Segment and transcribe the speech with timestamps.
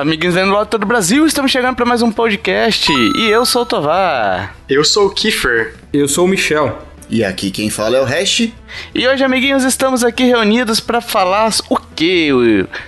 [0.00, 1.26] Amiguinhos do lado todo o Brasil.
[1.26, 2.90] Estamos chegando para mais um podcast.
[2.90, 4.56] E eu sou o Tovar.
[4.66, 5.79] Eu sou o Kiefer.
[5.92, 6.78] Eu sou o Michel.
[7.08, 8.48] E aqui quem fala é o Hash.
[8.94, 12.28] E hoje, amiguinhos, estamos aqui reunidos para falar o quê?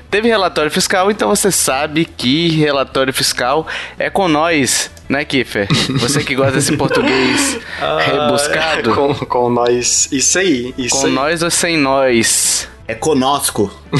[0.08, 3.66] Teve relatório fiscal, então você sabe que relatório fiscal
[3.98, 5.66] é com nós, né, Kiffer?
[5.98, 7.58] Você que gosta desse português
[8.06, 8.92] rebuscado.
[8.92, 10.08] Ah, com, com nós.
[10.12, 10.72] Isso aí.
[10.78, 11.12] Isso com aí.
[11.12, 12.68] nós ou sem nós?
[12.86, 13.72] É conosco.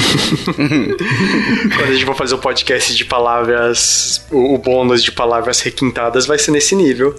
[0.55, 5.59] Quando a gente for fazer o um podcast de palavras, o, o bônus de palavras
[5.59, 7.13] requintadas vai ser nesse nível.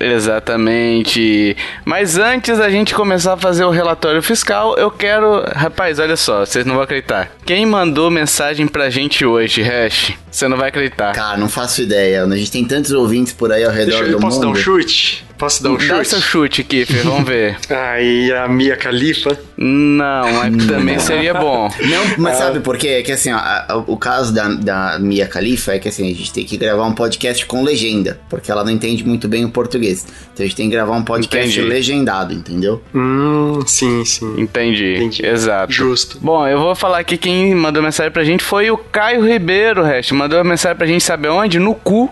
[0.00, 1.54] Exatamente.
[1.84, 5.44] Mas antes da gente começar a fazer o relatório fiscal, eu quero.
[5.54, 7.30] Rapaz, olha só, vocês não vão acreditar.
[7.44, 10.14] Quem mandou mensagem pra gente hoje, Hash?
[10.30, 11.12] Você não vai acreditar.
[11.12, 12.24] Cara, não faço ideia.
[12.24, 14.46] A gente tem tantos ouvintes por aí ao redor Deixa eu, do posso mundo.
[14.46, 15.24] dar um chute?
[15.36, 16.08] Posso dar um Dá chute?
[16.08, 17.56] seu chute, Kiffer, vamos ver.
[17.70, 19.38] Aí a Mia Khalifa.
[19.56, 21.70] Não, mas também seria bom.
[21.80, 22.88] Não, mas sabe por quê?
[22.88, 26.30] É que assim, ó, o caso da, da Mia Khalifa é que assim, a gente
[26.30, 30.06] tem que gravar um podcast com legenda, porque ela não entende muito bem o português.
[30.34, 31.66] Então a gente tem que gravar um podcast Entendi.
[31.66, 32.82] legendado, entendeu?
[32.94, 34.34] Hum, sim, sim.
[34.38, 34.96] Entendi.
[34.96, 35.24] Entendi.
[35.24, 35.72] Exato.
[35.72, 36.18] Justo.
[36.20, 40.10] Bom, eu vou falar aqui quem mandou mensagem pra gente foi o Caio Ribeiro, Hash.
[40.20, 41.58] Mandou mensagem pra gente saber onde?
[41.58, 42.10] No cu.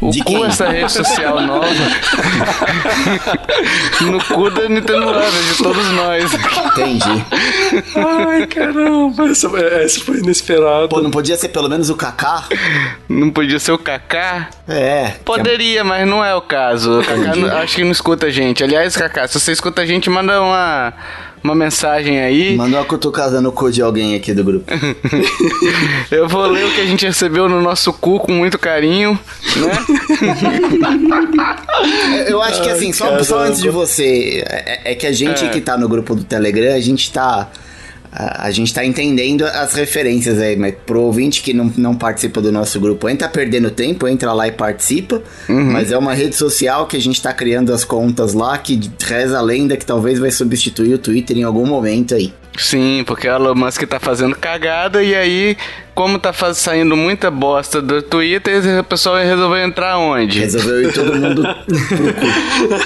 [0.00, 0.44] O De cu, quem?
[0.46, 1.66] essa rede social nova.
[4.00, 6.32] no cu da Nintendo Lover, de todos nós.
[6.32, 7.24] Entendi.
[7.94, 9.28] Ai, caramba.
[9.28, 10.88] Essa, essa foi inesperada.
[10.88, 12.44] Pô, não podia ser pelo menos o Kaká?
[13.10, 14.48] Não podia ser o Kaká?
[14.66, 15.12] É.
[15.22, 17.00] Poderia, mas não é o caso.
[17.00, 18.64] O Kaká não- acho que não escuta a gente.
[18.64, 20.94] Aliás, Kaká, se você escuta a gente, manda uma,
[21.46, 22.56] uma mensagem aí.
[22.56, 24.70] Mandou uma cutucada no cu de alguém aqui do grupo.
[26.10, 29.18] Eu vou ler o que a gente recebeu no nosso cu com muito carinho,
[29.56, 29.86] né?
[32.28, 35.48] Eu acho que assim, só, só antes de você, é, é que a gente É.
[35.48, 37.48] que tá no grupo do Telegram, a gente tá.
[38.18, 42.40] A, a gente tá entendendo as referências aí, mas pro ouvinte que não, não participa
[42.40, 45.22] do nosso grupo, ainda tá perdendo tempo, entra lá e participa.
[45.48, 49.38] Mas é uma rede social que a gente tá criando as contas lá, que reza
[49.38, 52.32] a lenda que talvez vai substituir o Twitter em algum momento aí.
[52.58, 55.58] Sim, porque o Elon Musk tá fazendo cagada e aí,
[55.94, 60.40] como tá faz- saindo muita bosta do Twitter, o pessoal resolveu entrar onde?
[60.40, 62.84] Resolveu ir todo mundo pro cu.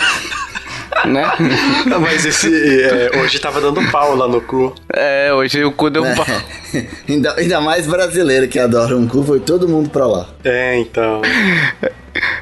[1.06, 1.30] Né?
[2.00, 2.82] Mas esse.
[2.82, 4.74] é, hoje tava dando pau lá no cu.
[4.92, 6.26] É, hoje o cu deu um pau.
[7.08, 10.28] ainda, ainda mais brasileiro que adora um cu, foi todo mundo pra lá.
[10.44, 11.22] É, então.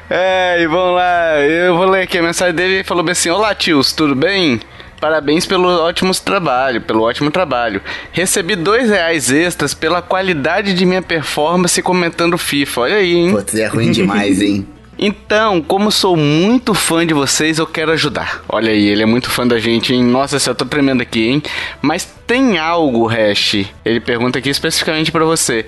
[0.09, 3.29] É, e vamos lá, eu vou ler aqui a mensagem dele, ele falou bem assim,
[3.29, 4.59] Olá tios, tudo bem?
[4.99, 7.81] Parabéns pelo ótimo trabalho, pelo ótimo trabalho.
[8.11, 12.81] Recebi dois reais extras pela qualidade de minha performance comentando FIFA.
[12.81, 13.31] Olha aí, hein?
[13.31, 14.67] Putz, é ruim demais, hein?
[15.01, 18.43] Então, como sou muito fã de vocês, eu quero ajudar.
[18.49, 20.03] Olha aí, ele é muito fã da gente, hein?
[20.03, 21.43] Nossa, eu tô tremendo aqui, hein?
[21.81, 25.65] Mas tem algo, Hash, ele pergunta aqui especificamente pra você,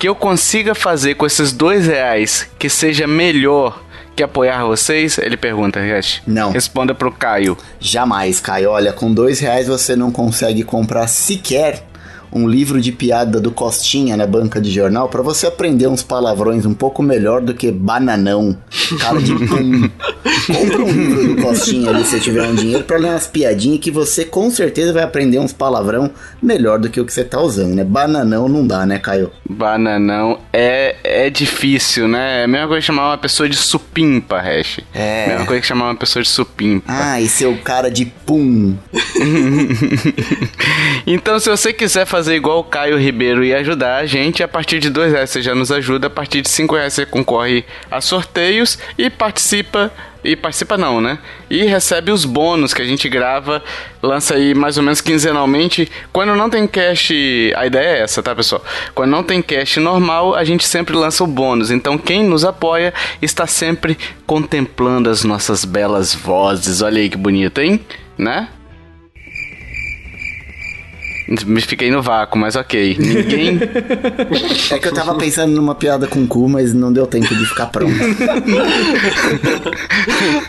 [0.00, 3.80] que eu consiga fazer com esses dois reais que seja melhor
[4.16, 5.16] que apoiar vocês?
[5.16, 6.20] Ele pergunta, Hash.
[6.26, 6.50] Não.
[6.50, 7.56] Responda pro Caio.
[7.78, 8.70] Jamais, Caio.
[8.70, 11.84] Olha, com dois reais você não consegue comprar sequer
[12.32, 16.64] um livro de piada do Costinha na banca de jornal pra você aprender uns palavrões
[16.64, 18.56] um pouco melhor do que bananão,
[18.98, 19.90] cara de pum.
[20.46, 23.80] Compra um livro do Costinha ali se você tiver um dinheiro pra ler umas piadinhas
[23.80, 26.10] que você com certeza vai aprender uns palavrão
[26.42, 27.84] melhor do que o que você tá usando, né?
[27.84, 29.30] Bananão não dá, né, Caio?
[29.48, 32.40] Bananão é, é difícil, né?
[32.40, 34.80] É a mesma coisa que chamar uma pessoa de supimpa, Hash.
[34.94, 35.28] É.
[35.28, 36.86] Mesma coisa que chamar uma pessoa de supimpa.
[36.88, 38.76] Ah, e seu cara de pum.
[41.06, 44.78] então, se você quiser fazer igual o Caio Ribeiro e ajudar a gente, a partir
[44.78, 48.00] de dois reais você já nos ajuda, a partir de cinco reais você concorre a
[48.00, 49.90] sorteios e participa.
[50.24, 51.18] E participa não, né?
[51.50, 53.60] E recebe os bônus que a gente grava,
[54.00, 55.90] lança aí mais ou menos quinzenalmente.
[56.12, 57.10] Quando não tem cash,
[57.56, 58.64] a ideia é essa, tá, pessoal?
[58.94, 61.72] Quando não tem cash normal, a gente sempre lança o bônus.
[61.72, 66.82] Então, quem nos apoia está sempre contemplando as nossas belas vozes.
[66.82, 67.80] Olha aí que bonito, hein?
[68.16, 68.46] Né?
[71.46, 72.96] Me fiquei no vácuo, mas ok.
[72.98, 73.58] Ninguém.
[74.70, 77.66] É que eu tava pensando numa piada com cu, mas não deu tempo de ficar
[77.66, 77.94] pronto.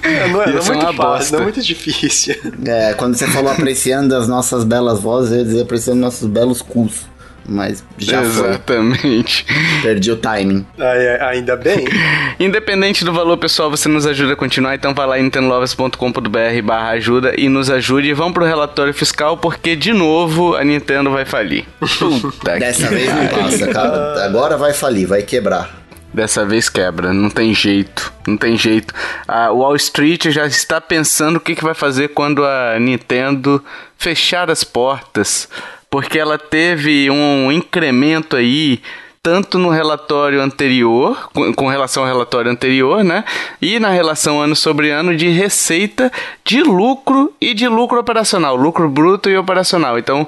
[0.04, 1.32] É, não é, é ser muito uma fácil, bosta.
[1.32, 2.36] não é muito difícil.
[2.66, 6.62] É, quando você falou apreciando as nossas belas vozes, eu ia dizer apreciando nossos belos
[6.62, 7.13] cus.
[7.48, 9.46] Mas já Exatamente.
[9.46, 9.82] foi.
[9.82, 10.66] Perdi o timing.
[10.80, 11.86] Ah, ainda bem.
[12.40, 16.90] Independente do valor, pessoal, você nos ajuda a continuar, então vai lá em nintendolovers.com.br barra
[16.92, 18.10] ajuda e nos ajude.
[18.10, 21.66] E vamos pro relatório fiscal, porque, de novo, a Nintendo vai falir.
[22.00, 23.44] Puta Dessa que vez não pariu.
[23.44, 24.26] passa, cara.
[24.26, 25.84] Agora vai falir, vai quebrar.
[26.14, 28.94] Dessa vez quebra, não tem jeito, não tem jeito.
[29.28, 33.64] A Wall Street já está pensando o que, que vai fazer quando a Nintendo
[33.98, 35.50] fechar as portas,
[35.94, 38.82] porque ela teve um incremento aí
[39.22, 43.24] tanto no relatório anterior, com, relação ao relatório anterior, né?
[43.62, 46.12] E na relação ano sobre ano de receita,
[46.44, 50.00] de lucro e de lucro operacional, lucro bruto e operacional.
[50.00, 50.28] Então,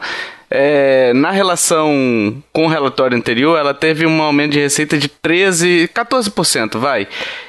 [0.52, 1.92] é, na relação
[2.54, 7.08] com o relatório anterior, ela teve um aumento de receita de 13, 14%, vai.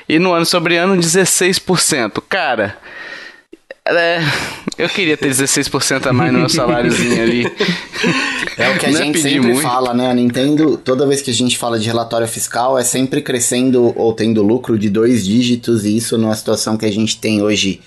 [0.09, 2.23] E no ano sobre ano, 16%.
[2.27, 2.79] Cara,
[3.89, 4.21] é,
[4.79, 7.47] eu queria ter 16% a mais no meu saláriozinho ali.
[8.59, 9.63] É o que a Não é gente sempre muito.
[9.63, 10.11] fala, né?
[10.11, 14.13] A Nintendo, toda vez que a gente fala de relatório fiscal, é sempre crescendo ou
[14.13, 17.81] tendo lucro de dois dígitos, e isso numa situação que a gente tem hoje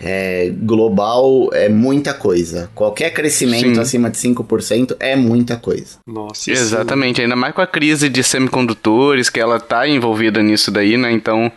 [0.00, 2.70] é, global é muita coisa.
[2.74, 3.80] Qualquer crescimento Sim.
[3.80, 5.98] acima de 5% é muita coisa.
[6.06, 10.70] Nossa, isso- Exatamente, ainda mais com a crise de semicondutores, que ela tá envolvida nisso
[10.70, 11.10] daí, né?
[11.12, 11.50] Então,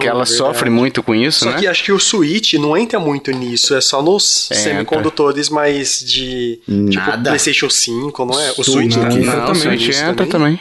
[0.00, 0.32] que ela verdade.
[0.36, 1.58] sofre muito com isso, Só né?
[1.58, 4.62] que acho que o Switch não entra muito nisso, é só nos Entra.
[4.62, 7.30] semicondutores mais de tipo Nada.
[7.30, 8.52] PlayStation 5, não é?
[8.58, 10.58] O Switch que- não, Não, o entra Switch entra também.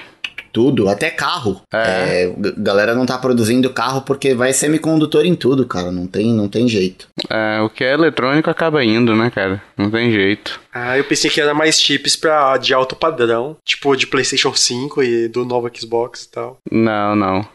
[0.54, 1.60] Tudo, até carro.
[1.74, 2.26] É.
[2.26, 5.92] É, galera não tá produzindo carro porque vai semicondutor em tudo, cara.
[5.92, 7.08] Não tem, não tem jeito.
[7.30, 9.62] É, o que é eletrônico acaba indo, né, cara?
[9.76, 10.62] Não tem jeito.
[10.72, 15.02] Ah, eu pensei que era mais chips pra, de alto padrão, tipo de PlayStation 5
[15.04, 16.58] e do novo Xbox e tal.
[16.72, 17.46] Não, não.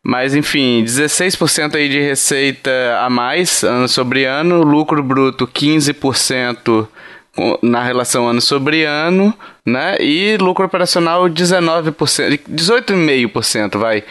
[0.00, 2.70] Mas enfim, 16% aí de receita
[3.02, 6.86] a mais ano sobre ano, lucro bruto 15%
[7.34, 9.34] com- na relação ano sobre ano,
[9.68, 9.96] né?
[10.00, 14.02] E lucro operacional 19%, 18,5% vai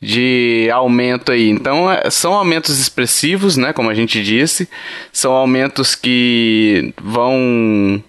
[0.00, 1.48] de aumento aí.
[1.48, 4.68] Então, é, são aumentos expressivos, né, como a gente disse.
[5.12, 8.02] São aumentos que vão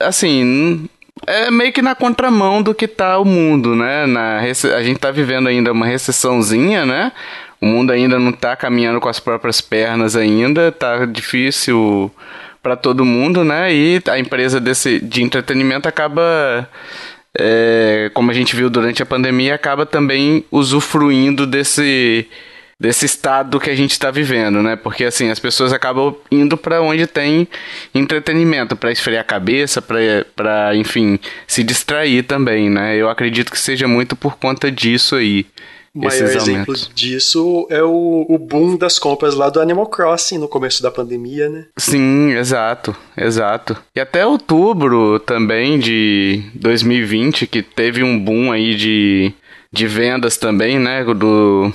[0.00, 0.88] Assim,
[1.26, 4.06] é meio que na contramão do que tá o mundo, né?
[4.06, 7.12] Na, a gente tá vivendo ainda uma recessãozinha, né?
[7.60, 12.10] O mundo ainda não tá caminhando com as próprias pernas ainda, tá difícil
[12.66, 13.72] para todo mundo, né?
[13.72, 16.68] E a empresa desse, de entretenimento acaba,
[17.38, 22.26] é, como a gente viu durante a pandemia, acaba também usufruindo desse
[22.78, 24.74] desse estado que a gente está vivendo, né?
[24.74, 27.46] Porque assim as pessoas acabam indo para onde tem
[27.94, 32.96] entretenimento, para esfriar a cabeça, para enfim se distrair também, né?
[32.96, 35.46] Eu acredito que seja muito por conta disso aí.
[35.96, 40.46] O maior exemplo disso é o, o boom das compras lá do Animal Crossing no
[40.46, 41.64] começo da pandemia, né?
[41.78, 43.74] Sim, exato, exato.
[43.94, 49.32] E até outubro também de 2020, que teve um boom aí de,
[49.72, 51.02] de vendas também, né?
[51.02, 51.72] Do,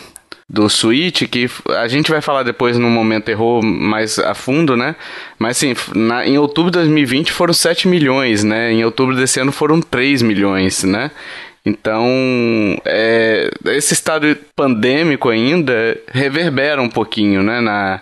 [0.47, 4.95] do Switch, que a gente vai falar depois no momento errou mais a fundo, né?
[5.39, 8.71] Mas assim, na, em outubro de 2020 foram 7 milhões, né?
[8.71, 11.09] Em outubro desse ano foram 3 milhões, né?
[11.65, 12.07] Então,
[12.85, 18.01] é, esse estado pandêmico ainda reverbera um pouquinho, né, na,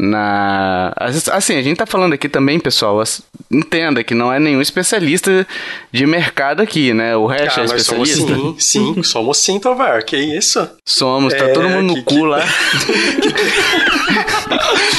[0.00, 0.92] na
[1.32, 3.02] assim a gente tá falando aqui também pessoal
[3.50, 5.44] entenda que não é nenhum especialista
[5.90, 9.58] de mercado aqui né o resto é Ah, nós somos especialista sim, sim, somos sim,
[9.58, 10.68] Tovar, que isso?
[10.84, 12.44] somos tá É, todo mundo no que- cu que- lá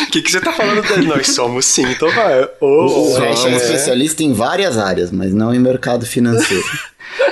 [0.07, 1.07] O que, que você tá falando dele?
[1.07, 2.49] Nós somos sim, Tovar.
[2.59, 3.55] Ô, O Hash é é.
[3.55, 6.63] especialista em várias áreas, mas não em mercado financeiro.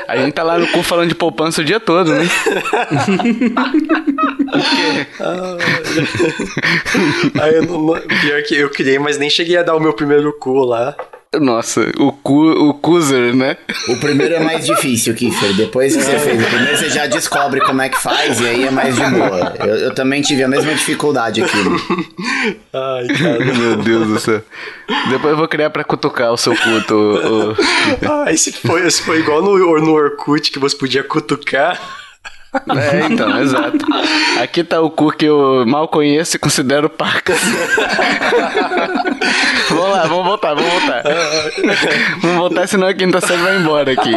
[0.07, 2.27] a gente tá lá no cu falando de poupança o dia todo né
[7.41, 10.31] Aí eu não- pior que eu criei, mas nem cheguei a dar o meu primeiro
[10.39, 10.95] cu lá.
[11.39, 13.57] nossa o cu o Cuser né
[13.89, 15.53] O primeiro é mais difícil, Kiffer.
[15.55, 18.63] Depois que você fez o primeiro, você já descobre como é que faz e aí
[18.65, 19.53] é mais de boa.
[19.59, 21.57] Eu, eu também tive a mesma dificuldade aqui.
[22.73, 23.45] Ai, cara.
[23.53, 24.41] meu Deus do céu
[25.09, 27.55] depois eu vou criar pra cutucar o seu culto o-
[28.09, 31.77] Ah, esse foi, esse foi igual no, no Orkut que você podia cutucar.
[32.75, 33.77] É, então, exato.
[34.41, 37.39] Aqui tá o cu que eu mal conheço e considero pacas.
[39.69, 41.03] vamos lá, vamos voltar, vamos voltar.
[42.21, 44.11] vamos voltar, senão a quinta série vai embora aqui.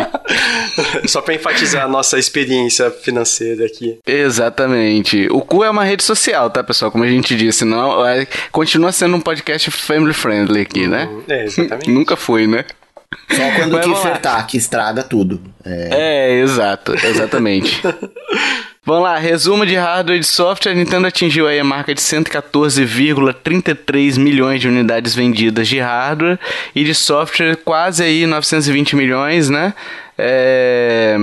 [1.07, 3.99] Só pra enfatizar a nossa experiência financeira aqui.
[4.07, 5.29] Exatamente.
[5.31, 6.91] O cu é uma rede social, tá, pessoal?
[6.91, 11.09] Como a gente disse, não, é- continua sendo um podcast family friendly aqui, né?
[11.29, 11.91] É, exatamente.
[11.91, 12.65] Nunca foi, né?
[13.31, 14.19] Só quando Mas lá.
[14.19, 15.41] tá, que estraga tudo.
[15.65, 17.83] É, É, exato, exatamente.
[18.83, 20.73] Vamos lá, resumo de hardware e de software.
[20.73, 26.39] A Nintendo atingiu aí a marca de 114,33 milhões de unidades vendidas de hardware
[26.75, 29.75] e de software quase aí 920 milhões, né?
[30.17, 31.15] É,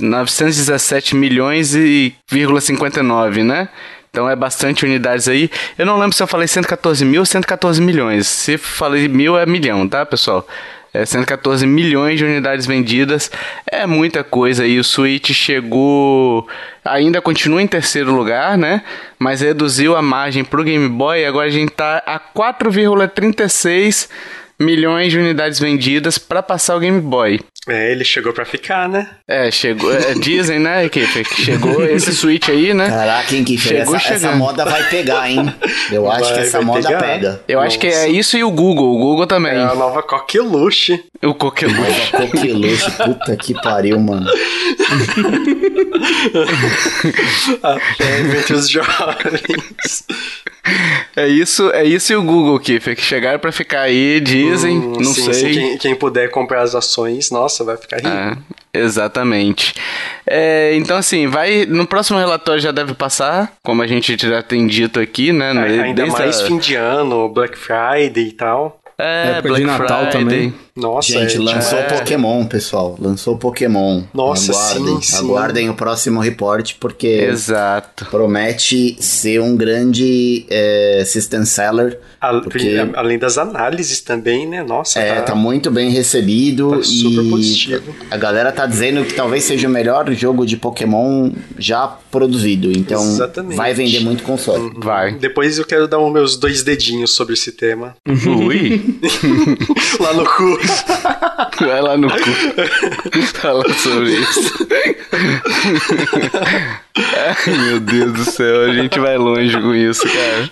[0.00, 2.14] 917 milhões e
[2.60, 3.68] 59, né?
[4.10, 5.50] Então é bastante unidades aí.
[5.76, 8.26] Eu não lembro se eu falei 114 mil ou 114 milhões.
[8.26, 10.48] Se falei mil é milhão, tá, pessoal?
[10.96, 13.30] É 114 milhões de unidades vendidas.
[13.70, 14.78] É muita coisa aí.
[14.78, 16.48] O Switch chegou.
[16.84, 18.82] Ainda continua em terceiro lugar, né?
[19.18, 21.26] Mas reduziu a margem para o Game Boy.
[21.26, 24.08] Agora a gente tá a 4,36
[24.58, 27.40] milhões de unidades vendidas para passar o Game Boy.
[27.68, 29.08] É, ele chegou pra ficar, né?
[29.26, 29.92] É, chegou.
[29.92, 31.24] É, dizem, né, equipe?
[31.24, 32.88] Que chegou esse Switch aí, né?
[32.88, 33.78] Caraca, hein, Kiffer?
[33.78, 35.52] Chegou Essa, essa moda vai pegar, hein?
[35.90, 37.00] Eu acho Vai, que essa moda pegar.
[37.00, 37.40] pega.
[37.48, 38.08] Eu acho que é Nossa.
[38.08, 38.94] isso e o Google.
[38.94, 39.52] O Google também.
[39.54, 41.02] É a nova coqueluche.
[41.24, 42.12] O coqueluche.
[42.12, 44.30] Coqueluche, puta que pariu, mano.
[47.62, 50.04] Até entre os jovens.
[51.14, 54.92] É isso, é isso e o Google, Kiffer, que chegaram pra ficar aí, dizem, Hum,
[54.96, 55.34] não sim, sei.
[55.34, 58.08] sim, quem, quem puder comprar as ações, nossa, vai ficar rico.
[58.08, 58.36] É,
[58.74, 59.74] exatamente.
[60.26, 61.66] É, então, assim, vai.
[61.66, 65.50] No próximo relatório já deve passar, como a gente já tem dito aqui, né?
[65.76, 68.80] É, Ainda desde mais a- fim de ano, Black Friday e tal.
[68.98, 70.54] É, Época de Natal também.
[70.74, 72.96] Nossa, Gente, é, lançou é, Pokémon, pessoal.
[72.98, 74.02] Lançou Pokémon.
[74.14, 75.16] Nossa, aguardem, sim, sim.
[75.18, 78.06] aguardem o próximo report, porque Exato.
[78.06, 82.00] promete ser um grande é, system seller.
[82.20, 84.62] A- porque- Além das análises também, né?
[84.62, 87.94] Nossa, É, tá, tá muito bem recebido tá super e positivo.
[88.10, 92.70] a galera tá dizendo que talvez seja o melhor jogo de Pokémon já produzido.
[92.70, 93.56] Então Exatamente.
[93.56, 94.72] vai vender muito console.
[94.76, 95.12] Vai.
[95.14, 97.96] Depois eu quero dar os meus dois dedinhos sobre esse tema.
[98.08, 98.98] Ui,
[100.00, 100.58] Lá no cu.
[101.64, 102.16] vai lá no cu.
[103.34, 104.66] Fala sobre isso.
[106.96, 110.50] Ai, meu Deus do céu, a gente vai longe com isso, cara.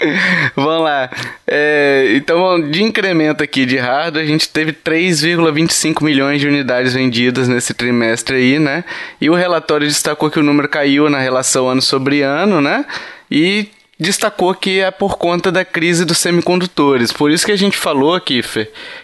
[0.56, 1.10] Vamos lá.
[1.46, 7.48] É, então, de incremento aqui de hardware, a gente teve 3,25 milhões de unidades vendidas
[7.48, 8.84] nesse trimestre aí, né?
[9.20, 12.84] E o relatório destacou que o número caiu na relação ano sobre ano, né?
[13.30, 17.12] E destacou que é por conta da crise dos semicondutores.
[17.12, 18.42] Por isso que a gente falou aqui,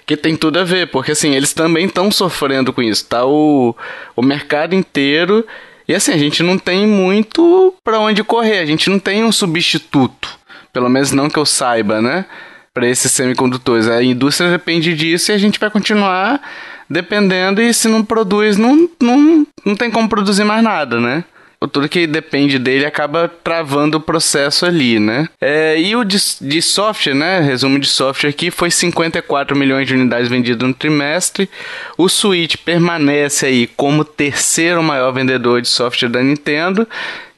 [0.04, 3.24] que tem tudo a ver, porque assim, eles também estão sofrendo com isso, tá?
[3.24, 3.74] O,
[4.16, 5.46] o mercado inteiro.
[5.86, 9.32] E assim, a gente não tem muito para onde correr, a gente não tem um
[9.32, 10.39] substituto.
[10.72, 12.24] Pelo menos não que eu saiba, né?
[12.72, 13.88] Para esses semicondutores.
[13.88, 16.40] A indústria depende disso e a gente vai continuar
[16.88, 17.62] dependendo.
[17.62, 21.24] E se não produz, não, não, não tem como produzir mais nada, né?
[21.72, 25.28] Tudo que depende dele acaba travando o processo ali, né?
[25.38, 27.40] É, e o de, de software, né?
[27.40, 31.50] Resumo de software aqui foi 54 milhões de unidades vendidas no trimestre.
[31.98, 36.88] O Switch permanece aí como terceiro maior vendedor de software da Nintendo.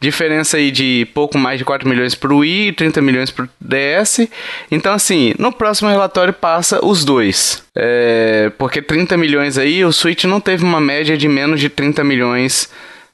[0.03, 3.45] Diferença aí de pouco mais de 4 milhões para o Wii e 30 milhões para
[3.45, 4.29] o DS.
[4.69, 7.63] Então, assim, no próximo relatório passa os dois.
[7.73, 12.03] É, porque 30 milhões aí, o Switch não teve uma média de menos de 30
[12.03, 12.69] milhões,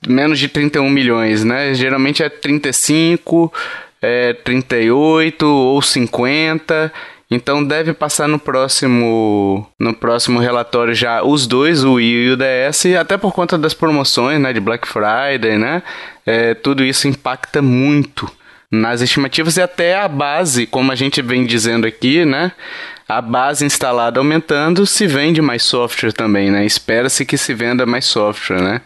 [0.08, 1.74] menos de 31 milhões, né?
[1.74, 3.52] Geralmente é 35,
[4.00, 6.90] é 38 ou 50.
[7.30, 12.36] Então deve passar no próximo no próximo relatório já os dois, o Wii e o
[12.36, 15.82] DS, até por conta das promoções, né, de Black Friday, né?
[16.24, 18.30] É, tudo isso impacta muito
[18.70, 22.52] nas estimativas e até a base, como a gente vem dizendo aqui, né?
[23.08, 26.64] A base instalada aumentando, se vende mais software também, né?
[26.66, 28.80] Espera-se que se venda mais software, né?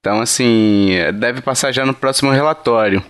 [0.00, 3.02] Então, assim, deve passar já no próximo relatório.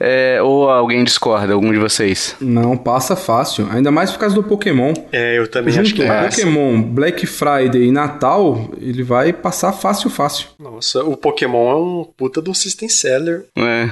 [0.00, 2.36] É, ou alguém discorda, algum de vocês?
[2.40, 3.68] Não, passa fácil.
[3.70, 4.94] Ainda mais por causa do Pokémon.
[5.10, 6.28] É, eu também acho Junto que é.
[6.28, 10.46] Pokémon, Black Friday e Natal, ele vai passar fácil, fácil.
[10.58, 13.44] Nossa, o Pokémon é um puta do system seller.
[13.56, 13.90] É.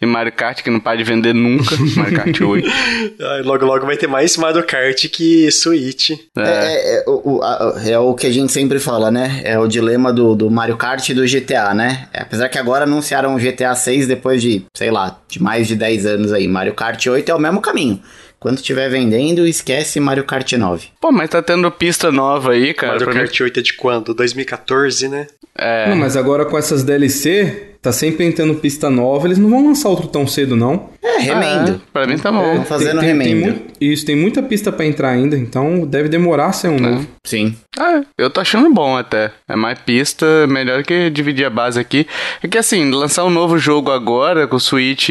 [0.00, 1.74] E Mario Kart, que não para de vender nunca.
[1.96, 2.68] Mario Kart 8.
[3.20, 6.10] Ai, logo, logo vai ter mais Mario Kart que Switch.
[6.10, 9.40] É, é, é, o, o- a- é o que a gente sempre fala, né?
[9.44, 12.08] É o dilema do, do Mario Kart e do GTA, né?
[12.14, 15.74] É, apesar que agora anunciaram o GTA 6 depois de, sei lá, de mais de
[15.74, 16.46] 10 anos aí.
[16.46, 18.00] Mario Kart 8 é o mesmo caminho.
[18.40, 20.88] Quando estiver vendendo, esquece Mario Kart 9.
[21.00, 22.92] Pô, mas tá tendo pista nova aí, cara.
[22.94, 23.20] Mario pra mim.
[23.20, 24.14] Kart 8 é de quando?
[24.14, 25.26] 2014, né?
[25.58, 25.88] É.
[25.90, 29.90] Não, mas agora com essas DLC, tá sempre entrando pista nova, eles não vão lançar
[29.90, 30.88] outro tão cedo, não.
[31.04, 31.82] É, remendo.
[31.84, 32.54] Ah, pra mim tá bom.
[32.56, 33.58] Vão fazendo tem, tem, tem remendo.
[33.58, 37.06] mu- isso, tem muita pista pra entrar ainda, então deve demorar a ser um novo.
[37.26, 37.54] Sim.
[37.78, 39.32] Ah, eu tô achando bom até.
[39.48, 42.06] É mais pista, melhor que dividir a base aqui.
[42.42, 45.10] É que assim, lançar um novo jogo agora com o Switch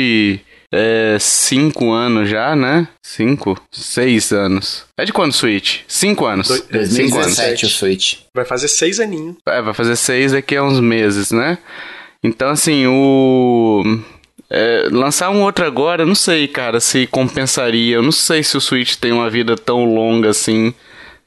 [0.71, 2.87] é cinco anos já, né?
[3.01, 3.59] Cinco?
[3.71, 4.85] Seis anos.
[4.97, 5.79] É de quando o Switch?
[5.87, 6.47] Cinco anos.
[6.47, 7.35] Dois- É, Cinco anos.
[7.37, 8.15] 2017 o Switch.
[8.33, 9.35] Vai fazer seis aninhos.
[9.47, 11.57] É, vai fazer seis daqui a uns meses, né?
[12.23, 13.83] Então, assim, o.
[14.51, 17.95] É, lançar um outro agora, não sei, cara, se compensaria.
[17.95, 20.73] Eu não sei se o Switch tem uma vida tão longa assim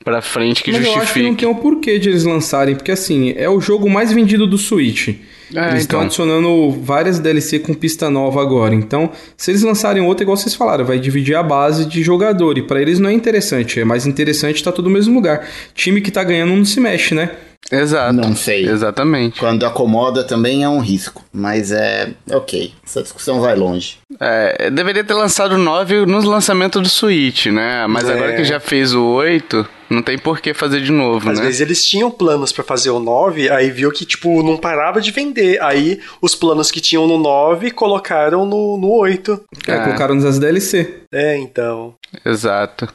[0.05, 0.99] pra frente que Mas justifique.
[0.99, 3.89] eu acho que não tem o porquê de eles lançarem, porque assim, é o jogo
[3.89, 5.11] mais vendido do Switch.
[5.55, 6.07] É, eles estão então.
[6.07, 8.75] adicionando várias DLC com pista nova agora.
[8.75, 12.57] Então, se eles lançarem outra, igual vocês falaram, vai dividir a base de jogador.
[12.59, 13.81] E pra eles não é interessante.
[13.81, 15.47] É mais interessante estar tudo no mesmo lugar.
[15.75, 17.31] Time que tá ganhando não se mexe, né?
[17.71, 18.15] Exato.
[18.15, 18.67] Não sei.
[18.69, 19.39] Exatamente.
[19.39, 21.25] Quando acomoda também é um risco.
[21.33, 22.11] Mas é.
[22.31, 22.73] Ok.
[22.85, 23.99] Essa discussão vai longe.
[24.21, 27.87] É, deveria ter lançado o 9 nos lançamentos do Switch, né?
[27.87, 28.13] Mas É.
[28.15, 31.45] agora que já fez o 8, não tem por que fazer de novo, Às né?
[31.47, 35.11] vezes eles tinham planos pra fazer o 9, aí viu que, tipo, não parava de
[35.11, 35.63] vender.
[35.63, 39.41] Aí os planos que tinham no 9 colocaram no, no 8.
[39.67, 39.79] É, É.
[39.85, 41.03] colocaram nas DLC.
[41.13, 41.95] É, então.
[42.25, 42.89] Exato.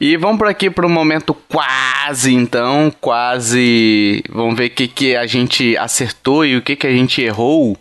[0.00, 4.22] E vamos por aqui para o momento quase, então, quase.
[4.30, 7.76] Vamos ver o que, que a gente acertou e o que, que a gente errou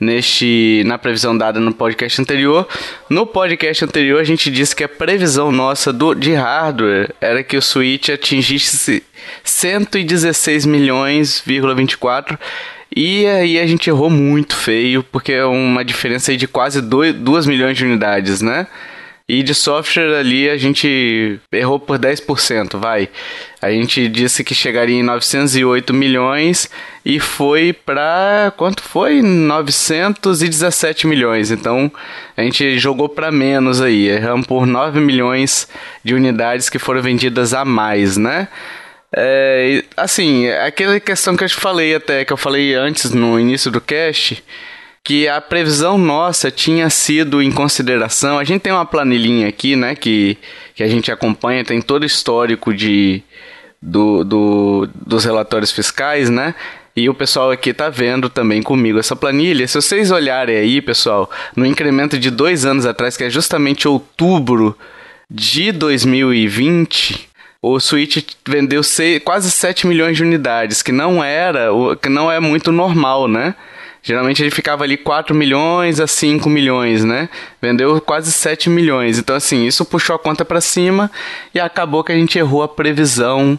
[0.00, 2.66] neste na previsão dada no podcast anterior.
[3.08, 7.56] No podcast anterior a gente disse que a previsão nossa do de hardware era que
[7.56, 9.02] o Switch atingisse
[9.44, 12.38] 116 milhões,24
[12.94, 17.76] e aí a gente errou muito feio, porque é uma diferença de quase 2 milhões
[17.76, 18.66] de unidades, né?
[19.32, 23.08] E de software ali a gente errou por 10%, vai.
[23.62, 26.68] A gente disse que chegaria em 908 milhões
[27.04, 29.22] e foi pra quanto foi?
[29.22, 31.52] 917 milhões.
[31.52, 31.92] Então
[32.36, 34.08] a gente jogou pra menos aí.
[34.08, 35.68] Erramos por 9 milhões
[36.02, 38.48] de unidades que foram vendidas a mais, né?
[39.16, 43.70] É, assim, aquela questão que eu te falei até, que eu falei antes no início
[43.70, 44.42] do cast,
[45.04, 48.38] que a previsão nossa tinha sido em consideração.
[48.38, 50.36] A gente tem uma planilhinha aqui, né, que,
[50.74, 53.22] que a gente acompanha, tem todo o histórico de,
[53.80, 56.54] do, do, dos relatórios fiscais, né?
[56.94, 59.66] E o pessoal aqui tá vendo também comigo essa planilha.
[59.66, 64.76] Se vocês olharem aí, pessoal, no incremento de dois anos atrás, que é justamente outubro
[65.30, 67.28] de 2020,
[67.62, 71.68] o Switch vendeu sei- quase 7 milhões de unidades, que não era,
[72.02, 73.54] que não é muito normal, né?
[74.02, 77.28] Geralmente ele ficava ali 4 milhões a 5 milhões, né?
[77.60, 79.18] Vendeu quase 7 milhões.
[79.18, 81.10] Então, assim, isso puxou a conta pra cima
[81.54, 83.58] e acabou que a gente errou a previsão,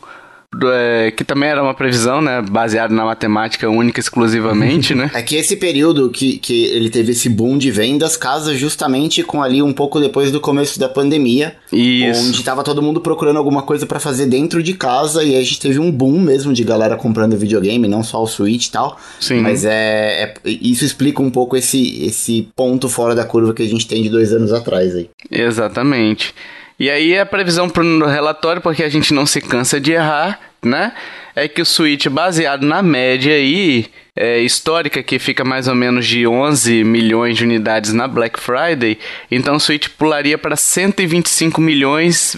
[0.64, 2.42] é, que também era uma previsão, né?
[2.42, 5.10] Baseada na matemática única e exclusivamente, né?
[5.14, 9.42] É que esse período que, que ele teve esse boom de vendas casa justamente com
[9.42, 11.56] ali um pouco depois do começo da pandemia.
[11.72, 12.28] Isso.
[12.28, 15.60] Onde tava todo mundo procurando alguma coisa pra fazer dentro de casa e a gente
[15.60, 19.00] teve um boom mesmo de galera comprando videogame, não só o Switch e tal.
[19.20, 19.40] Sim.
[19.42, 23.68] Mas é, é- Isso explica um pouco esse, esse ponto fora da curva que a
[23.68, 25.10] gente tem de dois anos atrás aí.
[25.30, 26.36] Exatamente.
[26.82, 30.39] E aí a previsão para o relatório, porque a gente não se cansa de errar,
[30.63, 30.94] né?
[31.36, 36.08] É que o Switch, baseado na média aí, é, histórica, que fica mais ou menos
[36.08, 38.98] de 11 milhões de unidades na Black Friday,
[39.30, 42.36] então o Switch pularia para 125 milhões,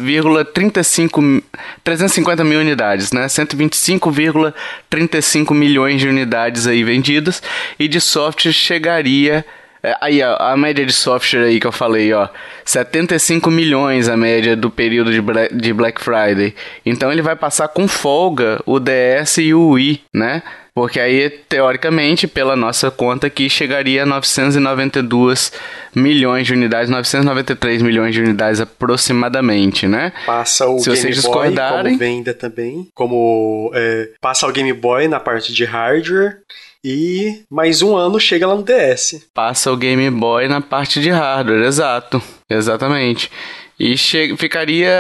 [0.53, 1.41] 35,
[1.81, 3.27] 350 mil unidades, né?
[3.27, 7.41] 125,35 milhões de unidades aí vendidas,
[7.79, 9.45] e de software chegaria
[9.83, 12.27] é, aí, ó, a média de software aí que eu falei, ó,
[12.65, 15.21] 75 milhões a média do período de,
[15.57, 16.55] de Black Friday.
[16.85, 20.41] Então ele vai passar com folga o DS e o Wii, né?
[20.75, 25.51] Porque aí, teoricamente, pela nossa conta aqui, chegaria a 992
[25.95, 30.11] milhões de unidades, 993 milhões de unidades aproximadamente, né?
[30.25, 31.11] Passa o Se Game vocês Boy
[31.49, 32.87] discordarem- como venda também.
[32.95, 36.37] Como é, passa o Game Boy na parte de hardware.
[36.85, 39.21] E mais um ano chega lá no DS.
[39.33, 43.31] passa o Game Boy na parte de hardware, exato, exatamente.
[43.79, 43.95] E
[44.37, 44.91] ficaria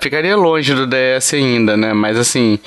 [0.00, 1.92] ficaria longe do DS ainda, né?
[1.94, 2.58] Mas assim,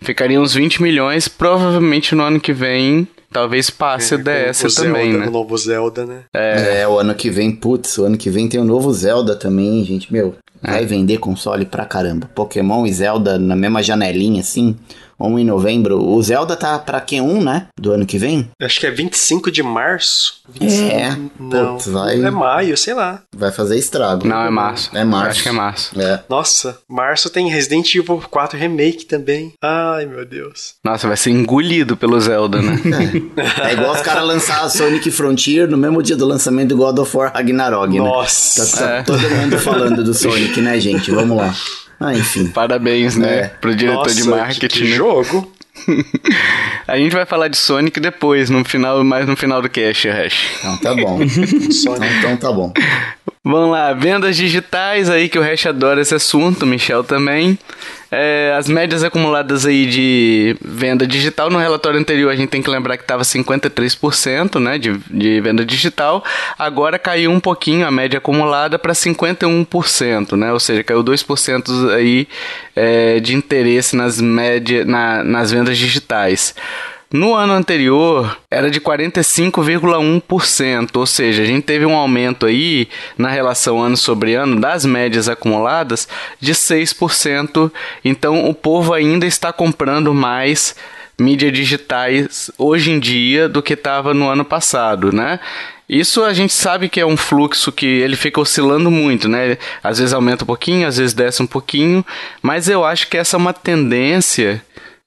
[0.00, 4.74] ficaria uns 20 milhões, provavelmente no ano que vem, talvez passe o Com DS o
[4.74, 5.26] também, Zelda, né?
[5.26, 6.20] O novo Zelda, né?
[6.32, 6.86] É.
[6.86, 10.12] o ano que vem, putz, o ano que vem tem o novo Zelda também, gente.
[10.12, 10.70] Meu, É.
[10.72, 12.30] vai vender console pra caramba.
[12.34, 14.76] Pokémon e Zelda na mesma janelinha, assim.
[15.20, 16.02] Um em novembro.
[16.02, 17.66] O Zelda tá pra Q1, né?
[17.78, 18.48] Do ano que vem?
[18.60, 20.40] Acho que é 25 de março.
[20.60, 23.22] É, Não, putz, vai- é maio, sei lá.
[23.36, 24.26] Vai fazer estrago.
[24.26, 24.90] Não, é março.
[24.96, 25.30] É março.
[25.30, 26.00] Acho que é março.
[26.00, 26.20] É.
[26.28, 29.52] Nossa, março tem Resident Evil 4 Remake também.
[29.62, 30.74] Ai, meu Deus.
[30.84, 32.78] Nossa, vai ser engolido pelo Zelda, né?
[33.62, 36.98] É igual os caras lançar a Sonic Frontier no mesmo dia do lançamento do God
[36.98, 37.98] of War Ragnarok, né?
[37.98, 38.66] Nossa.
[38.78, 39.02] Tá, tá É.
[39.02, 41.10] todo mundo falando do Sonic, né, gente?
[41.10, 41.54] Vamos lá.
[42.00, 42.48] Ah, enfim.
[42.50, 43.38] Parabéns, né?
[43.40, 43.48] É.
[43.48, 44.84] Pro diretor Nossa, de marketing.
[44.84, 44.96] Que, né?
[44.96, 45.52] jogo.
[46.88, 50.50] A gente vai falar de Sonic depois, no final, mais no final do cast, Hash.
[50.58, 51.18] Então tá bom.
[51.70, 52.14] Sonic.
[52.18, 52.72] Então, então tá bom.
[53.44, 57.58] Vamos lá, vendas digitais aí que o Hash adora esse assunto, Michel também.
[58.10, 62.68] É, as médias acumuladas aí de venda digital no relatório anterior a gente tem que
[62.68, 66.24] lembrar que estava 53% né, de, de venda digital.
[66.58, 70.52] Agora caiu um pouquinho a média acumulada para 51%, né?
[70.52, 72.26] Ou seja, caiu 2% aí
[72.74, 76.54] é, de interesse nas, média, na, nas vendas digitais.
[77.12, 82.86] No ano anterior era de 45,1%, ou seja, a gente teve um aumento aí
[83.18, 86.06] na relação ano sobre ano das médias acumuladas
[86.38, 87.72] de 6%.
[88.04, 90.76] Então o povo ainda está comprando mais
[91.18, 95.40] mídias digitais hoje em dia do que estava no ano passado, né?
[95.88, 99.58] Isso a gente sabe que é um fluxo que ele fica oscilando muito, né?
[99.82, 102.06] Às vezes aumenta um pouquinho, às vezes desce um pouquinho,
[102.40, 104.62] mas eu acho que essa é uma tendência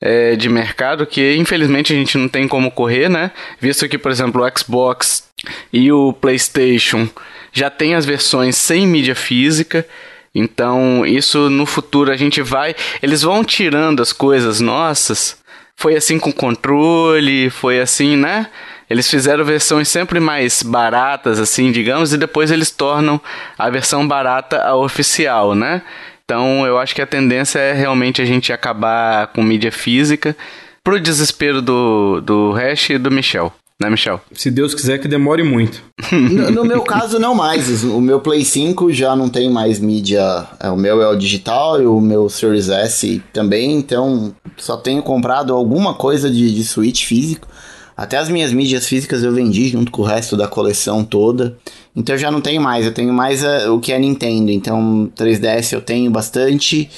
[0.06, 3.32] é, de mercado que infelizmente a gente não tem como correr, né?
[3.58, 5.30] Visto que, por exemplo, o Xbox
[5.72, 7.08] e o PlayStation
[7.54, 9.88] já tem as versões sem mídia física.
[10.36, 12.76] Então, isso no futuro a gente vai.
[13.02, 15.38] Eles vão tirando as coisas nossas.
[15.78, 18.48] Foi assim com controle, foi assim, né?
[18.90, 23.22] Eles fizeram versões sempre mais baratas, assim, digamos, e depois eles tornam
[23.58, 25.82] a versão barata a oficial, né?
[26.26, 30.36] Então eu acho que a tendência é realmente a gente acabar com mídia física
[30.84, 33.54] pro desespero do, do Hash e do Michel.
[33.80, 34.22] Né, Michel?
[34.32, 35.82] Se Deus quiser que demore muito.
[36.12, 37.84] no, no, meu caso, não mais.
[37.84, 40.48] O meu Play 5 já não tem mais mídia.
[40.60, 43.76] É, o meu é o digital e o meu Series S também.
[43.76, 47.48] Então, só tenho comprado alguma coisa de, de Switch físico.
[47.96, 51.58] Até as minhas mídias físicas eu vendi junto com o resto da coleção toda.
[51.96, 54.52] Então eu já não tenho mais, eu tenho mais uh, o que é Nintendo.
[54.52, 56.90] Então 3DS eu tenho bastante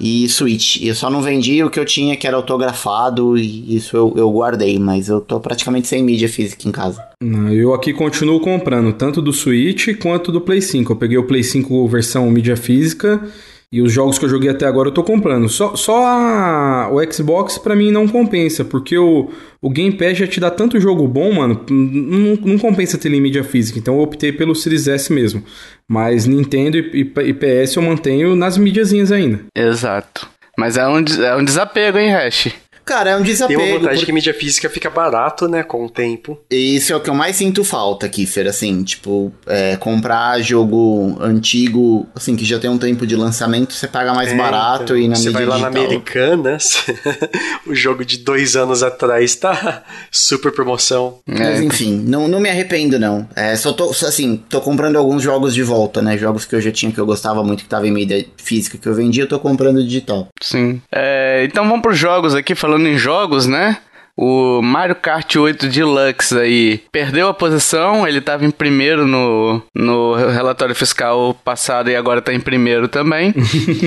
[0.00, 0.80] e Switch.
[0.82, 4.30] Eu só não vendi o que eu tinha que era autografado e isso eu, eu
[4.30, 7.04] guardei, mas eu tô praticamente sem mídia física em casa.
[7.50, 10.92] Eu aqui continuo comprando tanto do Switch quanto do Play 5.
[10.92, 13.20] Eu peguei o Play 5 versão mídia física
[13.70, 15.48] e os jogos que eu joguei até agora eu tô comprando.
[15.48, 20.26] Só, só a, o Xbox para mim não compensa, porque o, o Game Pass já
[20.26, 23.78] te dá tanto jogo bom, mano, não, não compensa ter em mídia física.
[23.78, 25.44] Então eu optei pelo Series S mesmo.
[25.86, 29.40] Mas Nintendo e, e, e PS eu mantenho nas mídiazinhas ainda.
[29.54, 30.26] Exato.
[30.56, 32.48] Mas é um, é um desapego, hein, Hash?
[32.88, 33.60] Cara, é um desapego.
[33.60, 34.06] Tem uma vantagem por...
[34.06, 36.40] que mídia física fica barato, né, com o tempo.
[36.50, 42.06] Isso é o que eu mais sinto falta, Kiffer, assim, tipo, é, comprar jogo antigo,
[42.14, 45.06] assim, que já tem um tempo de lançamento, você paga mais é, barato então, e
[45.06, 45.70] na Você vai lá digital.
[45.70, 46.86] na Americanas,
[47.68, 51.18] o jogo de dois anos atrás tá super promoção.
[51.28, 51.38] É.
[51.38, 53.28] Mas enfim, não, não me arrependo, não.
[53.36, 56.72] É, só tô, assim, tô comprando alguns jogos de volta, né, jogos que eu já
[56.72, 59.38] tinha que eu gostava muito, que tava em mídia física que eu vendia, eu tô
[59.38, 60.28] comprando digital.
[60.40, 60.80] Sim.
[60.90, 63.78] É, então vamos pros jogos aqui, falando falando em jogos, né?
[64.16, 70.14] O Mario Kart 8 Deluxe aí perdeu a posição, ele estava em primeiro no, no
[70.14, 73.32] relatório fiscal passado e agora está em primeiro também,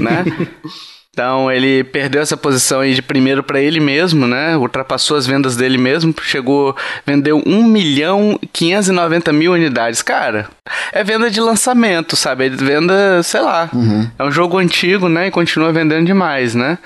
[0.02, 0.26] né?
[1.14, 4.56] Então ele perdeu essa posição aí de primeiro para ele mesmo, né?
[4.56, 6.74] Ultrapassou as vendas dele mesmo, chegou,
[7.06, 10.02] vendeu 1 milhão 590 mil unidades.
[10.02, 10.48] Cara,
[10.94, 12.46] é venda de lançamento, sabe?
[12.46, 13.70] É venda, sei lá.
[13.74, 14.10] Uhum.
[14.18, 15.28] É um jogo antigo, né?
[15.28, 16.78] E continua vendendo demais, né?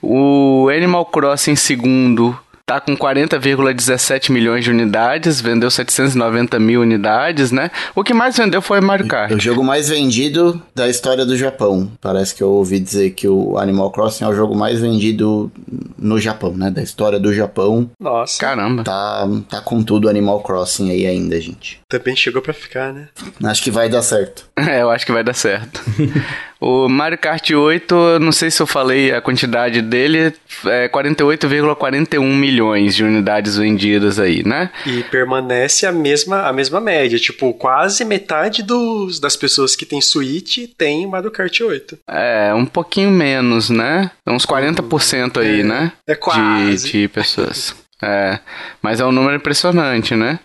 [0.00, 7.70] O Animal Crossing segundo tá com 40,17 milhões de unidades, vendeu 790 mil unidades, né?
[7.94, 9.30] O que mais vendeu foi Mario Kart.
[9.30, 11.88] O jogo mais vendido da história do Japão.
[12.00, 15.50] Parece que eu ouvi dizer que o Animal Crossing é o jogo mais vendido
[15.96, 16.68] no Japão, né?
[16.68, 17.88] Da história do Japão.
[18.00, 18.40] Nossa.
[18.40, 18.82] Caramba.
[18.82, 21.80] Tá, tá com tudo Animal Crossing aí ainda, gente.
[21.88, 23.06] Também chegou para ficar, né?
[23.44, 24.44] Acho que vai dar certo.
[24.66, 25.80] É, eu acho que vai dar certo.
[26.68, 32.96] O Mario Kart 8, não sei se eu falei a quantidade dele, é 48,41 milhões
[32.96, 34.70] de unidades vendidas aí, né?
[34.84, 40.00] E permanece a mesma, a mesma média, tipo, quase metade dos, das pessoas que tem
[40.00, 42.00] Switch tem Mario Kart 8.
[42.08, 44.10] É, um pouquinho menos, né?
[44.26, 45.92] Uns 40% aí, é, né?
[46.04, 46.90] É quase.
[46.90, 47.76] De, de pessoas.
[48.02, 48.40] É,
[48.82, 50.40] mas é um número impressionante, né?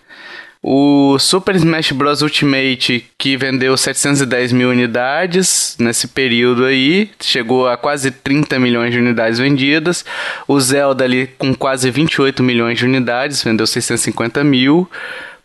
[0.64, 2.22] O Super Smash Bros.
[2.22, 8.98] Ultimate, que vendeu 710 mil unidades nesse período aí, chegou a quase 30 milhões de
[9.00, 10.04] unidades vendidas.
[10.46, 14.88] O Zelda ali com quase 28 milhões de unidades, vendeu 650 mil.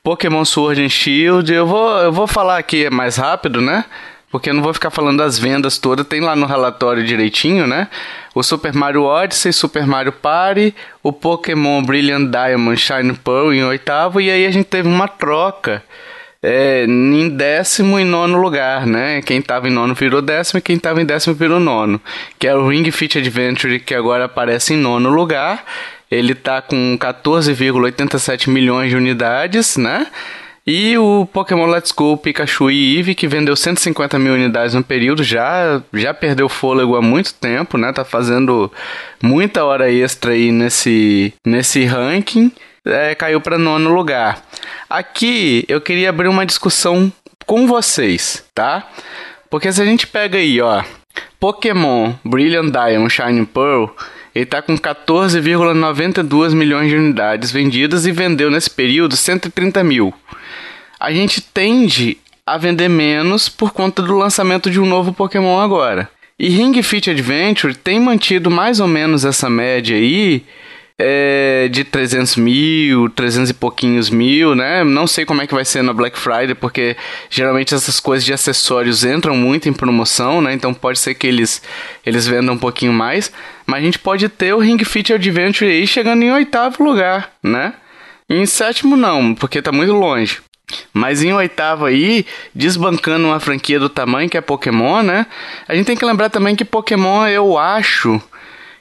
[0.04, 3.86] Pokémon Sword and Shield, eu vou, eu vou falar aqui mais rápido, né?
[4.30, 7.88] Porque eu não vou ficar falando das vendas todas, tem lá no relatório direitinho, né?
[8.36, 14.20] O Super Mario Odyssey, Super Mario Party, o Pokémon Brilliant Diamond Shine Pearl em oitavo,
[14.20, 15.82] e aí a gente teve uma troca
[16.42, 19.22] é, em décimo e nono lugar, né?
[19.22, 22.00] Quem tava em nono virou décimo e quem tava em décimo virou nono.
[22.38, 25.64] Que é o Ring Fit Adventure, que agora aparece em nono lugar.
[26.10, 30.08] Ele tá com 14,87 milhões de unidades, né?
[30.70, 35.24] E o Pokémon Let's Go Pikachu e Eevee, que vendeu 150 mil unidades no período,
[35.24, 37.94] já, já perdeu fôlego há muito tempo, né?
[37.94, 38.70] Tá fazendo
[39.24, 42.52] muita hora extra aí nesse, nesse ranking.
[42.84, 44.44] É, caiu para nono lugar.
[44.90, 47.10] Aqui eu queria abrir uma discussão
[47.46, 48.90] com vocês, tá?
[49.50, 50.84] Porque se a gente pega aí, ó,
[51.40, 53.86] Pokémon Brilliant Diamond Shining Pearl,
[54.36, 60.14] ele tá com 14,92 milhões de unidades vendidas e vendeu nesse período 130 mil.
[61.00, 66.10] A gente tende a vender menos por conta do lançamento de um novo Pokémon agora.
[66.40, 70.46] E Ring Fit Adventure tem mantido mais ou menos essa média aí
[71.00, 74.84] é, de 300 mil, 300 e pouquinhos mil, né?
[74.84, 76.96] Não sei como é que vai ser na Black Friday, porque
[77.30, 80.54] geralmente essas coisas de acessórios entram muito em promoção, né?
[80.54, 81.62] Então pode ser que eles,
[82.06, 83.32] eles vendam um pouquinho mais.
[83.66, 87.74] Mas a gente pode ter o Ring Fit Adventure aí chegando em oitavo lugar, né?
[88.30, 90.40] em sétimo não, porque tá muito longe.
[90.94, 95.26] Mas em oitavo aí, desbancando uma franquia do tamanho que é Pokémon, né?
[95.68, 98.22] A gente tem que lembrar também que Pokémon, eu acho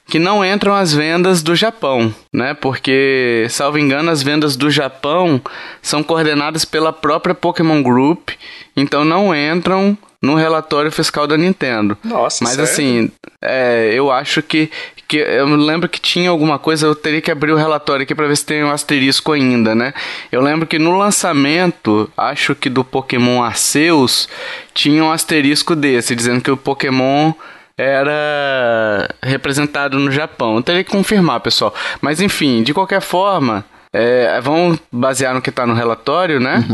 [0.08, 2.54] que não entram as vendas do Japão, né?
[2.54, 5.40] Porque, salvo engano, as vendas do Japão
[5.82, 8.30] são coordenadas pela própria Pokémon Group,
[8.76, 11.96] então não entram no relatório fiscal da Nintendo.
[12.02, 12.64] Nossa, Mas sério?
[12.70, 13.10] assim,
[13.42, 14.70] é, eu acho que,
[15.06, 15.18] que.
[15.18, 18.36] Eu lembro que tinha alguma coisa, eu teria que abrir o relatório aqui para ver
[18.36, 19.92] se tem um asterisco ainda, né?
[20.30, 24.28] Eu lembro que no lançamento, acho que do Pokémon Arceus,
[24.74, 27.32] tinha um asterisco desse, dizendo que o Pokémon
[27.76, 30.56] era representado no Japão.
[30.56, 31.74] Eu teria que confirmar, pessoal.
[32.00, 36.64] Mas enfim, de qualquer forma, é, vamos basear no que está no relatório, né?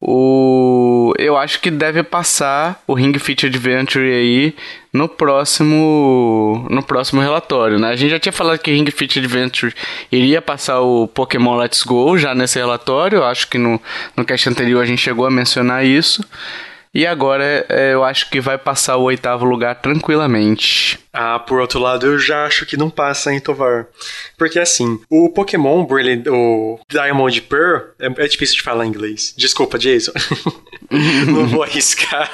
[0.00, 4.54] O, eu acho que deve passar o Ring Fit Adventure aí
[4.92, 7.88] no próximo no próximo relatório, né?
[7.88, 9.74] A gente já tinha falado que Ring Fit Adventure
[10.10, 13.24] iria passar o Pokémon Let's Go já nesse relatório.
[13.24, 13.80] Acho que no,
[14.16, 16.24] no cast anterior a gente chegou a mencionar isso.
[16.94, 20.98] E agora é, eu acho que vai passar o oitavo lugar tranquilamente.
[21.12, 23.86] Ah, por outro lado, eu já acho que não passa, hein, Tovar?
[24.36, 29.34] Porque assim, o Pokémon Brilliant, o Diamond Pearl, é, é difícil de falar em inglês.
[29.36, 30.12] Desculpa, Jason.
[31.26, 32.30] não vou arriscar.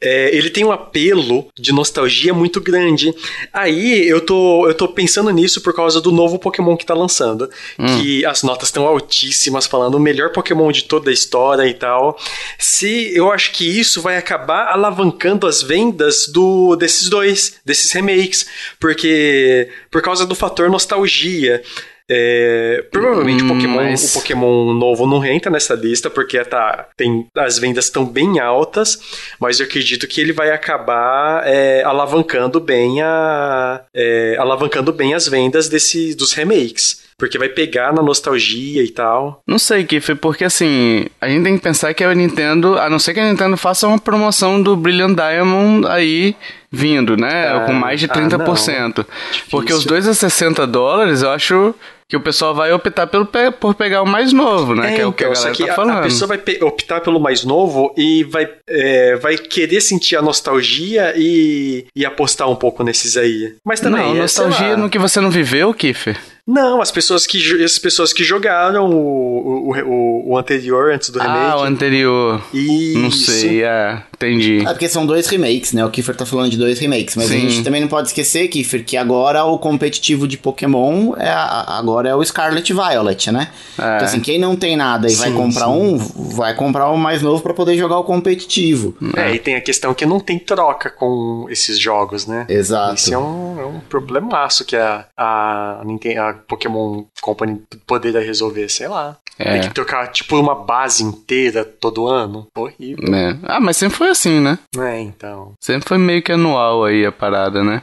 [0.00, 3.12] É, ele tem um apelo de nostalgia muito grande.
[3.52, 7.50] Aí eu tô, eu tô pensando nisso por causa do novo Pokémon que tá lançando.
[7.76, 12.18] Que as notas estão altíssimas, falando o melhor Pokémon de toda a história e tal.
[12.58, 18.46] Se eu acho que isso vai acabar alavancando as vendas do desses dois, desses remakes.
[18.80, 19.68] Porque.
[19.90, 21.62] Por causa do fator nostalgia.
[22.08, 26.86] É, provavelmente Hum, o, Pokémon, mas- o Pokémon novo não entra nessa lista porque tá,
[26.96, 28.96] tem, as vendas estão bem altas,
[29.40, 35.26] mas eu acredito que ele vai acabar é, alavancando bem a é, alavancando bem as
[35.26, 39.42] vendas desse, dos remakes, porque vai pegar na nostalgia e tal.
[39.46, 42.98] Não sei, Kiff, porque assim, a gente tem que pensar que a Nintendo, a não
[42.98, 46.36] ser que a Nintendo faça uma promoção do Brilliant Diamond aí
[46.70, 47.48] vindo, né?
[47.48, 49.06] Ah, com mais de ah, 30%.
[49.50, 51.74] porque os dois a 60 dólares, eu acho
[52.08, 54.94] que o pessoal vai optar pelo, pe- por pegar o mais novo, né?
[54.94, 55.98] que é o que a então, só galera que tá a- falando.
[55.98, 61.14] a pessoa vai optar pelo mais novo e vai, é, vai querer sentir a nostalgia
[61.16, 63.54] e, e apostar um pouco nesses aí.
[63.64, 64.04] Mas também.
[64.04, 66.16] não, é, nostalgia no que você não viveu, Kiffer.
[66.46, 71.18] Não, as pessoas que, as pessoas que jogaram o, o, o, o anterior antes do
[71.18, 71.40] remake.
[71.40, 72.40] Ah, o anterior.
[72.54, 72.98] Isso.
[72.98, 74.60] Não sei, é, entendi.
[74.62, 75.84] É porque são dois remakes, né?
[75.84, 77.14] O Kiefer tá falando de dois remakes.
[77.16, 77.36] Mas Sim.
[77.36, 81.76] a gente também não pode esquecer, Kiefer, que agora o competitivo de Pokémon é a-
[81.78, 83.50] agora é o Scarlet Violet, né?
[83.78, 83.96] É.
[83.96, 85.72] Então, assim, quem não tem nada e vai Sim, comprar sim.
[85.72, 85.98] um,
[86.34, 88.96] vai comprar o mais novo pra poder jogar o competitivo.
[89.16, 92.46] É, e tem a questão que não tem troca com esses jogos, né?
[92.48, 92.94] Exato.
[92.96, 98.68] Isso é um, é um problemaço que a, a, Ninten- a Pokémon Company poderia resolver,
[98.68, 99.16] sei lá.
[99.38, 99.52] É.
[99.52, 102.46] Tem que trocar, tipo, uma base inteira todo ano.
[102.56, 103.14] Horrível.
[103.14, 103.36] É.
[103.42, 104.58] Ah, mas sempre foi assim, né?
[104.78, 105.52] É, então.
[105.60, 107.82] Sempre foi meio que anual aí a parada, né?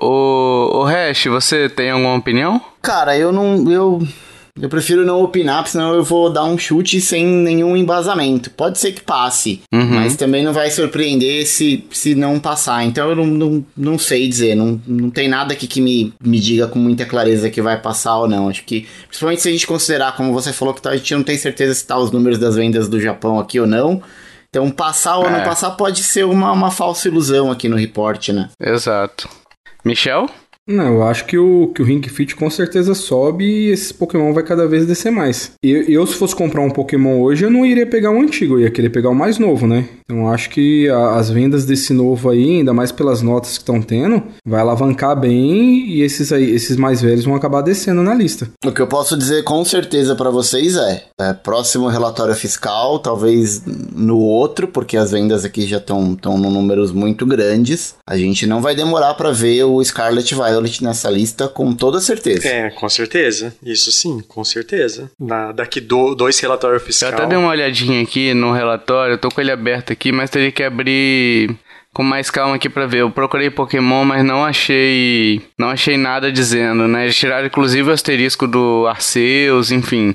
[0.00, 2.60] O, o Hash, você tem alguma opinião?
[2.80, 3.70] Cara, eu não.
[3.70, 4.02] Eu,
[4.60, 8.50] eu prefiro não opinar, porque senão eu vou dar um chute sem nenhum embasamento.
[8.50, 9.94] Pode ser que passe, Uhum.
[9.96, 12.84] mas também não vai surpreender se, se não passar.
[12.84, 14.54] Então eu não, não, não sei dizer.
[14.54, 18.16] Não, não tem nada aqui que me, me diga com muita clareza que vai passar
[18.18, 18.48] ou não.
[18.48, 21.22] Acho que, principalmente se a gente considerar, como você falou, que tá- a gente não
[21.22, 24.02] tem certeza se tá os números das vendas do Japão aqui ou não.
[24.54, 25.30] Então, passar ou É.
[25.30, 28.50] não passar pode ser uma, uma falsa ilusão aqui no report, né?
[28.60, 29.26] Exato.
[29.82, 30.28] Michel?
[30.66, 34.32] Não, eu acho que o, que o Ring Fit com certeza sobe e esse Pokémon
[34.32, 35.52] vai cada vez descer mais.
[35.62, 38.60] Eu, eu, se fosse comprar um Pokémon hoje, eu não iria pegar um antigo, eu
[38.60, 39.88] ia querer pegar o mais novo, né?
[40.04, 43.82] Então acho que a, as vendas desse novo aí, ainda mais pelas notas que estão
[43.82, 48.48] tendo, vai alavancar bem e esses aí, esses mais velhos vão acabar descendo na lista.
[48.64, 53.62] O que eu posso dizer com certeza para vocês é, é, próximo relatório fiscal, talvez
[53.66, 57.94] no outro, porque as vendas aqui já estão tão em números muito grandes.
[58.08, 62.46] A gente não vai demorar para ver o Scarlet Violet nessa lista com toda certeza.
[62.46, 63.54] É, com certeza.
[63.62, 65.10] Isso sim, com certeza.
[65.18, 67.12] Na, daqui do, dois relatórios fiscais.
[67.12, 70.30] Eu até dei uma olhadinha aqui no relatório, eu tô com ele aberto aqui, mas
[70.30, 71.56] teria que abrir
[71.92, 72.98] com mais calma aqui para ver.
[72.98, 77.04] Eu procurei Pokémon, mas não achei, não achei nada dizendo, né?
[77.04, 80.14] Eles tiraram inclusive o asterisco do Arceus, enfim.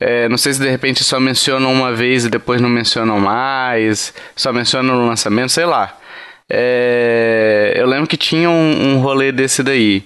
[0.00, 4.12] É, não sei se de repente só mencionam uma vez e depois não mencionam mais,
[4.34, 5.96] só mencionam no lançamento, sei lá.
[6.54, 10.04] É, eu lembro que tinha um, um rolê desse daí.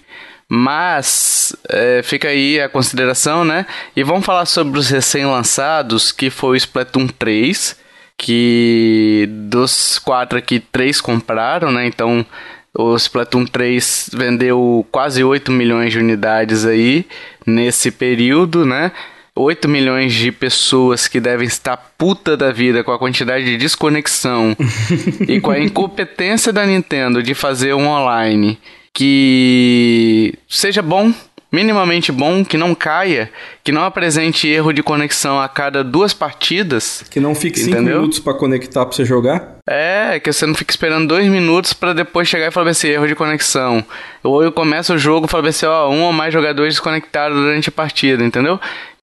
[0.48, 3.66] Mas é, fica aí a consideração, né?
[3.96, 7.76] E vamos falar sobre os recém-lançados, que foi o Splatoon 3,
[8.16, 11.84] que dos quatro aqui, três compraram, né?
[11.84, 12.24] Então
[12.72, 17.06] o Splatoon 3 vendeu quase 8 milhões de unidades aí
[17.44, 18.92] nesse período, né?
[19.36, 24.56] 8 milhões de pessoas que devem estar puta da vida com a quantidade de desconexão
[25.28, 28.58] e com a incompetência da Nintendo de fazer um online
[28.94, 31.12] que seja bom,
[31.52, 33.30] minimamente bom, que não caia,
[33.62, 37.04] que não apresente erro de conexão a cada duas partidas.
[37.10, 39.56] Que não fique 5 minutos para conectar para você jogar.
[39.68, 43.06] É, que você não fique esperando dois minutos para depois chegar e falar esse erro
[43.06, 43.84] de conexão.
[44.22, 47.68] Ou eu começo o jogo e falo assim, ó, um ou mais jogadores desconectados durante
[47.68, 48.58] a partida, entendeu?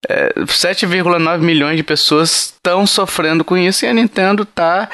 [0.10, 4.90] É, 7,9 milhões de pessoas estão sofrendo com isso e a Nintendo tá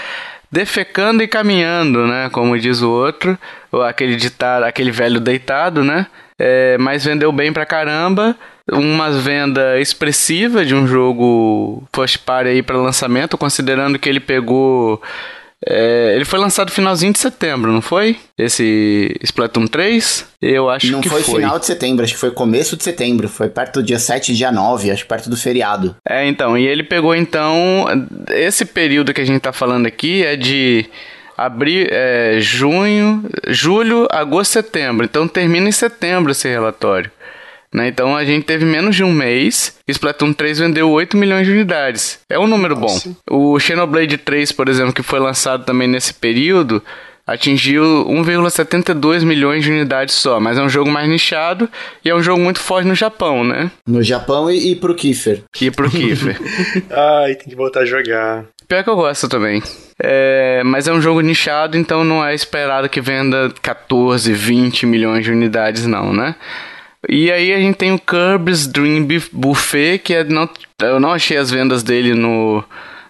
[0.51, 2.29] defecando e caminhando, né?
[2.31, 3.37] Como diz o outro,
[3.71, 6.07] ou aquele ditado, aquele velho deitado, né?
[6.37, 8.35] É, mas vendeu bem pra caramba,
[8.71, 15.01] uma venda expressiva de um jogo first party aí para lançamento, considerando que ele pegou
[15.65, 18.17] é, ele foi lançado no finalzinho de setembro, não foi?
[18.37, 20.25] Esse Splatoon 3?
[20.41, 21.19] Eu acho não que foi.
[21.19, 23.27] Não foi final de setembro, acho que foi começo de setembro.
[23.27, 25.95] Foi perto do dia 7 e dia 9, acho perto do feriado.
[26.07, 26.57] É, então.
[26.57, 27.85] E ele pegou, então.
[28.29, 30.85] Esse período que a gente tá falando aqui é de
[31.37, 35.05] abril, é, junho, julho, agosto, setembro.
[35.05, 37.11] Então termina em setembro esse relatório.
[37.73, 37.87] Né?
[37.87, 39.77] Então a gente teve menos de um mês.
[39.87, 42.19] Splatoon 3 vendeu 8 milhões de unidades.
[42.29, 43.09] É um número Nossa.
[43.27, 43.53] bom.
[43.53, 46.81] O Xenoblade 3, por exemplo, que foi lançado também nesse período,
[47.31, 51.69] atingiu 1,72 milhões de unidades só, mas é um jogo mais nichado
[52.03, 53.69] e é um jogo muito forte no Japão, né?
[53.85, 55.43] No Japão e, e pro Kiefer.
[55.61, 56.39] E pro Kiefer.
[56.89, 58.45] Ai, tem que voltar a jogar.
[58.67, 59.61] Pior que eu gosto também.
[60.01, 65.23] É, mas é um jogo nichado, então não é esperado que venda 14, 20 milhões
[65.23, 66.35] de unidades, não, né?
[67.11, 70.47] E aí a gente tem o Kirby's Dream Buffet, que é não,
[70.79, 72.63] eu não achei as vendas dele no,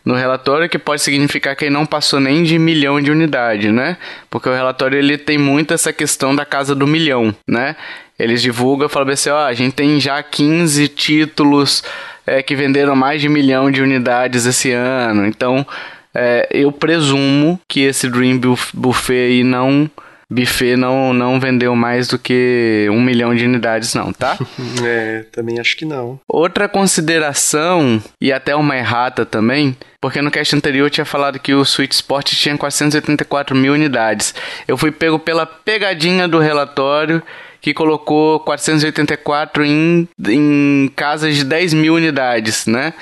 [0.06, 3.98] no relatório, que pode significar que ele não passou nem de milhão de unidade, né?
[4.30, 7.76] Porque o relatório ele tem muito essa questão da casa do milhão, né?
[8.18, 11.84] Eles divulgam falam assim, ó, a gente tem já 15 títulos
[12.26, 15.26] é, que venderam mais de milhão de unidades esse ano.
[15.26, 15.68] Então,
[16.16, 18.40] é, eu presumo que esse Dream
[18.74, 19.92] Buffet aí não
[20.30, 24.38] buffet não, não vendeu mais do que um milhão de unidades, não, tá?
[24.86, 26.20] é, também acho que não.
[26.28, 31.54] Outra consideração, e até uma errata também, porque no cast anterior eu tinha falado que
[31.54, 34.36] o Switch Sport tinha 484 mil unidades.
[34.68, 37.22] Eu fui pego pela pegadinha do relatório
[37.62, 42.94] que colocou 484 em, em casas de 10 mil unidades, né?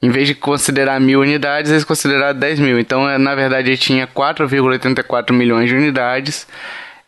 [0.00, 2.78] Em vez de considerar mil unidades, eles consideraram 10 mil.
[2.78, 6.46] Então, é, na verdade, ele tinha 4,84 milhões de unidades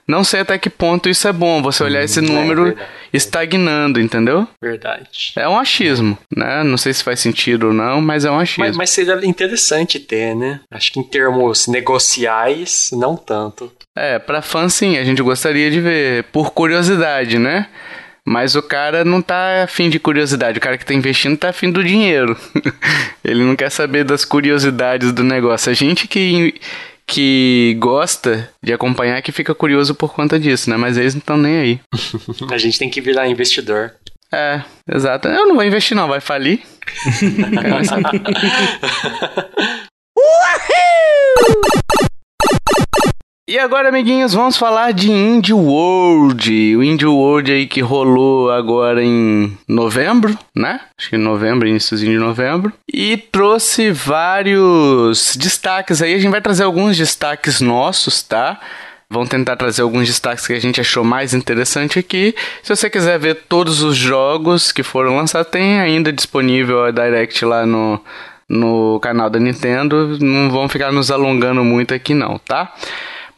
[0.06, 2.76] não sei até que ponto isso é bom, você olhar esse hum, número é
[3.12, 4.48] estagnando, entendeu?
[4.60, 5.32] Verdade.
[5.36, 6.62] É um achismo, né?
[6.64, 8.64] Não sei se faz sentido ou não, mas é um achismo.
[8.64, 10.60] Mas, mas seria interessante ter, né?
[10.70, 13.72] Acho que em termos negociais, não tanto.
[13.94, 17.68] É, pra fã sim, a gente gostaria de ver, por curiosidade, né?
[18.24, 20.58] Mas o cara não tá afim de curiosidade.
[20.58, 22.36] O cara que tá investindo tá afim do dinheiro.
[23.24, 25.70] Ele não quer saber das curiosidades do negócio.
[25.70, 26.54] A gente que
[27.12, 30.78] que gosta de acompanhar que fica curioso por conta disso, né?
[30.78, 31.80] Mas eles não estão nem aí.
[32.50, 33.92] a gente tem que virar investidor.
[34.32, 35.28] É, exato.
[35.28, 36.62] Eu não vou investir não, vai falir.
[43.48, 46.76] E agora, amiguinhos, vamos falar de Indie World.
[46.76, 50.80] O Indie World aí que rolou agora em novembro, né?
[50.96, 52.72] Acho que em novembro, iníciozinho de novembro.
[52.86, 56.14] E trouxe vários destaques aí.
[56.14, 58.60] A gente vai trazer alguns destaques nossos, tá?
[59.10, 62.36] Vamos tentar trazer alguns destaques que a gente achou mais interessante aqui.
[62.62, 67.44] Se você quiser ver todos os jogos que foram lançados, tem ainda disponível a Direct
[67.44, 68.00] lá no,
[68.48, 70.16] no canal da Nintendo.
[70.20, 72.72] Não vamos ficar nos alongando muito aqui não, tá?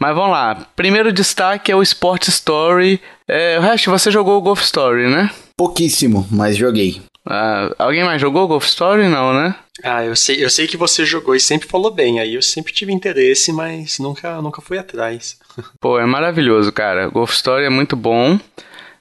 [0.04, 0.66] Mas vamos lá.
[0.76, 3.00] Primeiro destaque é o Sport Story.
[3.26, 5.30] É, o resto, você jogou o Golf Story, né?
[5.56, 7.00] Pouquíssimo, mas joguei.
[7.26, 9.08] Ah, alguém mais jogou Golf Story?
[9.08, 9.54] Não, né?
[9.82, 12.20] Ah, eu sei, eu sei que você jogou e sempre falou bem.
[12.20, 15.38] Aí eu sempre tive interesse, mas nunca, nunca fui atrás.
[15.80, 17.08] Pô, é maravilhoso, cara.
[17.08, 18.38] Golf Story é muito bom.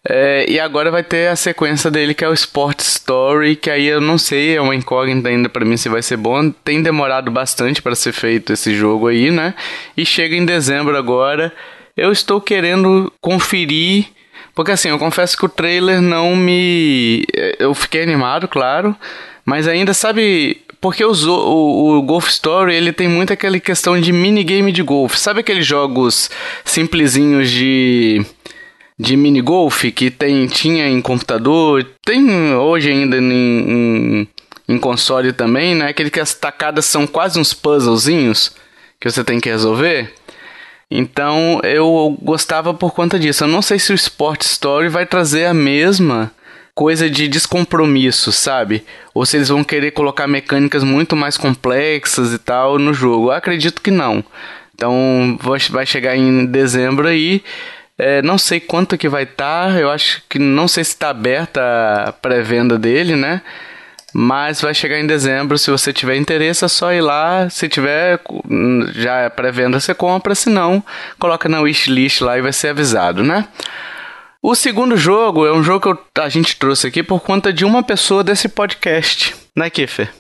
[0.08, 3.86] É, e agora vai ter a sequência dele que é o Sport Story, que aí
[3.86, 6.50] eu não sei, é uma incógnita ainda para mim se vai ser bom.
[6.50, 9.54] Tem demorado bastante para ser feito esse jogo aí, né?
[9.96, 11.54] E chega em dezembro agora.
[11.96, 14.08] Eu estou querendo conferir,
[14.54, 17.26] porque assim, eu confesso que o trailer não me.
[17.58, 18.96] Eu fiquei animado, claro,
[19.46, 20.62] mas ainda sabe.
[20.82, 25.18] Porque o, o, o Golf Story ele tem muito aquela questão de minigame de golfe.
[25.18, 26.30] Sabe aqueles jogos
[26.66, 28.26] simplesinhos de
[29.04, 34.28] de mini golf que tem, tinha em computador, tem hoje ainda em, em,
[34.70, 35.90] em console também, né?
[35.90, 38.56] Aquele que as tacadas são quase uns puzzlezinhos
[39.02, 40.14] que você tem que resolver.
[40.90, 43.44] Então eu gostava por conta disso.
[43.44, 46.32] Eu não sei se o Sport Story vai trazer a mesma
[46.74, 48.86] coisa de descompromisso, sabe?
[49.14, 53.28] Ou se eles vão querer colocar mecânicas muito mais complexas e tal no jogo.
[53.28, 54.24] Eu acredito que não.
[54.74, 57.44] Então vai chegar em dezembro aí.
[57.98, 61.10] É, não sei quanto que vai estar, tá, eu acho que não sei se está
[61.10, 61.62] aberta
[62.08, 63.42] a pré-venda dele, né?
[64.14, 68.20] Mas vai chegar em dezembro, se você tiver interesse é só ir lá, se tiver
[68.94, 70.84] já é pré-venda você compra, se não,
[71.20, 73.48] coloca na wishlist lá e vai ser avisado, né?
[74.42, 77.82] O segundo jogo é um jogo que a gente trouxe aqui por conta de uma
[77.82, 80.12] pessoa desse podcast, né, Kiffer?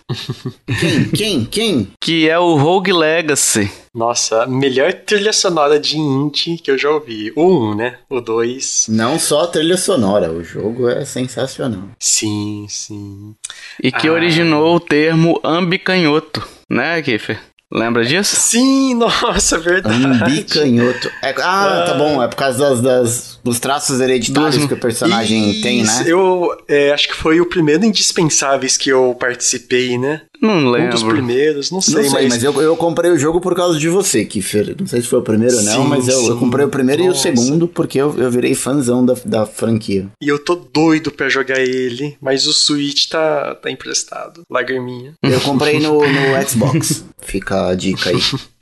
[0.79, 1.09] Quem?
[1.11, 1.45] Quem?
[1.45, 1.87] Quem?
[1.99, 3.71] Que é o Rogue Legacy.
[3.93, 7.31] Nossa, melhor trilha sonora de indie que eu já ouvi.
[7.35, 7.99] O 1, né?
[8.09, 8.87] O 2.
[8.89, 11.89] Não só a trilha sonora, o jogo é sensacional.
[11.99, 13.35] Sim, sim.
[13.81, 14.11] E que ah.
[14.11, 17.39] originou o termo ambicanhoto, né, Kiffer?
[17.73, 18.35] Lembra disso?
[18.35, 20.05] Sim, nossa, verdade.
[20.05, 21.11] Ambicanhoto.
[21.23, 24.67] É, ah, tá bom, é por causa das, das dos traços hereditários Dos...
[24.67, 26.03] que o personagem Isso, tem, né?
[26.05, 30.21] Eu é, acho que foi o primeiro Indispensáveis que eu participei, né?
[30.43, 30.87] Não lembro.
[30.87, 32.33] Um dos primeiros, não sei, não sei mas...
[32.33, 34.75] mas eu, eu comprei o jogo por causa de você, Kiffer.
[34.77, 37.29] Não sei se foi o primeiro ou não, mas eu, eu, comprei o primeiro Nossa.
[37.29, 40.09] e o segundo porque eu, eu virei fãzão da, da franquia.
[40.21, 44.41] E eu tô doido pra jogar ele, mas o Switch tá, tá emprestado.
[44.49, 45.13] Lagriminha.
[45.23, 47.05] Eu comprei no, no Xbox.
[47.21, 48.17] Fica a dica aí.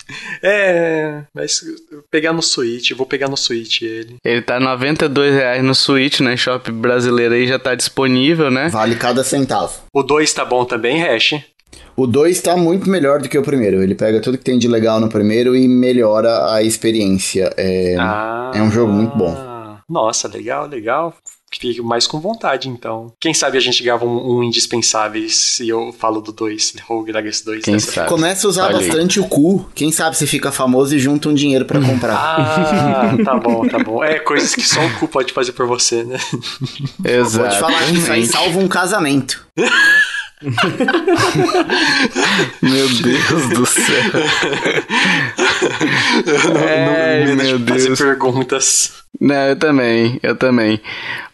[0.43, 1.61] É, mas
[2.09, 4.17] pegar no Switch, vou pegar no Switch ele.
[4.23, 6.35] Ele tá 92 reais no Switch, né?
[6.35, 8.69] Shop brasileiro aí já tá disponível, né?
[8.69, 9.73] Vale cada centavo.
[9.93, 11.35] O 2 tá bom também, Hash?
[11.95, 13.81] O 2 está muito melhor do que o primeiro.
[13.81, 17.53] Ele pega tudo que tem de legal no primeiro e melhora a experiência.
[17.57, 19.51] É, ah, é um jogo muito bom.
[19.89, 21.13] Nossa, legal, legal.
[21.53, 23.11] Fico mais com vontade, então.
[23.19, 27.43] Quem sabe a gente grava um, um Indispensáveis e eu falo do 2, Rogue Legacy
[27.43, 27.65] 2.
[27.65, 28.07] Quem sabe?
[28.07, 29.25] Começa a usar Olha bastante aí.
[29.25, 29.69] o cu.
[29.75, 32.15] Quem sabe se fica famoso e junta um dinheiro para comprar.
[32.15, 34.01] Ah, tá bom, tá bom.
[34.01, 36.17] É, coisas que só o cu pode fazer por você, né?
[37.03, 37.49] Exato.
[37.49, 39.45] Pode falar isso aí salva um casamento.
[42.61, 43.85] meu Deus do céu.
[46.53, 47.99] não, Ai, não, meu de fazer Deus.
[47.99, 49.01] perguntas.
[49.19, 50.79] Não, eu também, eu também.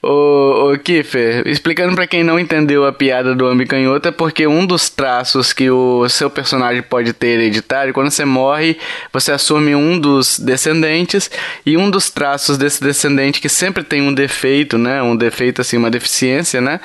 [0.01, 4.65] Ô, ô Kiffer, explicando pra quem não entendeu a piada do ambicanhoto, é porque um
[4.65, 8.77] dos traços que o seu personagem pode ter hereditário, quando você morre,
[9.13, 11.31] você assume um dos descendentes,
[11.65, 15.01] e um dos traços desse descendente que sempre tem um defeito, né?
[15.01, 16.81] Um defeito assim, uma deficiência, né?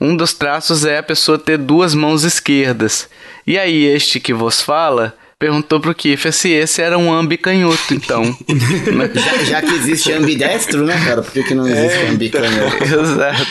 [0.00, 3.08] Um dos traços é a pessoa ter duas mãos esquerdas.
[3.46, 8.22] E aí, este que vos fala perguntou pro Kiffer se esse era um ambicanhoto, então.
[9.14, 11.22] Já, já que existe ambidestro, né, cara?
[11.22, 12.84] Por que, que não existe É, ambicanhoto?
[12.84, 13.46] Exato.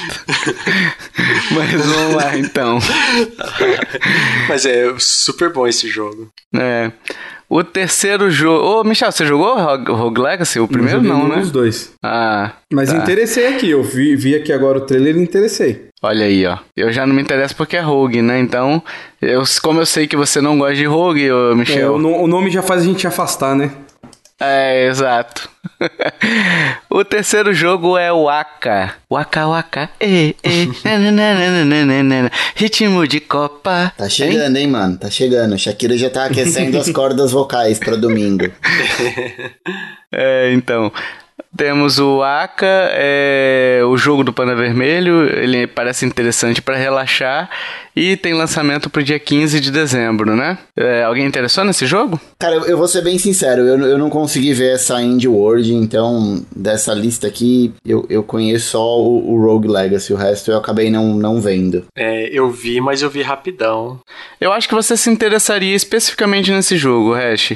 [1.52, 2.80] Mas vamos lá, então.
[4.48, 6.32] Mas é super bom esse jogo.
[6.56, 6.92] É.
[7.50, 8.64] O terceiro jogo.
[8.64, 10.60] Ô, Michel, você jogou Rogue, Rogue Legacy?
[10.60, 11.38] O primeiro não, nenhum né?
[11.40, 11.94] dos dois.
[12.04, 12.52] Ah.
[12.72, 12.98] Mas tá.
[12.98, 15.88] interessei aqui, eu vi, vi aqui agora o trailer e interessei.
[16.02, 16.58] Olha aí, ó.
[16.78, 18.40] Eu já não me interesso porque é Rogue, né?
[18.40, 18.82] Então,
[19.22, 21.96] eu, como eu sei que você não gosta de Rogue, ô, É, Michel.
[21.96, 23.72] o, no- o nome já faz a gente afastar, né?
[24.40, 25.50] É, exato.
[26.90, 28.96] o terceiro jogo é o Aka.
[29.12, 29.90] Waka Waka.
[30.00, 33.92] E, e, nananana, Ritmo de Copa.
[33.98, 34.98] Tá chegando, hein, mano?
[34.98, 35.58] Tá chegando.
[35.58, 38.46] Shakira já tá aquecendo as cordas vocais pra domingo.
[40.12, 40.92] É, então.
[41.56, 47.50] Temos o Aka, é, o jogo do Panda Vermelho, ele parece interessante para relaxar
[47.96, 50.58] e tem lançamento pro dia 15 de dezembro, né?
[50.78, 52.20] É, alguém interessou nesse jogo?
[52.40, 55.74] Cara, eu, eu vou ser bem sincero, eu, eu não consegui ver essa Indie World,
[55.74, 60.58] então dessa lista aqui eu, eu conheço só o, o Rogue Legacy, o resto eu
[60.58, 61.86] acabei não, não vendo.
[61.96, 64.00] É, eu vi, mas eu vi rapidão.
[64.40, 67.54] Eu acho que você se interessaria especificamente nesse jogo, Hash.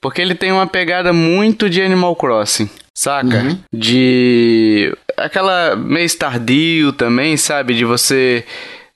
[0.00, 3.42] Porque ele tem uma pegada muito de Animal Crossing, saca?
[3.42, 3.58] Uhum.
[3.72, 4.96] De.
[5.16, 7.74] aquela meio Stardew também, sabe?
[7.74, 8.44] De você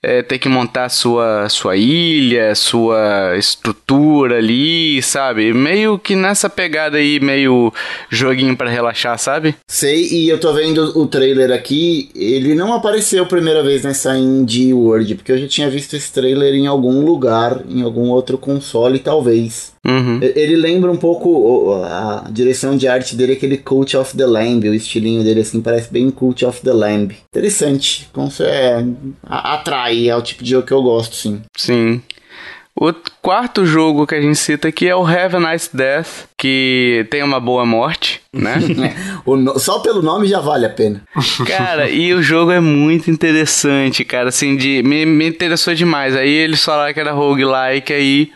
[0.01, 5.53] é, ter que montar sua, sua ilha, sua estrutura ali, sabe?
[5.53, 7.73] Meio que nessa pegada aí, meio
[8.09, 9.55] joguinho pra relaxar, sabe?
[9.67, 14.17] Sei, e eu tô vendo o trailer aqui, ele não apareceu a primeira vez nessa
[14.17, 18.37] Indie World, porque eu já tinha visto esse trailer em algum lugar, em algum outro
[18.37, 19.73] console, talvez.
[19.85, 20.19] Uhum.
[20.21, 24.73] Ele lembra um pouco a direção de arte dele, aquele Cult of the Lamb, o
[24.73, 27.15] estilinho dele assim, parece bem Cult of the Lamb.
[27.33, 28.83] Interessante, como é,
[29.25, 31.41] atrai, é o tipo de jogo que eu gosto, sim.
[31.55, 32.01] Sim.
[32.81, 37.05] O quarto jogo que a gente cita aqui é o Have a Nice Death, que
[37.09, 38.55] tem uma boa morte, né?
[39.25, 41.01] O no- Só pelo nome já vale a pena.
[41.45, 46.15] Cara, e o jogo é muito interessante, cara, assim, de, me, me interessou demais.
[46.15, 48.31] Aí eles falaram que era roguelike, aí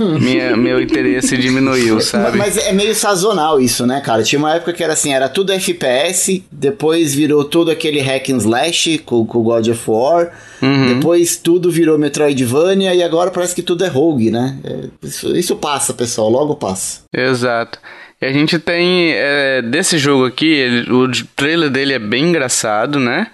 [0.00, 2.36] minha, meu interesse diminuiu, sabe?
[2.38, 4.22] Mas é meio sazonal isso, né, cara?
[4.22, 8.38] Tinha uma época que era assim, era tudo FPS, depois virou tudo aquele hack and
[8.38, 10.32] slash com com God of War,
[10.62, 10.94] Uhum.
[10.94, 14.56] depois tudo virou Metroidvania e agora parece que tudo é rogue, né?
[14.64, 17.00] É, isso, isso passa, pessoal, logo passa.
[17.12, 17.78] Exato.
[18.22, 22.98] E a gente tem é, desse jogo aqui, ele- o trailer dele é bem engraçado,
[22.98, 23.26] né?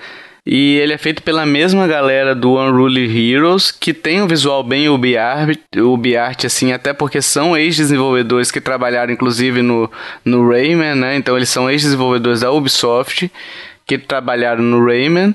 [0.45, 4.89] E ele é feito pela mesma galera do Unruly Heroes, que tem um visual bem
[4.89, 9.91] UbiArt, UbiArt assim, até porque são ex-desenvolvedores que trabalharam inclusive no,
[10.25, 11.17] no Rayman, né?
[11.17, 13.31] Então eles são ex-desenvolvedores da Ubisoft,
[13.87, 15.35] que trabalharam no Rayman.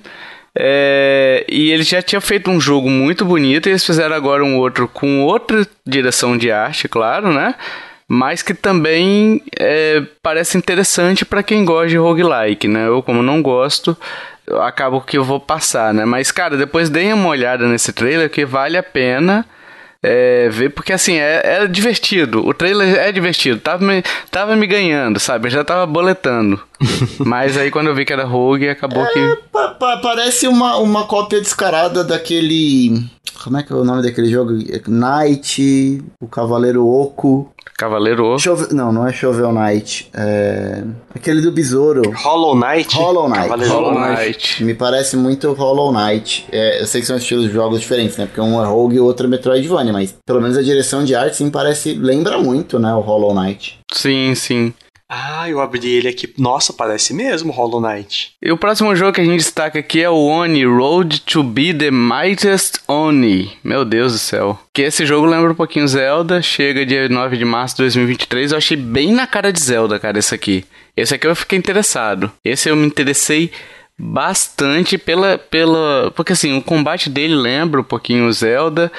[0.58, 4.58] É, e eles já tinham feito um jogo muito bonito, e eles fizeram agora um
[4.58, 7.54] outro com outra direção de arte, claro, né?
[8.08, 12.88] Mas que também é, parece interessante para quem gosta de roguelike, né?
[12.88, 13.98] Eu, como não gosto,
[14.62, 16.06] acabo que eu vou passar, né?
[16.06, 19.46] Mas, cara, depois deem uma olhada nesse trailer que vale a pena
[20.04, 22.46] é, ver, porque assim, é, é divertido.
[22.48, 23.60] O trailer é divertido.
[23.60, 25.48] Tava me, tava me ganhando, sabe?
[25.48, 26.62] Eu já tava boletando.
[27.18, 29.38] Mas aí quando eu vi que era rogue, acabou que.
[29.52, 33.04] Pa- pa- parece uma, uma cópia descarada daquele.
[33.44, 34.52] Como é que é o nome daquele jogo?
[34.88, 37.52] Knight, o Cavaleiro Oco.
[37.78, 38.38] Cavaleiro.
[38.40, 38.74] Chove...
[38.74, 40.10] Não, não é Shovel Knight.
[40.14, 40.84] É.
[41.14, 42.02] Aquele do Besouro.
[42.16, 42.96] Hollow Knight?
[42.96, 43.42] Hollow Knight.
[43.42, 44.00] Cavaleiro Hollow.
[44.00, 44.64] Knight.
[44.64, 46.46] Me parece muito Hollow Knight.
[46.52, 48.26] É, eu sei que são estilos de jogos diferentes, né?
[48.26, 51.16] Porque um é Rogue e o outro é Metroidvania, mas pelo menos a direção de
[51.16, 51.94] arte sim parece.
[51.94, 52.94] lembra muito, né?
[52.94, 53.80] O Hollow Knight.
[53.92, 54.74] Sim, sim.
[55.08, 56.34] Ah, eu abri ele aqui.
[56.38, 58.34] Nossa, parece mesmo Hollow Knight.
[58.42, 61.74] E o próximo jogo que a gente destaca aqui é o Oni Road to be
[61.74, 63.56] the Mightiest Oni.
[63.64, 64.60] Meu Deus do céu.
[64.74, 68.52] Que esse jogo lembra um pouquinho Zelda, chega dia 9 de março de 2023.
[68.52, 70.66] Eu achei bem na cara de Zelda, cara, esse aqui.
[70.98, 72.32] Esse aqui eu fiquei interessado.
[72.44, 73.52] Esse eu me interessei
[73.98, 78.92] bastante pela pela porque assim o combate dele lembra um pouquinho o Zelda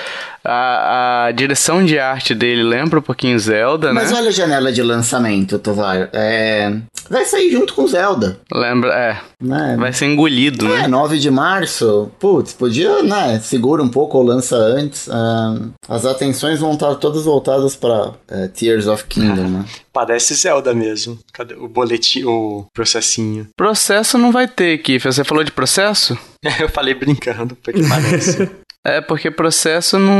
[0.49, 4.19] A, a direção de arte dele lembra um pouquinho Zelda, Mas né?
[4.19, 6.09] olha a janela de lançamento, Tovar.
[6.13, 6.73] É...
[7.09, 9.21] Vai sair junto com Zelda, Lembra, é.
[9.41, 9.77] né?
[9.79, 10.89] Vai ser engolido, É, né?
[10.89, 12.11] 9 de março.
[12.19, 13.39] Putz, podia, né?
[13.39, 15.09] Segura um pouco ou lança antes.
[15.09, 15.57] Ah,
[15.89, 19.65] as atenções vão estar todas voltadas pra é, Tears of Kingdom, né?
[19.93, 21.19] Parece Zelda mesmo.
[21.33, 23.47] Cadê o boletim, o processinho?
[23.57, 25.07] Processo não vai ter, Kiff.
[25.07, 26.19] Você falou de processo?
[26.61, 28.51] Eu falei brincando, porque parece.
[28.89, 30.17] É, porque processo não,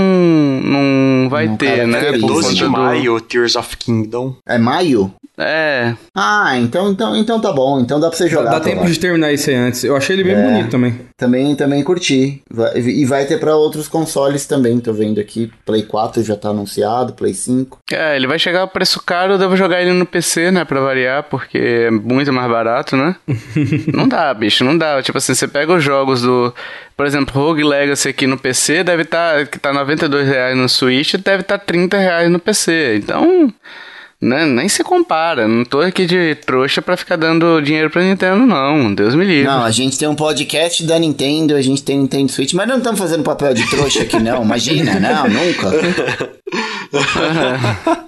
[0.63, 1.93] não vai Não ter, né?
[2.01, 4.35] caracteriza, Por 12 conta de do- maio, Tears of Kingdom.
[4.45, 5.13] É maio?
[5.39, 7.79] É, Ah, então, então, então tá bom.
[7.81, 8.51] Então dá pra você jogar.
[8.53, 8.91] Dá tempo Tovar.
[8.91, 9.85] de terminar isso aí antes.
[9.85, 10.43] Eu achei ele bem É.
[10.43, 10.99] bonito também.
[11.17, 12.43] Também, também curti.
[12.51, 15.51] Vai- e vai ter pra outros consoles também, tô vendo aqui.
[15.65, 17.79] Play 4 já tá anunciado, Play 5.
[17.93, 20.81] é, ele vai chegar a preço caro, eu devo jogar ele no PC, né, pra
[20.81, 23.17] variar, porque é muito mais barato, né?
[23.93, 25.03] não dá, bicho, não dá.
[25.03, 26.55] Tipo assim, você pega os jogos do...
[26.97, 29.47] Por exemplo, Rogue Legacy aqui no PC deve estar...
[29.47, 32.97] que tá 92 reais no Switch, deve estar tá 30 reais no PC.
[33.03, 33.53] Então...
[34.21, 38.47] Né, nem se compara, não tô aqui de trouxa pra ficar dando dinheiro pra Nintendo,
[38.47, 38.95] não.
[38.95, 39.45] Deus me livre.
[39.45, 42.79] Não, a gente tem um podcast da Nintendo, a gente tem Nintendo Switch, mas não
[42.79, 44.43] estamos fazendo papel de trouxa aqui, não.
[44.43, 45.71] Imagina, não, nunca.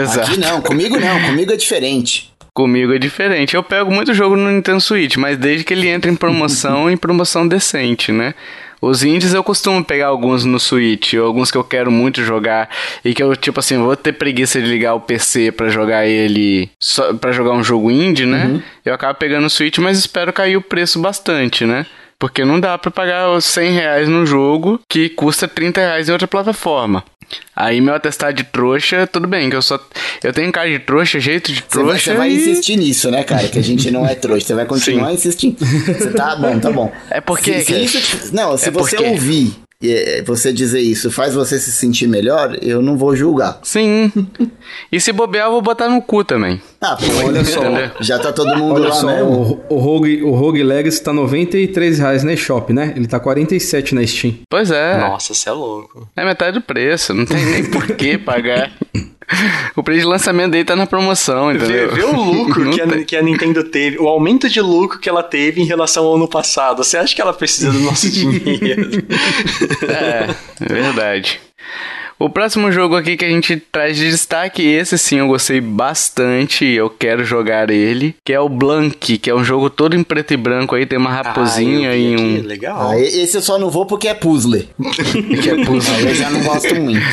[0.00, 0.30] Exato.
[0.30, 2.32] Aqui não, comigo não, comigo é diferente.
[2.54, 3.56] Comigo é diferente.
[3.56, 6.96] Eu pego muito jogo no Nintendo Switch, mas desde que ele entra em promoção, em
[6.96, 8.34] promoção decente, né?
[8.80, 12.68] Os indies eu costumo pegar alguns no Switch, ou alguns que eu quero muito jogar
[13.04, 16.70] e que eu, tipo assim, vou ter preguiça de ligar o PC pra jogar ele,
[17.20, 18.62] para jogar um jogo indie, né?
[18.84, 21.84] Eu acabo pegando o Switch, mas espero cair o preço bastante, né?
[22.18, 26.12] Porque não dá pra pagar os 100 reais num jogo que custa 30 reais em
[26.12, 27.04] outra plataforma.
[27.54, 29.78] Aí meu atestado de trouxa, tudo bem, que eu só.
[30.24, 31.98] Eu tenho cara de trouxa, jeito de vai, trouxa.
[32.12, 33.46] você vai e- insistir nisso, né, cara?
[33.48, 34.46] Que a gente não é trouxa.
[34.46, 35.58] Você vai continuar insistindo.
[35.64, 36.90] Você tá bom, tá bom.
[37.10, 39.52] É porque, Se, se isso não, se é você porque- ouvir
[39.84, 43.60] é, você dizer isso faz você se sentir melhor, eu não vou julgar.
[43.62, 44.10] Sim.
[44.90, 46.60] E se bobear, eu vou botar no cu também.
[46.80, 47.60] Ah, pô, Olha só.
[48.00, 49.60] Já tá todo mundo Olha lá só, mesmo.
[49.68, 52.92] o, o, Rogue, o Rogue Legacy tá 93 reais na eShop, né?
[52.94, 54.34] Ele tá 47 na Steam.
[54.48, 54.96] Pois é.
[54.98, 56.08] Nossa, você é louco.
[56.16, 57.12] É metade do preço.
[57.12, 58.70] Não tem nem por que pagar.
[59.76, 61.94] O preço de lançamento dele tá na promoção, Vê, entendeu?
[61.94, 65.22] vê o lucro que a, que a Nintendo teve, o aumento de lucro que ela
[65.22, 66.82] teve em relação ao ano passado.
[66.82, 68.88] Você acha que ela precisa do nosso dinheiro?
[69.86, 70.30] É,
[70.64, 71.40] é verdade.
[72.18, 76.64] O próximo jogo aqui que a gente traz de destaque, esse sim eu gostei bastante,
[76.64, 80.34] eu quero jogar ele, que é o Blank, que é um jogo todo em preto
[80.34, 82.46] e branco aí, tem uma raposinha Ah, eu vi e aqui, um...
[82.48, 82.90] Legal.
[82.90, 84.64] Ah, esse eu só não vou porque é puzzle.
[85.42, 86.00] que é puzzle.
[86.00, 87.06] Eu já não gosto muito.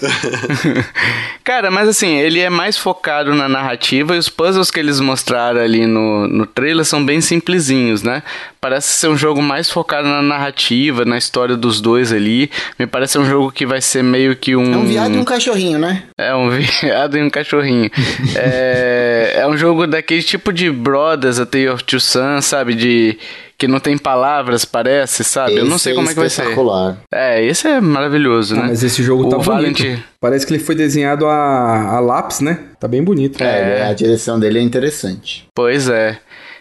[1.44, 5.60] Cara, mas assim, ele é mais focado na narrativa e os puzzles que eles mostraram
[5.60, 8.22] ali no, no trailer são bem simplesinhos, né?
[8.60, 12.50] Parece ser um jogo mais focado na narrativa, na história dos dois ali.
[12.78, 14.74] Me parece um jogo que vai ser meio que um.
[14.74, 16.02] É um viado e um cachorrinho, né?
[16.16, 16.50] É um
[16.82, 17.90] viado e um cachorrinho.
[18.36, 22.74] é, é um jogo daquele tipo de Brothers, A Tale of Two Sons, sabe?
[22.74, 23.18] De.
[23.60, 25.56] Que não tem palavras, parece, sabe?
[25.56, 26.40] Eu não Esse sei como é que vai ser.
[26.44, 26.96] espetacular.
[27.12, 28.66] É, esse é maravilhoso, Ah, né?
[28.68, 29.84] mas esse jogo tá O bonito.
[30.18, 32.58] Parece que ele foi desenhado a, a lápis, né?
[32.80, 33.42] Tá bem bonito.
[33.44, 35.46] É, a direção dele é interessante.
[35.54, 36.18] Pois é.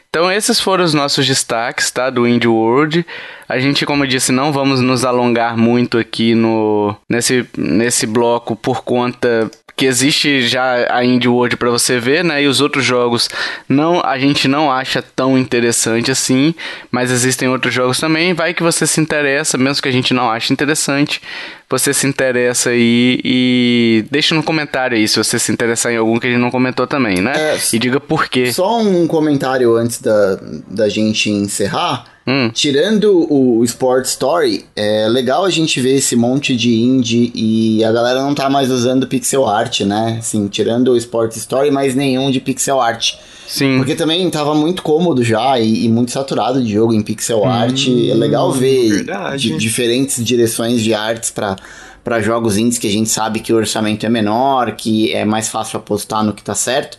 [0.10, 2.10] Então esses foram os nossos destaques, tá?
[2.10, 3.06] Do Indie World.
[3.50, 8.56] A gente, como eu disse, não vamos nos alongar muito aqui no nesse, nesse bloco
[8.56, 12.44] por conta que existe já a Indie World para você ver, né?
[12.44, 13.30] E os outros jogos
[13.68, 16.54] não a gente não acha tão interessante assim,
[16.92, 18.34] mas existem outros jogos também.
[18.34, 21.22] Vai que você se interessa, mesmo que a gente não ache interessante,
[21.70, 26.20] você se interessa aí e deixa no comentário aí se você se interessar em algum
[26.20, 27.32] que a gente não comentou também, né?
[27.36, 28.52] É, e diga por quê.
[28.52, 32.19] Só um comentário antes da, da gente encerrar.
[32.32, 32.52] Hum.
[32.54, 37.92] Tirando o Sport Story, é legal a gente ver esse monte de indie e a
[37.92, 40.18] galera não tá mais usando pixel art, né?
[40.20, 43.16] Assim, tirando o Sport Story, mas nenhum de pixel art.
[43.48, 43.78] Sim.
[43.78, 47.88] Porque também tava muito cômodo já e, e muito saturado de jogo em pixel art.
[47.88, 49.06] É legal ver
[49.36, 51.56] di- diferentes direções de artes pra
[52.02, 55.50] para jogos indies que a gente sabe que o orçamento é menor, que é mais
[55.50, 56.98] fácil apostar no que tá certo.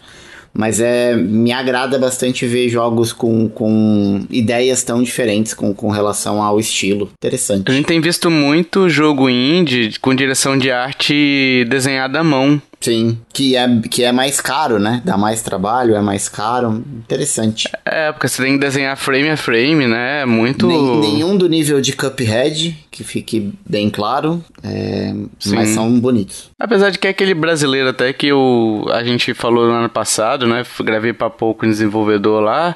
[0.53, 6.42] Mas é, me agrada bastante ver jogos com, com ideias tão diferentes com, com relação
[6.42, 7.07] ao estilo.
[7.07, 7.72] A Interessante.
[7.72, 12.61] gente tem visto muito jogo indie com direção de arte desenhada à mão.
[12.82, 15.02] Sim, que é, que é mais caro, né?
[15.04, 16.82] Dá mais trabalho, é mais caro.
[16.96, 17.68] Interessante.
[17.84, 20.22] É, porque você tem que desenhar frame a frame, né?
[20.22, 20.66] É Muito.
[20.66, 25.12] Nem- nenhum do nível de Cuphead, que fique bem claro, é,
[25.48, 26.50] mas são bonitos.
[26.58, 30.46] Apesar de que é aquele brasileiro até que o, a gente falou no ano passado,
[30.46, 30.64] né?
[30.82, 32.74] Gravei pra pouco um desenvolvedor lá.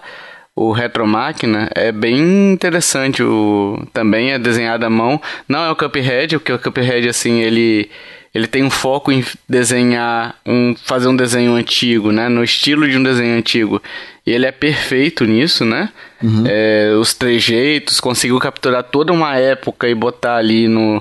[0.54, 3.22] o Retro Máquina, é bem interessante.
[3.22, 5.18] O, também é desenhado à mão.
[5.48, 7.88] Não é o Cuphead, porque o Cuphead, assim, ele
[8.34, 12.28] ele tem um foco em desenhar, um, fazer um desenho antigo, né?
[12.28, 13.80] No estilo de um desenho antigo.
[14.26, 15.90] E ele é perfeito nisso, né?
[16.20, 16.42] Uhum.
[16.44, 21.00] É, os trejeitos, conseguiu capturar toda uma época e botar ali no,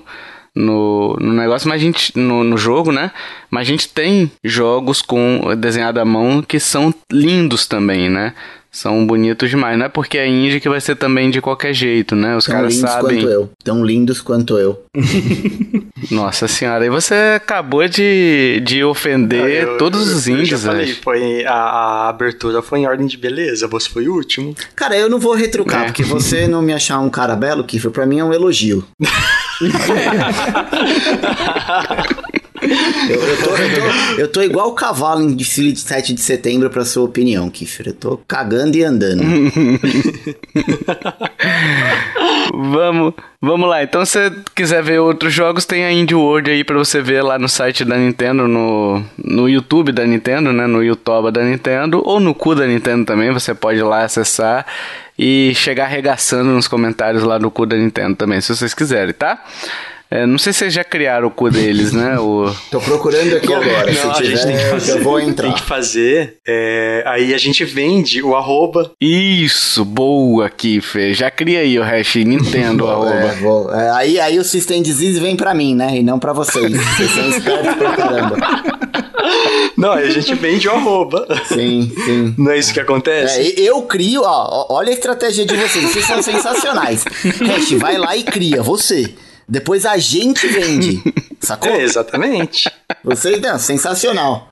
[0.55, 2.17] no, no negócio, mas a gente.
[2.17, 3.11] No, no jogo, né?
[3.49, 8.35] Mas a gente tem jogos com desenhado à mão que são lindos também, né?
[8.73, 9.77] São bonitos demais.
[9.77, 12.35] Não é porque é indie que vai ser também de qualquer jeito, né?
[12.35, 13.19] Os Tão caras lindos sabem.
[13.19, 13.51] quanto eu.
[13.63, 14.83] Tão lindos quanto eu.
[16.09, 20.67] Nossa senhora, e você acabou de, de ofender eu, todos eu, os indies, eu já
[20.67, 24.53] falei, foi a, a, abertura foi em ordem de beleza, você foi o último.
[24.75, 25.85] Cara, eu não vou retrucar, é.
[25.85, 28.83] porque você não me achar um cara belo, Kiffer, pra mim é um elogio.
[33.09, 36.21] Eu, eu, tô, eu, tô, eu, tô, igual o cavalo em desfile de 7 de
[36.21, 37.87] setembro, pra sua opinião, Kiffer.
[37.87, 39.23] Eu tô cagando e andando.
[42.53, 43.83] vamos, vamos lá.
[43.83, 47.21] Então, se você quiser ver outros jogos, tem a Indie World aí pra você ver
[47.21, 50.65] lá no site da Nintendo, no, no YouTube da Nintendo, né?
[50.67, 53.31] No YouTube da Nintendo, ou no cu da Nintendo também.
[53.31, 54.65] Você pode ir lá acessar
[55.17, 59.43] e chegar arregaçando nos comentários lá no cu da Nintendo também, se vocês quiserem, tá?
[60.13, 62.19] É, não sei se vocês já criaram o cu deles, né?
[62.19, 62.53] O...
[62.69, 63.91] Tô procurando aqui agora.
[63.91, 65.47] Não, se tiver, a gente tem que fazer, eu vou entrar.
[65.47, 66.37] Tem que fazer.
[66.47, 68.91] É, aí a gente vende o arroba.
[69.01, 71.15] Isso, boa, Kiffer.
[71.15, 73.11] Já cria aí o hash Nintendo arroba.
[73.11, 75.97] É, vou, é, aí, aí o System Disease vem pra mim, né?
[75.97, 76.71] E não pra vocês.
[76.93, 78.37] Vocês são espertos pra caramba.
[79.75, 81.25] Não, aí a gente vende o arroba.
[81.45, 82.35] Sim, sim.
[82.37, 83.39] Não é isso que acontece?
[83.39, 85.85] É, eu crio, ó, olha a estratégia de vocês.
[85.85, 87.03] Vocês são sensacionais.
[87.03, 89.11] Hash, vai lá e cria, você.
[89.47, 91.01] Depois a gente vende.
[91.39, 91.71] Sacou?
[91.71, 92.71] É, exatamente.
[93.03, 94.47] Vocês, não, sensacional.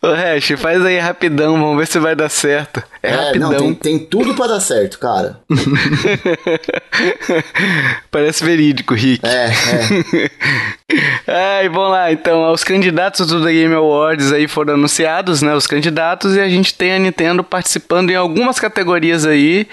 [0.00, 2.80] Ô, Hash, faz aí rapidão, vamos ver se vai dar certo.
[3.02, 3.50] É, é rapidão.
[3.50, 5.40] Não, tem, tem tudo para dar certo, cara.
[8.12, 9.26] Parece verídico, Rick.
[9.26, 10.30] É, é.
[11.58, 15.66] Ai, vamos lá, então, os candidatos do The Game Awards aí foram anunciados, né, os
[15.66, 19.66] candidatos, e a gente tem a Nintendo participando em algumas categorias aí,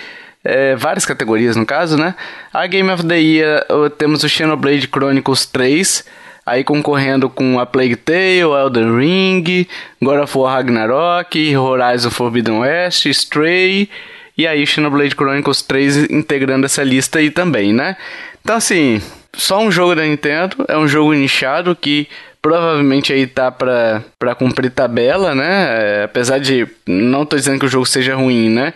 [0.44, 2.16] é, várias categorias no caso, né?
[2.54, 3.66] A Game of the Year
[3.98, 6.06] temos o Xenoblade Chronicles 3,
[6.46, 9.68] aí concorrendo com a Plague Tale, Elden Ring,
[10.02, 13.89] God of War Ragnarok, Horizon Forbidden West, Stray,
[14.38, 17.96] e aí Xenoblade Chronicles 3 integrando essa lista aí também, né?
[18.44, 19.02] Então assim,
[19.34, 22.08] só um jogo da Nintendo, é um jogo nichado que
[22.41, 25.68] provavelmente aí tá pra, pra cumprir tabela, né?
[25.70, 28.74] É, apesar de não tô dizendo que o jogo seja ruim, né?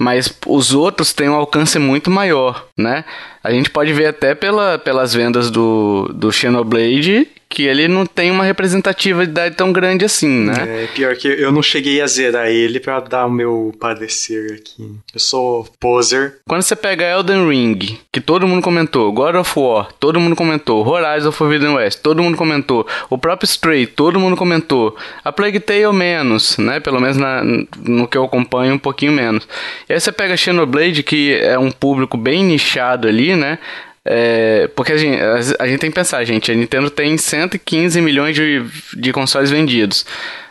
[0.00, 3.04] Mas os outros têm um alcance muito maior, né?
[3.44, 8.30] A gente pode ver até pela, pelas vendas do, do Xenoblade que ele não tem
[8.30, 10.84] uma representatividade tão grande assim, né?
[10.84, 14.88] É, pior que eu não cheguei a zerar ele para dar o meu parecer aqui.
[15.12, 16.36] Eu sou poser.
[16.48, 20.86] Quando você pega Elden Ring, que todo mundo comentou, God of War, todo mundo comentou,
[20.86, 25.92] Horizon Forbidden West, todo mundo comentou, o próprio Stray, todo mundo comentou, a Plague Tale
[25.92, 26.78] menos, né?
[26.78, 29.48] Pelo menos na, no que eu acompanho um pouquinho menos.
[29.88, 33.58] E aí você pega Xenoblade, que é um público bem nichado ali, né?
[34.04, 35.20] É, porque a gente,
[35.58, 38.64] a, gente, tem que pensar, gente, a Nintendo tem 115 milhões de,
[38.96, 40.06] de consoles vendidos.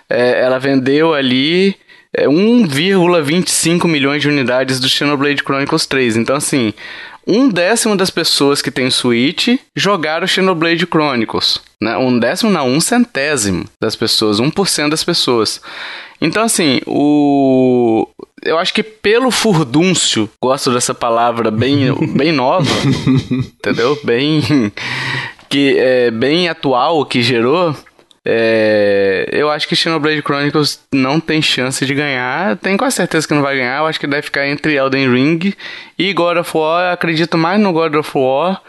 [0.09, 1.75] É, ela vendeu ali
[2.13, 6.17] é, 1,25 milhões de unidades do Xenoblade Chronicles 3.
[6.17, 6.73] Então, assim,
[7.27, 11.61] um décimo das pessoas que tem Switch jogaram Xenoblade Chronicles.
[11.81, 11.95] Né?
[11.97, 15.61] Um décimo, não, um centésimo das pessoas, 1% das pessoas.
[16.21, 18.07] Então, assim, o.
[18.43, 22.69] Eu acho que pelo furdúncio, gosto dessa palavra bem, bem nova,
[23.31, 23.99] entendeu?
[24.03, 24.71] Bem.
[25.49, 27.75] que é bem atual que gerou.
[28.23, 32.57] É, eu acho que Xenoblade Chronicles não tem chance de ganhar.
[32.57, 33.79] Tenho quase certeza que não vai ganhar.
[33.79, 35.53] Eu acho que deve ficar entre Elden Ring
[35.97, 36.85] e God of War.
[36.85, 38.61] Eu acredito mais no God of War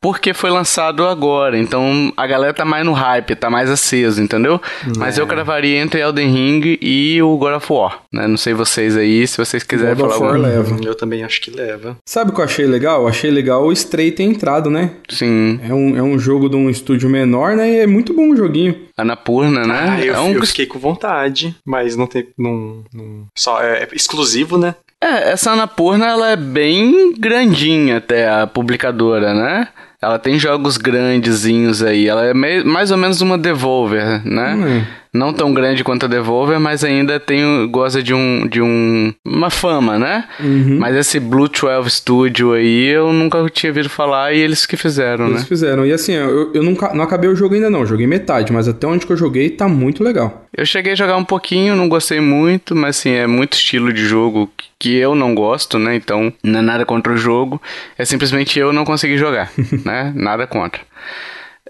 [0.00, 1.58] porque foi lançado agora.
[1.58, 4.60] Então a galera tá mais no hype, tá mais aceso, entendeu?
[4.86, 4.98] É.
[4.98, 8.02] Mas eu cravaria entre Elden Ring e o God of War.
[8.12, 8.26] Né?
[8.26, 10.30] Não sei vocês aí, se vocês quiserem God falar.
[10.30, 10.76] Of War leva.
[10.84, 11.96] Eu também acho que leva.
[12.06, 13.02] Sabe o que eu achei legal?
[13.02, 14.92] Eu achei legal o Stray ter entrado, né?
[15.08, 15.60] Sim.
[15.62, 17.70] É um, é um jogo de um estúdio menor, né?
[17.70, 18.88] E é muito bom o joguinho.
[18.96, 19.86] Anapurna, né?
[19.88, 20.32] Ah, eu, é um...
[20.32, 22.28] eu fiquei com vontade, mas não tem.
[22.36, 23.26] Não, não...
[23.36, 24.74] Só é, é exclusivo, né?
[25.00, 29.68] É, essa Anapurna ela é bem grandinha até a publicadora, né?
[30.00, 32.06] Ela tem jogos grandezinhos aí.
[32.06, 34.54] Ela é mais ou menos uma Devolver, né?
[34.54, 34.84] Hum.
[35.12, 39.50] Não tão grande quanto a Devolver, mas ainda tem, goza de, um, de um, uma
[39.50, 40.24] fama, né?
[40.38, 40.78] Uhum.
[40.78, 45.26] Mas esse Blue 12 Studio aí eu nunca tinha ouvido falar e eles que fizeram,
[45.26, 45.38] eles né?
[45.40, 45.86] Eles fizeram.
[45.86, 48.86] E assim, eu, eu nunca, não acabei o jogo ainda não, joguei metade, mas até
[48.86, 50.46] onde que eu joguei tá muito legal.
[50.56, 54.04] Eu cheguei a jogar um pouquinho, não gostei muito, mas assim, é muito estilo de
[54.06, 55.96] jogo que eu não gosto, né?
[55.96, 57.60] Então, não é nada contra o jogo,
[57.96, 59.50] é simplesmente eu não consegui jogar,
[59.84, 60.12] né?
[60.14, 60.80] Nada contra.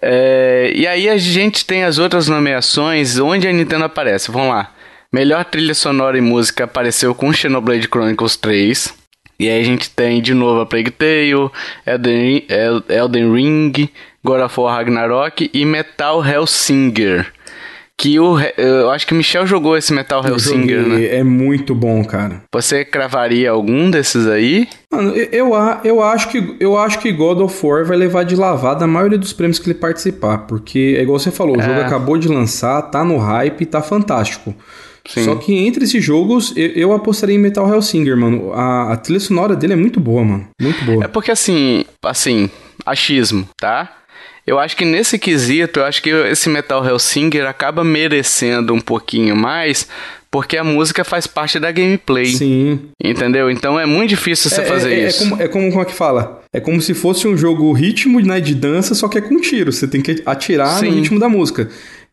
[0.01, 4.31] É, e aí a gente tem as outras nomeações onde a Nintendo aparece.
[4.31, 4.73] Vamos lá.
[5.13, 8.95] Melhor trilha sonora e música apareceu com Xenoblade Chronicles 3.
[9.41, 11.51] E aí a gente tem de novo a Plague Tale,
[11.87, 12.45] Elden,
[12.89, 13.89] Elden Ring,
[14.25, 17.33] God of War Ragnarok e Metal Hellsinger.
[17.99, 21.17] Que o, eu acho que o Michel jogou esse Metal Hellsinger, né?
[21.17, 22.45] É muito bom, cara.
[22.55, 24.69] Você cravaria algum desses aí?
[24.89, 28.37] Mano, eu, eu, eu, acho que, eu acho que God of War vai levar de
[28.37, 30.39] lavada a maioria dos prêmios que ele participar.
[30.47, 31.65] Porque, é igual você falou, o é.
[31.65, 34.55] jogo acabou de lançar, tá no hype, tá fantástico.
[35.09, 35.25] Sim.
[35.25, 38.53] Só que entre esses jogos, eu, eu apostaria em Metal Hellsinger, mano.
[38.53, 40.47] A, a trilha sonora dele é muito boa, mano.
[40.61, 41.05] Muito boa.
[41.05, 42.49] É porque assim, assim,
[42.87, 43.98] achismo, tá?
[44.49, 49.37] Eu acho que nesse quesito, eu acho que esse Metal Hellsinger acaba merecendo um pouquinho
[49.37, 49.87] mais,
[50.31, 52.25] porque a música faz parte da gameplay.
[52.25, 52.81] Sim.
[52.99, 53.51] Entendeu?
[53.51, 55.23] Então é muito difícil você é, fazer é, é isso.
[55.23, 56.43] É como, é como, como é que fala?
[56.51, 59.71] É como se fosse um jogo ritmo né, de dança, só que é com tiro.
[59.71, 60.89] Você tem que atirar Sim.
[60.89, 61.69] no ritmo da música.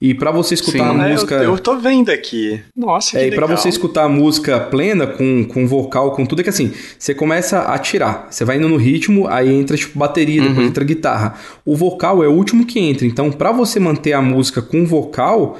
[0.05, 1.11] E para você escutar Sim, a né?
[1.13, 1.33] música.
[1.33, 2.61] Eu, eu tô vendo aqui.
[2.77, 6.41] Nossa, que É, e pra você escutar a música plena, com, com vocal, com tudo,
[6.41, 8.27] é que assim, você começa a tirar.
[8.29, 10.65] Você vai indo no ritmo, aí entra tipo bateria, depois uhum.
[10.65, 11.33] entra guitarra.
[11.65, 13.07] O vocal é o último que entra.
[13.07, 15.57] Então, para você manter a música com vocal,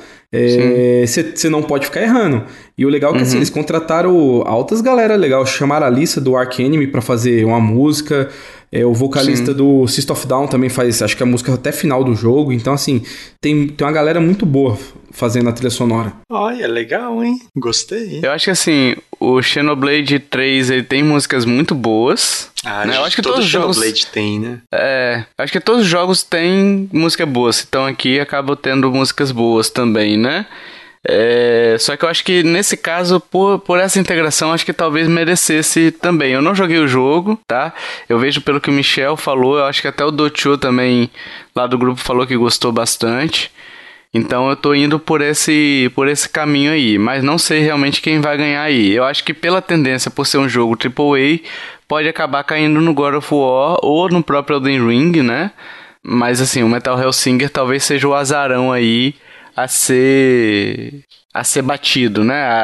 [1.05, 2.43] você é, não pode ficar errando.
[2.77, 3.27] E o legal é que assim, uhum.
[3.27, 7.59] assim, eles contrataram altas galera legal, chamaram a lista do Ark Enemy pra fazer uma
[7.59, 8.29] música.
[8.71, 9.57] É, o vocalista Sim.
[9.57, 12.51] do System of Down também faz, acho que a música até final do jogo.
[12.51, 13.01] Então, assim,
[13.39, 14.77] tem, tem uma galera muito boa
[15.16, 16.13] fazendo a trilha sonora.
[16.30, 17.39] Olha, legal, hein?
[17.55, 18.20] Gostei.
[18.22, 22.51] Eu acho que assim, o Xenoblade 3 ele tem músicas muito boas.
[22.63, 22.97] Ah, né?
[22.97, 24.59] eu acho que todo todos os jogos Xenoblade tem, né?
[24.74, 27.66] É, acho que todos os jogos têm música boas.
[27.68, 30.45] Então aqui acaba tendo músicas boas também, né?
[31.07, 35.07] É, só que eu acho que nesse caso, por, por essa integração, acho que talvez
[35.07, 36.34] merecesse também.
[36.34, 37.74] Eu não joguei o jogo, tá?
[38.09, 41.09] Eu vejo pelo que o Michel falou, eu acho que até o Dochu também,
[41.55, 43.51] lá do grupo, falou que gostou bastante.
[44.18, 48.22] Então eu tô indo por esse, por esse caminho aí, mas não sei realmente quem
[48.22, 48.93] vai ganhar aí.
[48.93, 51.41] Eu acho que pela tendência por ser um jogo AAA,
[51.86, 55.51] pode acabar caindo no God of War ou no próprio Elden Ring, né?
[56.01, 59.16] Mas assim, o Metal Hellsinger talvez seja o azarão aí
[59.53, 61.03] a ser
[61.36, 62.41] a ser batido, né?
[62.45, 62.59] A,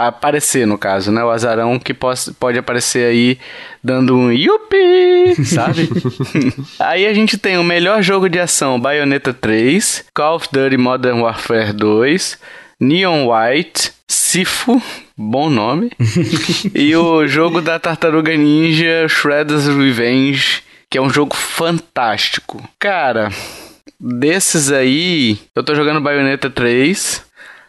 [0.00, 1.22] a, aparecer, no caso, né?
[1.22, 3.38] O azarão que pode, pode aparecer aí
[3.80, 5.88] dando um yupi, sabe?
[6.80, 11.20] aí a gente tem o melhor jogo de ação, Bayonetta 3, Call of Duty Modern
[11.20, 12.36] Warfare 2,
[12.80, 14.82] Neon White, Sifu,
[15.16, 15.92] bom nome,
[16.74, 22.60] e o jogo da Tartaruga Ninja, Shredder's Revenge, que é um jogo fantástico.
[22.76, 23.30] Cara,
[24.00, 27.25] desses aí, eu tô jogando Bayonetta 3.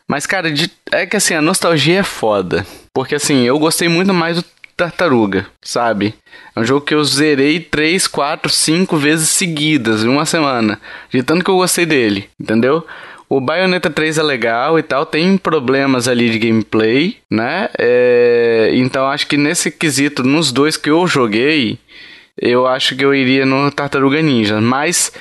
[0.08, 2.66] Mas, cara, de, é que assim, a nostalgia é foda.
[2.94, 4.46] Porque assim, eu gostei muito mais do
[4.76, 6.14] Tartaruga, sabe?
[6.56, 10.80] É um jogo que eu zerei 3, 4, 5 vezes seguidas em uma semana.
[11.10, 12.86] De tanto que eu gostei dele, entendeu?
[13.28, 17.70] O Bayonetta 3 é legal e tal, tem problemas ali de gameplay, né?
[17.78, 21.78] É, então acho que nesse quesito, nos dois que eu joguei,
[22.40, 24.62] eu acho que eu iria no Tartaruga Ninja.
[24.62, 25.12] Mas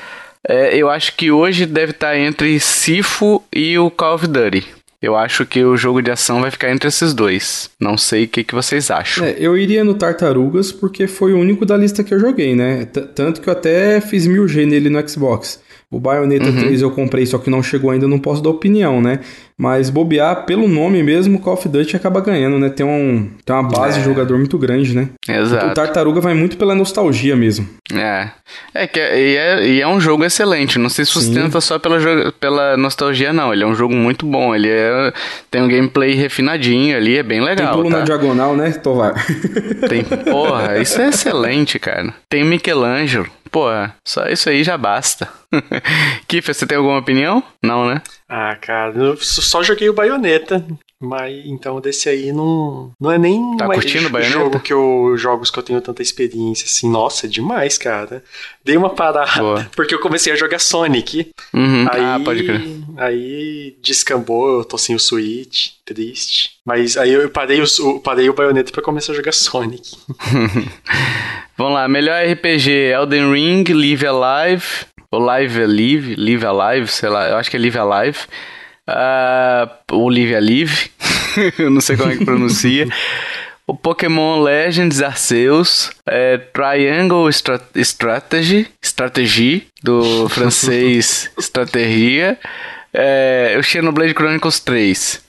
[0.48, 4.75] é, eu acho que hoje deve estar entre Sifu e o Call of Duty.
[5.06, 7.70] Eu acho que o jogo de ação vai ficar entre esses dois.
[7.78, 9.24] Não sei o que, que vocês acham.
[9.24, 12.86] É, eu iria no Tartarugas porque foi o único da lista que eu joguei, né?
[12.86, 15.62] T tanto que eu até fiz 1000G nele no Xbox.
[15.88, 16.58] O Bayonetta uhum.
[16.58, 19.20] 3 eu comprei, só que não chegou ainda, não posso dar opinião, né?
[19.58, 22.68] Mas bobear, pelo nome mesmo, Call of Duty acaba ganhando, né?
[22.68, 24.00] Tem, um, tem uma base é.
[24.00, 25.08] de jogador muito grande, né?
[25.26, 25.68] Exato.
[25.68, 27.66] O Tartaruga vai muito pela nostalgia mesmo.
[27.90, 28.28] É.
[28.74, 30.78] É que é, e é, e é um jogo excelente.
[30.78, 31.68] Não se sustenta Sim.
[31.68, 33.50] só pela, pela nostalgia, não.
[33.50, 34.54] Ele é um jogo muito bom.
[34.54, 35.10] Ele é,
[35.50, 37.72] tem um gameplay refinadinho ali, é bem legal.
[37.72, 37.98] Tem pulo tá?
[38.00, 39.14] na diagonal, né, Tovar?
[39.88, 40.04] Tem.
[40.04, 42.12] Porra, isso é excelente, cara.
[42.28, 43.26] Tem Michelangelo.
[43.56, 43.70] Pô,
[44.04, 45.26] só isso aí já basta.
[46.28, 47.42] Kiffer, você tem alguma opinião?
[47.62, 48.02] Não, né?
[48.28, 50.62] Ah, cara, eu só joguei o Bayonetta.
[51.00, 55.50] Mas então desse aí não, não é nem tá curtindo o jogo que eu jogos
[55.50, 56.90] que eu tenho tanta experiência assim.
[56.90, 58.24] Nossa, é demais, cara.
[58.64, 59.70] Dei uma parada Boa.
[59.76, 61.30] porque eu comecei a jogar Sonic.
[61.52, 61.86] Uhum.
[61.90, 62.62] Aí, ah, pode crer.
[62.96, 66.52] Aí descambou, eu tô sem o Switch, triste.
[66.64, 69.98] Mas aí eu parei o, parei o Bayonetta pra começar a jogar Sonic.
[71.58, 74.66] Vamos lá, melhor RPG: Elden Ring, Live Alive,
[75.10, 78.18] ou Live Alive, Live Alive, sei lá, eu acho que é Live Alive.
[78.88, 80.90] Uh, ou Live
[81.58, 82.88] eu não sei como é que pronuncia.
[83.66, 92.38] o Pokémon Legends Arceus, é, Triangle Strat Strategy, Strategy, do francês Estratégia,
[92.92, 95.25] é, o Xenoblade Chronicles 3.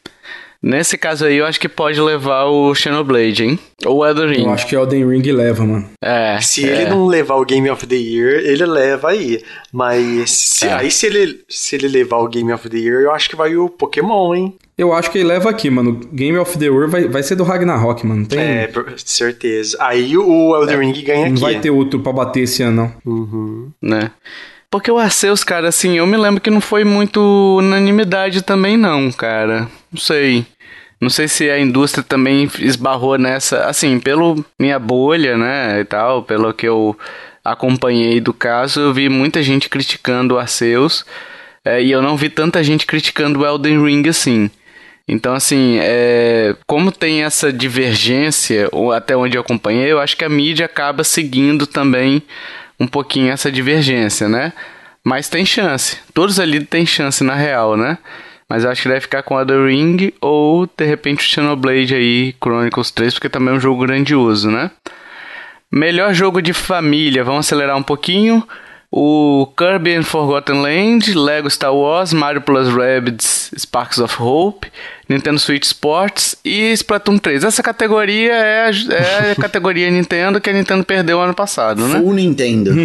[0.61, 3.59] Nesse caso aí, eu acho que pode levar o Xenoblade, hein?
[3.85, 4.43] Ou o Elden Ring.
[4.43, 5.89] Eu acho que o Elden Ring leva, mano.
[6.01, 6.39] É.
[6.41, 6.73] Se é.
[6.73, 9.43] ele não levar o Game of the Year, ele leva aí.
[9.71, 10.73] Mas se, é.
[10.73, 13.55] aí se ele, se ele levar o Game of the Year, eu acho que vai
[13.55, 14.55] o Pokémon, hein?
[14.77, 15.99] Eu acho que ele leva aqui, mano.
[16.11, 18.25] Game of the Year vai, vai ser do Ragnarok, mano.
[18.27, 18.39] Tem...
[18.39, 19.77] É, certeza.
[19.79, 20.79] Aí o Elden é.
[20.79, 21.33] Ring ganha não aqui.
[21.33, 23.13] Não vai ter outro pra bater esse ano, não.
[23.13, 23.71] Uhum.
[23.81, 24.11] Né?
[24.69, 27.19] Porque o Arceus, cara, assim, eu me lembro que não foi muito
[27.57, 29.67] unanimidade também, não, cara.
[29.91, 30.45] Não sei.
[30.99, 36.23] Não sei se a indústria também esbarrou nessa, assim, pelo minha bolha, né, e tal,
[36.23, 36.97] pelo que eu
[37.43, 41.05] acompanhei do caso, eu vi muita gente criticando o Arceus,
[41.63, 44.49] é, e eu não vi tanta gente criticando o Elden Ring assim.
[45.07, 50.25] Então, assim, é, como tem essa divergência, ou até onde eu acompanhei, eu acho que
[50.25, 52.21] a mídia acaba seguindo também
[52.79, 54.51] um pouquinho essa divergência, né?
[55.03, 55.99] Mas tem chance.
[56.13, 57.97] Todos ali têm chance na real, né?
[58.49, 62.33] Mas eu acho que deve ficar com The Ring ou de repente o Xenoblade aí,
[62.41, 64.71] Chronicles 3, porque também é um jogo grandioso, né?
[65.71, 68.47] Melhor jogo de família, vamos acelerar um pouquinho.
[68.89, 74.71] O Kirby and Forgotten Land, Lego Star Wars, Mario Plus Rabbids Sparks of Hope,
[75.09, 77.43] Nintendo Switch Sports e Splatoon 3.
[77.43, 81.99] Essa categoria é a, é a categoria Nintendo que a Nintendo perdeu ano passado, né?
[81.99, 82.71] Full Nintendo.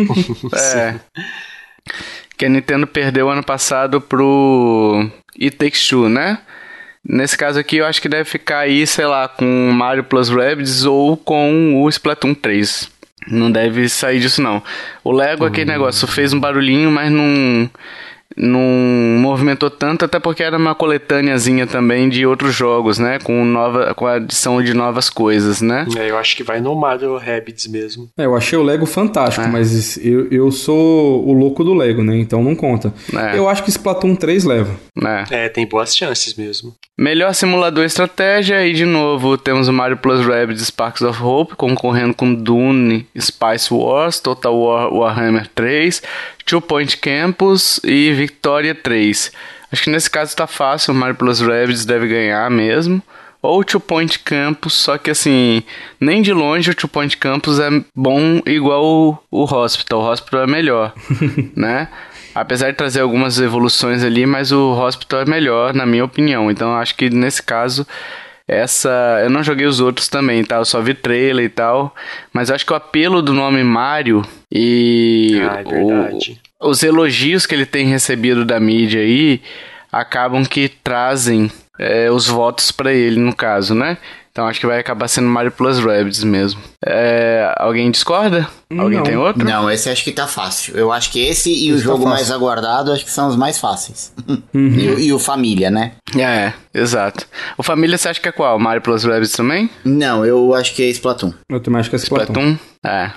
[0.56, 0.94] é
[2.40, 5.06] que a Nintendo perdeu ano passado pro
[5.38, 6.38] It Takes Two, né?
[7.06, 10.86] Nesse caso aqui, eu acho que deve ficar aí, sei lá, com Mario Plus Rabbids
[10.86, 12.90] ou com o Splatoon 3.
[13.28, 14.62] Não deve sair disso, não.
[15.04, 15.76] O Lego, aquele uhum.
[15.76, 17.68] negócio, fez um barulhinho, mas não
[18.36, 18.60] não
[19.20, 23.18] movimentou tanto, até porque era uma coletâneazinha também de outros jogos, né?
[23.18, 25.86] Com, nova, com a adição de novas coisas, né?
[25.96, 28.08] É, eu acho que vai no Mario Rabbids mesmo.
[28.16, 29.48] É, eu achei o Lego fantástico, é.
[29.48, 32.16] mas eu, eu sou o louco do Lego, né?
[32.16, 32.92] Então não conta.
[33.14, 33.36] É.
[33.36, 34.74] Eu acho que Splatoon 3 leva.
[35.30, 35.44] É.
[35.44, 36.74] é, tem boas chances mesmo.
[36.98, 42.14] Melhor simulador estratégia, e de novo temos o Mario Plus Rabbids Sparks of Hope, concorrendo
[42.14, 46.02] com Dune, Spice Wars, Total War Warhammer 3,
[46.44, 49.32] Two Point Campus e Victoria 3.
[49.72, 53.02] Acho que nesse caso tá fácil, o Mario Plus Rabbids deve ganhar mesmo.
[53.40, 55.62] Ou o Two Point Campus, só que assim,
[55.98, 60.00] nem de longe o Two Point Campus é bom igual o, o Hospital.
[60.00, 60.92] O Hospital é melhor,
[61.56, 61.88] né?
[62.34, 66.50] Apesar de trazer algumas evoluções ali, mas o Hospital é melhor, na minha opinião.
[66.50, 67.86] Então acho que nesse caso
[68.50, 69.20] essa.
[69.22, 70.56] Eu não joguei os outros também, tá?
[70.56, 71.94] Eu só vi trailer e tal.
[72.32, 75.40] Mas acho que o apelo do nome Mario e.
[75.48, 76.40] Ah, é verdade.
[76.58, 79.40] O, os elogios que ele tem recebido da mídia aí
[79.92, 83.96] acabam que trazem é, os votos para ele, no caso, né?
[84.32, 86.60] Então acho que vai acabar sendo Mario Plus Rabbids mesmo.
[86.86, 88.48] É, alguém discorda?
[88.70, 89.04] Alguém não.
[89.04, 89.44] tem outro?
[89.44, 90.76] Não, esse acho que tá fácil.
[90.76, 93.28] Eu acho que esse e esse o tá jogo tá mais aguardado acho que são
[93.28, 94.12] os mais fáceis.
[94.28, 94.40] Uhum.
[94.80, 95.92] E, e, o Família, né?
[96.16, 97.26] É, exato.
[97.58, 98.58] O Família você acha que é qual?
[98.58, 99.68] Mario Plus Rabbids também?
[99.84, 101.32] Não, eu acho que é Splatoon.
[101.48, 102.32] Eu também acho que é Splatoon.
[102.32, 102.58] Splatoon?
[102.86, 103.10] É.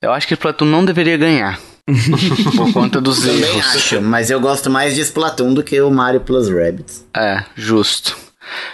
[0.00, 1.58] Eu acho que Splatoon não deveria ganhar.
[2.56, 3.40] por conta dos erros.
[3.40, 7.04] Também acho, mas eu gosto mais de Splatoon do que o Mario Plus Rabbids.
[7.16, 8.16] É, justo.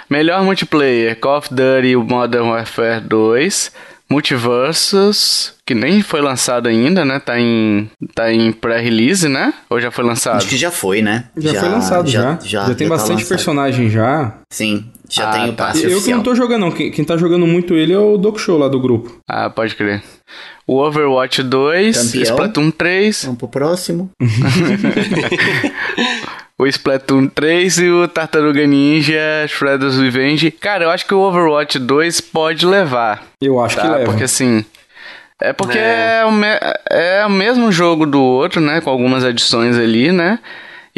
[0.09, 3.73] Melhor multiplayer: Call of Duty Modern Warfare 2,
[4.11, 7.21] Multiversus, que nem foi lançado ainda, né?
[7.21, 9.53] Tá em, tá em pré-release, né?
[9.69, 10.39] Ou já foi lançado?
[10.39, 11.27] Acho que já foi, né?
[11.37, 12.21] Já, já foi lançado, já.
[12.21, 14.33] Já, já, já tem já tá bastante tá personagem já.
[14.49, 15.67] Sim, já ah, tem o tá.
[15.67, 16.71] passe Eu que não tô jogando, não.
[16.71, 19.21] Quem, quem tá jogando muito ele é o Doc Show lá do grupo.
[19.29, 20.03] Ah, pode crer.
[20.67, 22.23] O Overwatch 2, Campeão.
[22.23, 23.25] Splatoon 3.
[23.25, 24.11] Vamos pro próximo.
[26.59, 30.51] o Splatoon 3 e o Tartaruga Ninja Shredder's Revenge.
[30.51, 33.23] Cara, eu acho que o Overwatch 2 pode levar.
[33.41, 33.83] Eu acho tá?
[33.83, 34.05] que leva.
[34.05, 34.65] Porque assim.
[35.41, 36.21] É porque é.
[36.21, 36.45] É, o
[36.91, 38.81] é o mesmo jogo do outro, né?
[38.81, 40.41] Com algumas adições ali, né?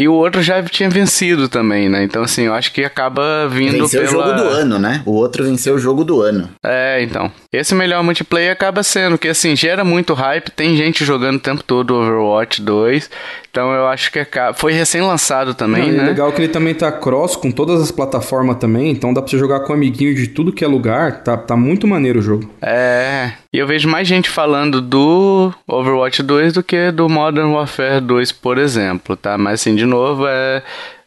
[0.00, 2.02] E o outro já tinha vencido também, né?
[2.02, 4.24] Então, assim, eu acho que acaba vindo venceu pela...
[4.24, 5.02] o jogo do ano, né?
[5.04, 6.48] O outro venceu o jogo do ano.
[6.64, 7.30] É, então.
[7.52, 11.62] Esse melhor multiplayer acaba sendo, que assim, gera muito hype, tem gente jogando o tempo
[11.62, 13.10] todo Overwatch 2,
[13.50, 14.24] então eu acho que
[14.54, 16.04] foi recém-lançado também, Não, né?
[16.04, 19.28] É legal que ele também tá cross com todas as plataformas também, então dá pra
[19.28, 22.22] você jogar com um amiguinho de tudo que é lugar, tá, tá muito maneiro o
[22.22, 22.48] jogo.
[22.62, 28.00] É, e eu vejo mais gente falando do Overwatch 2 do que do Modern Warfare
[28.00, 29.36] 2, por exemplo, tá?
[29.36, 30.62] Mas assim, de novo, é,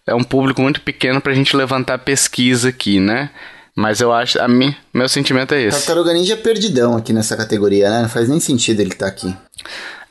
[0.06, 3.30] é um público muito pequeno pra gente levantar pesquisa aqui, né?
[3.76, 5.78] Mas eu acho, a mim, meu sentimento é esse.
[5.78, 8.04] Tartaruga Ninja é perdidão aqui nessa categoria, né?
[8.04, 9.36] Não faz nem sentido ele estar tá aqui.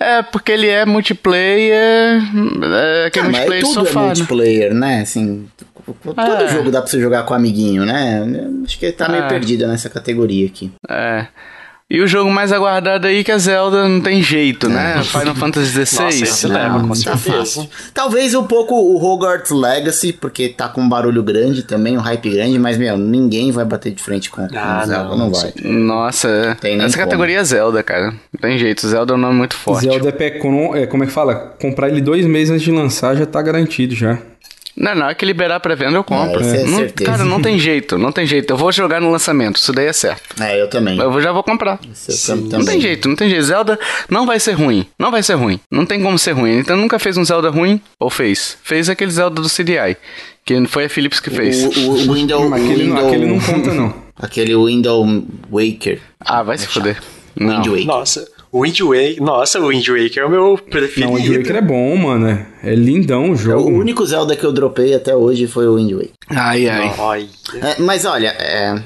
[0.00, 2.20] É, porque ele é multiplayer.
[2.74, 4.00] É aquele ah, multiplayer mas tudo sofá.
[4.00, 4.06] é né?
[4.08, 5.00] multiplayer, né?
[5.02, 5.48] Assim,
[6.02, 6.48] todo É.
[6.48, 8.24] jogo dá pra você jogar com amiguinho, né?
[8.64, 9.28] Acho que ele tá meio É.
[9.28, 10.72] perdido nessa categoria aqui.
[10.90, 11.28] É.
[11.92, 15.02] E o jogo mais aguardado aí que é Zelda, não tem jeito, né?
[15.04, 16.22] Final Fantasy Nossa, XVI.
[16.22, 17.68] esse leva, com tá certeza.
[17.92, 22.30] Talvez um pouco o Hogwarts Legacy, porque tá com um barulho grande também, um hype
[22.30, 25.30] grande, mas, meu, ninguém vai bater de frente com, com Ah, o Zelda, não, não,
[25.30, 25.52] vai.
[25.62, 26.28] Nossa,
[26.62, 26.76] é.
[26.76, 27.04] Essa como.
[27.04, 28.06] categoria é Zelda, cara.
[28.06, 28.88] Não tem jeito.
[28.88, 29.84] Zelda é um nome muito forte.
[29.84, 30.38] Zelda é
[30.74, 31.54] é, como é que fala?
[31.60, 34.16] Comprar ele dois meses antes de lançar já tá garantido já.
[34.76, 36.42] Não, na hora que liberar pra venda eu compro.
[36.42, 38.50] É, é Não- cara, não tem jeito, não tem jeito.
[38.52, 40.42] Eu vou jogar no lançamento, isso daí é certo.
[40.42, 40.98] É, eu também.
[40.98, 41.78] Eu já vou comprar.
[42.50, 43.42] Não tem jeito, não tem jeito.
[43.44, 44.86] Zelda não vai ser ruim.
[44.98, 45.60] Não vai ser ruim.
[45.70, 46.58] Não tem como ser ruim.
[46.58, 47.80] Então nunca fez um Zelda ruim?
[48.00, 48.56] Ou fez?
[48.62, 49.96] Fez aquele Zelda do CDI.
[50.44, 51.62] Que foi a Philips que fez.
[51.64, 54.02] O, o, o Window, aquele, não- Window- aquele não conta, não.
[54.22, 55.04] Aquele Window
[55.50, 55.98] Waker.
[56.20, 56.98] Ah, vai se foder.
[57.34, 57.56] Não.
[57.62, 57.86] Wind Waker.
[57.86, 59.22] Nossa, Wind Waker.
[59.22, 61.12] Nossa, o Wind Waker é o meu preferido.
[61.12, 62.28] Não, o Wind Waker é bom, mano.
[62.28, 63.70] É, é lindão o O jogo.
[63.70, 66.10] único Zelda que eu dropei até hoje foi o Wind Waker.
[66.28, 66.94] Ai, ai.
[66.98, 67.28] Ai.
[67.60, 68.82] É, mas olha, é,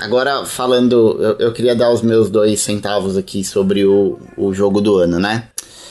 [0.00, 4.80] agora falando, eu, eu queria dar os meus dois centavos aqui sobre o, o jogo
[4.80, 5.44] do ano, né?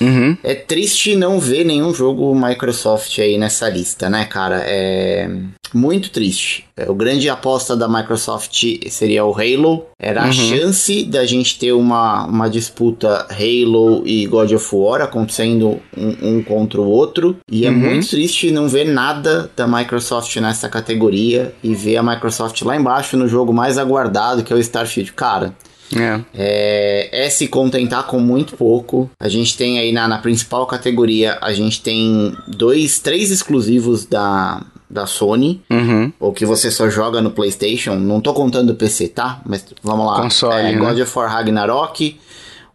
[0.04, 0.38] Uhum.
[0.44, 4.62] É triste não ver nenhum jogo Microsoft aí nessa lista, né, cara?
[4.66, 5.30] É
[5.74, 6.66] muito triste.
[6.78, 9.86] É, O grande aposta da Microsoft seria o Halo.
[10.00, 15.80] Era a chance da gente ter uma, uma disputa Halo e God of War acontecendo
[15.98, 17.38] um, um contra o outro.
[17.50, 22.62] E é muito triste não ver nada da Microsoft nessa categoria e ver a Microsoft
[22.62, 25.14] lá embaixo no jogo mais aguardado, que é o Starfield.
[25.14, 25.56] Cara,
[25.98, 26.22] É.
[26.36, 29.10] é, é se contentar com muito pouco.
[29.20, 34.62] A gente tem aí na, na principal categoria, a gente tem dois, três exclusivos da,
[34.90, 36.12] da Sony, Uhum.
[36.20, 37.96] ou que você só joga no PlayStation.
[37.96, 39.42] Não tô contando o PC, tá?
[39.46, 40.22] Mas vamos lá.
[40.22, 40.78] Console, é, né?
[40.78, 42.18] God of War Ragnarok,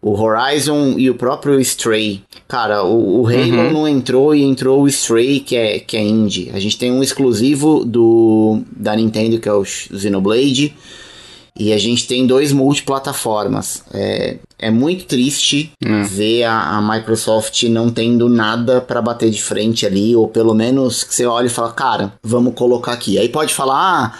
[0.01, 2.23] o Horizon e o próprio Stray.
[2.47, 3.71] Cara, o, o Halo Uhum.
[3.73, 6.49] não entrou e entrou o Stray, que é, que é indie.
[6.53, 10.73] A gente tem um exclusivo do da Nintendo, que é o Xenoblade.
[11.59, 13.83] E a gente tem dois multiplataformas.
[13.93, 15.73] É, é muito triste
[16.05, 21.03] ver a, a Microsoft não tendo nada pra bater de frente ali, ou pelo menos
[21.03, 23.19] que você olha e fala, cara, vamos colocar aqui.
[23.19, 24.17] Aí pode falar, ah,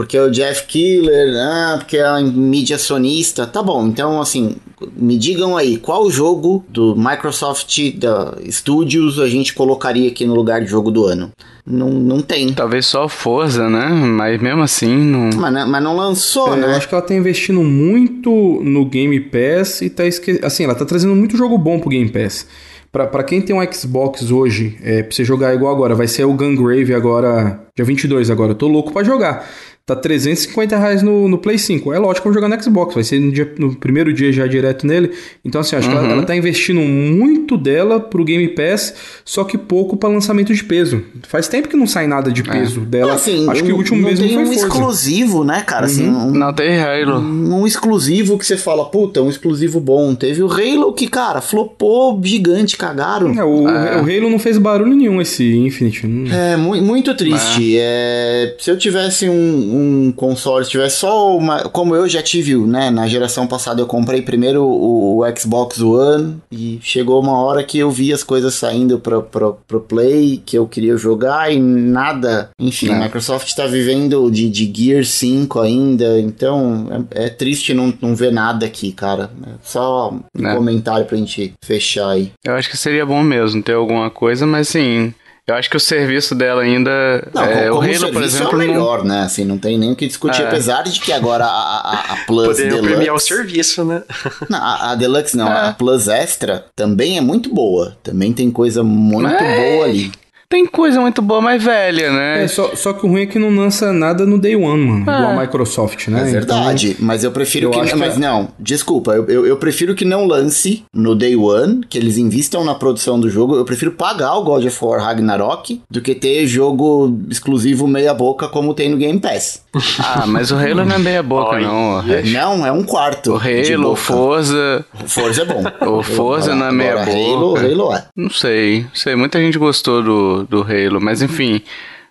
[0.00, 3.46] porque é o Jeff Killer, ah, porque é a mídia sonista.
[3.46, 4.56] Tá bom, então assim,
[4.96, 10.60] me digam aí, qual jogo do Microsoft da Studios a gente colocaria aqui no lugar
[10.62, 11.30] de jogo do ano?
[11.66, 12.52] Não, não tem.
[12.52, 13.88] Talvez só Forza, né?
[13.88, 15.30] Mas mesmo assim, não.
[15.38, 16.66] Mas, não- mas não lançou, É, né?
[16.66, 18.30] Eu acho que ela tá investindo muito
[18.64, 20.40] no Game Pass e tá esque...
[20.42, 22.46] assim, ela tá trazendo muito jogo bom pro Game Pass.
[22.90, 26.24] Pra, pra quem tem um Xbox hoje, é, pra você jogar igual agora, vai ser
[26.24, 28.50] o Gungrave agora, dia 22 agora.
[28.50, 29.48] Eu tô louco pra jogar.
[29.90, 31.92] Tá 350 reais no, no Play 5.
[31.92, 34.32] É lógico que eu vou jogar no Xbox, vai ser no, dia- no primeiro dia
[34.32, 35.10] já direto nele.
[35.44, 39.58] Então, assim, acho que ela, ela tá investindo muito dela pro Game Pass, só que
[39.58, 41.02] pouco pra lançamento de peso.
[41.26, 43.14] Faz tempo que não sai nada de peso dela.
[43.14, 44.66] assim, acho que o último não mesmo tem foi um Forza.
[44.66, 45.86] exclusivo, né, cara?
[45.86, 47.18] Assim, um, Não tem Halo.
[47.18, 50.14] um exclusivo que você fala, puta, um exclusivo bom.
[50.14, 53.32] Teve o Halo que, cara, flopou gigante, cagaram.
[53.38, 56.06] É, o, o Halo não fez barulho nenhum esse Infinite.
[56.06, 57.76] Não- É, mu- muito triste.
[57.78, 59.34] É, se eu tivesse um,
[59.80, 61.62] um console, se tivesse só uma.
[61.68, 62.90] Como eu já tive, né?
[62.90, 67.78] Na geração passada eu comprei primeiro o, o Xbox One e chegou uma hora que
[67.78, 72.50] eu vi as coisas saindo pro, pro, pro Play, que eu queria jogar e nada.
[72.60, 77.92] Enfim, a Microsoft tá vivendo de, de Gear 5 ainda, então é, é triste não,
[78.00, 79.30] não ver nada aqui, cara.
[79.46, 80.54] É só um É.
[80.54, 82.32] comentário pra gente fechar aí.
[82.44, 85.12] Eu acho que seria bom mesmo ter alguma coisa, mas assim.
[85.50, 86.90] Eu acho que o serviço dela ainda.
[87.34, 89.20] Não, é, o Halo, serviço por exemplo, é o não- melhor, né?
[89.22, 90.42] Assim, não tem nem o que discutir.
[90.42, 90.46] É.
[90.46, 92.94] Apesar de que agora a, a, a Plus Poderiam Deluxe...
[92.94, 94.02] premiar o serviço, né?
[94.48, 95.68] Não, a, a Deluxe não, É.
[95.68, 97.96] a Plus Extra também é muito boa.
[98.02, 99.74] Também tem coisa muito É.
[99.74, 100.12] boa ali.
[100.50, 102.42] Tem coisa muito boa, mas velha, né?
[102.42, 105.02] É, só, só que o ruim é que não lança nada no Day One, mano.
[105.02, 106.22] Igual a Microsoft, né?
[106.22, 107.88] É verdade, mas eu prefiro eu que...
[107.88, 111.82] que mas é- não, desculpa, eu, eu, eu prefiro que não lance no Day One,
[111.88, 113.54] que eles invistam na produção do jogo.
[113.54, 118.48] Eu prefiro pagar o God of War Ragnarok do que ter jogo exclusivo meia boca
[118.48, 119.62] como tem no Game Pass.
[120.02, 121.66] Ah, mas o Halo não é meia boca, Olha.
[121.68, 122.00] não.
[122.00, 123.96] O Não, é um quarto O Halo, o.
[123.96, 124.84] Forza.
[125.06, 125.62] Forza é bom.
[125.98, 127.56] O Forza não é meia Agora, Halo.
[127.56, 128.04] Halo é.
[128.16, 129.14] Não sei, não sei.
[129.14, 131.62] Muita gente gostou do, do Halo, mas enfim.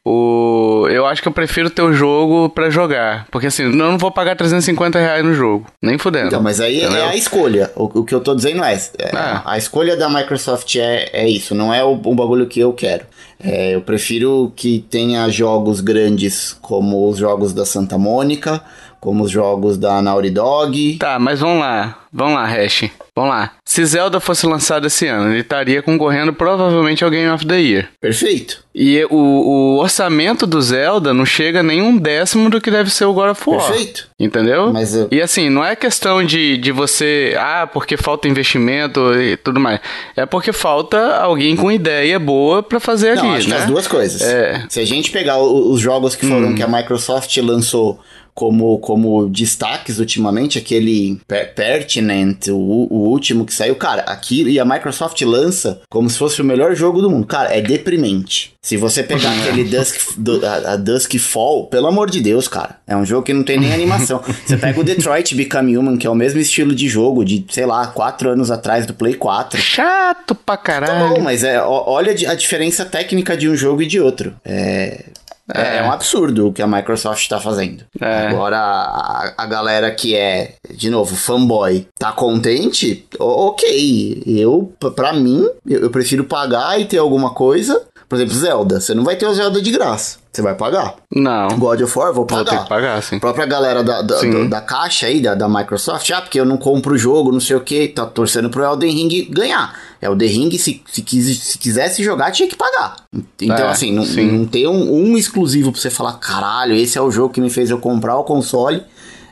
[0.05, 3.27] o, eu acho que eu prefiro ter o jogo pra jogar.
[3.31, 5.65] Porque assim, eu não vou pagar 350 reais no jogo.
[5.81, 6.27] Nem fudendo.
[6.27, 6.97] Então, mas aí Entendeu?
[7.03, 7.71] é a escolha.
[7.75, 9.41] O, o que eu tô dizendo é, é, Ah.
[9.45, 13.05] a escolha da Microsoft é, é isso, não é o, o bagulho que eu quero.
[13.41, 18.61] É, eu prefiro que tenha jogos grandes como os jogos da Santa Mônica,
[18.99, 20.97] como os jogos da Naughty Dog.
[20.97, 21.95] Tá, mas vamos lá.
[22.11, 22.89] Vamos lá, Hash.
[23.15, 23.51] Vamos lá.
[23.63, 27.89] Se Zelda fosse lançado esse ano, ele estaria concorrendo provavelmente ao Game of the Year.
[28.01, 28.63] Perfeito.
[28.73, 33.05] E o, o orçamento do Zelda não chega nem um décimo do que deve ser
[33.05, 33.67] o God of War.
[33.67, 34.07] Perfeito.
[34.19, 34.73] Entendeu?
[34.73, 37.35] Mas eu- E assim, não é questão de, de você.
[37.37, 39.79] Ah, porque falta investimento e tudo mais.
[40.15, 43.55] É porque falta alguém com ideia boa pra fazer Não, ali, acho né?
[43.57, 44.21] que as duas coisas.
[44.21, 44.63] É.
[44.67, 47.99] Se a gente pegar os jogos que foram que a Microsoft lançou
[48.39, 54.57] como, como destaques ultimamente, aquele Per- Pertinent, o, o último que saiu, cara, aquilo e
[54.57, 57.27] a Microsoft lança como se fosse o melhor jogo do mundo.
[57.27, 58.53] Cara, é deprimente.
[58.61, 62.77] Se você pegar aquele Dusk, do- a, a Dusk Fall, pelo amor de Deus, cara,
[62.87, 64.21] é um jogo que não tem nem animação.
[64.45, 67.65] Você pega o Detroit Become Human, que é o mesmo estilo de jogo de, sei
[67.65, 69.59] lá, quatro anos atrás do Play 4.
[69.59, 71.15] Chato pra Tá caralho.
[71.15, 74.33] bom, mas é, olha a diferença técnica de um jogo e de outro.
[74.45, 75.05] É,
[75.53, 75.77] é.
[75.77, 77.83] é um absurdo o que a Microsoft tá fazendo.
[77.99, 78.27] É.
[78.27, 83.05] Agora, a, a galera que é, de novo, fanboy, tá contente?
[83.19, 84.23] Ok.
[84.25, 87.81] Eu, p- pra mim, eu, eu prefiro pagar e ter alguma coisa.
[88.09, 88.81] Por exemplo, Zelda.
[88.81, 90.17] Você não vai ter o Zelda de graça.
[90.33, 90.95] Você vai pagar.
[91.13, 91.47] Não.
[91.59, 92.45] God of War, vou Vou pagar.
[92.49, 93.17] ter que pagar, sim.
[93.17, 96.45] A própria galera da, da, do- da caixa aí, da, da Microsoft, ah, porque eu
[96.45, 99.73] não compro o jogo, não sei o que, tá torcendo pro Elden Ring ganhar.
[100.01, 102.95] Elden Ring, se, se, quis, se quisesse jogar, tinha que pagar.
[103.39, 107.01] Então, É, assim, não, não ter um, um exclusivo pra você falar, caralho, esse é
[107.01, 108.83] o jogo que me fez eu comprar o console,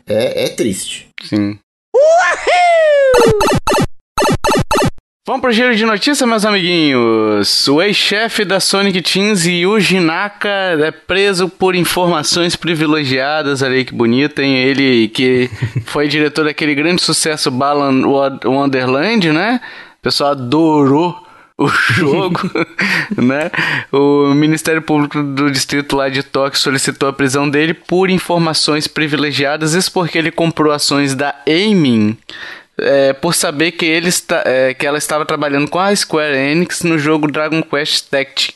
[0.06, 1.10] é, é triste.
[1.24, 1.58] Sim.
[5.28, 7.68] Vamos pro giro de notícia, meus amiguinhos.
[7.68, 13.62] O ex-chefe da Sonic Teams, Yuji Naka, é preso por informações privilegiadas.
[13.62, 14.56] Olha aí que bonito, hein?
[14.56, 15.49] Ele que
[15.86, 18.08] foi diretor daquele grande sucesso Balan
[18.45, 19.60] Wonderland, né?
[19.99, 21.14] O pessoal adorou
[21.58, 22.49] o jogo,
[23.22, 23.52] né?
[23.91, 29.74] O Ministério Público do Distrito lá de Tóquio solicitou a prisão dele por informações privilegiadas,
[29.74, 32.18] isso porque ele comprou ações da Aiming,
[32.80, 36.84] é, por saber que, ele está, é, que ela estava trabalhando com a Square Enix
[36.84, 38.56] no jogo Dragon Quest Tact,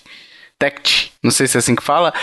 [0.60, 2.14] Tact não sei se é assim que fala,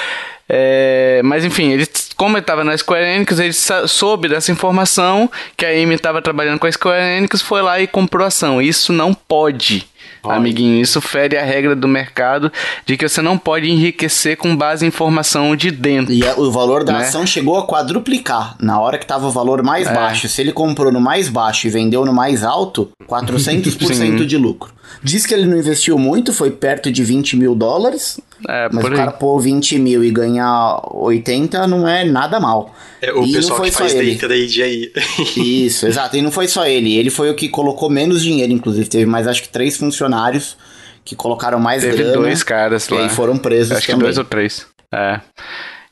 [0.48, 3.52] é, mas enfim, ele, como ele estava na Square Enix, ele
[3.86, 7.86] soube dessa informação que a Amy estava trabalhando com a Square Enix, foi lá e
[7.86, 8.62] comprou ação.
[8.62, 9.86] Isso não pode.
[10.22, 12.50] Amiguinho, isso fere a regra do mercado
[12.86, 16.12] de que você não pode enriquecer com base em informação de dentro.
[16.12, 16.98] E o valor da Né?
[17.00, 18.56] ação chegou a quadruplicar.
[18.60, 19.94] Na hora que tava o valor mais É.
[19.94, 20.28] baixo.
[20.28, 24.72] Se ele comprou no mais baixo e vendeu no mais alto, 400% de lucro.
[25.02, 28.20] Diz que ele não investiu muito, foi perto de 20 mil dólares.
[28.48, 28.98] É, Mas por o aí.
[29.00, 32.74] cara pôr 20 mil e ganhar 80 não é nada mal.
[33.00, 34.14] É, o e não pessoal foi que só faz ele.
[34.14, 34.92] data day aí.
[35.36, 36.16] Isso, exato.
[36.16, 36.96] E não foi só ele.
[36.96, 38.88] Ele foi o que colocou menos dinheiro, inclusive.
[38.88, 40.56] Teve mais, acho que, três funcionários
[41.04, 42.12] que colocaram mais Teve grana.
[42.12, 43.02] dois caras e lá.
[43.02, 44.04] aí foram presos Acho que também.
[44.04, 44.66] dois ou três.
[44.92, 45.20] É.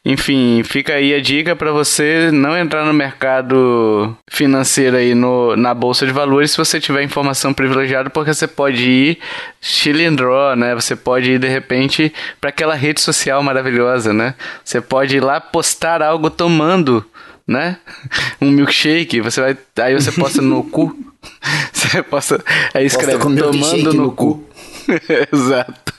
[0.08, 5.74] Enfim, fica aí a dica para você não entrar no mercado financeiro aí no, na
[5.74, 9.18] bolsa de valores se você tiver informação privilegiada, porque você pode ir
[9.60, 10.76] chilindró, né?
[10.76, 14.36] Você pode ir de repente para aquela rede social maravilhosa, né?
[14.64, 17.04] Você pode ir lá postar algo tomando,
[17.44, 17.78] né?
[18.40, 20.96] Um milkshake, você vai aí você posta no cu.
[21.72, 24.44] Você posta aí escreve milkshake tomando no, no cu.
[25.32, 25.92] Exato.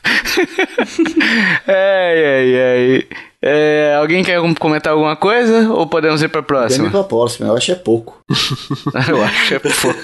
[1.67, 3.07] ai, ai, ai.
[3.49, 5.69] É, alguém quer comentar alguma coisa?
[5.71, 6.89] Ou podemos ir pra próxima?
[6.89, 8.21] pra próxima, eu acho que é pouco.
[9.09, 9.95] Eu acho é pouco.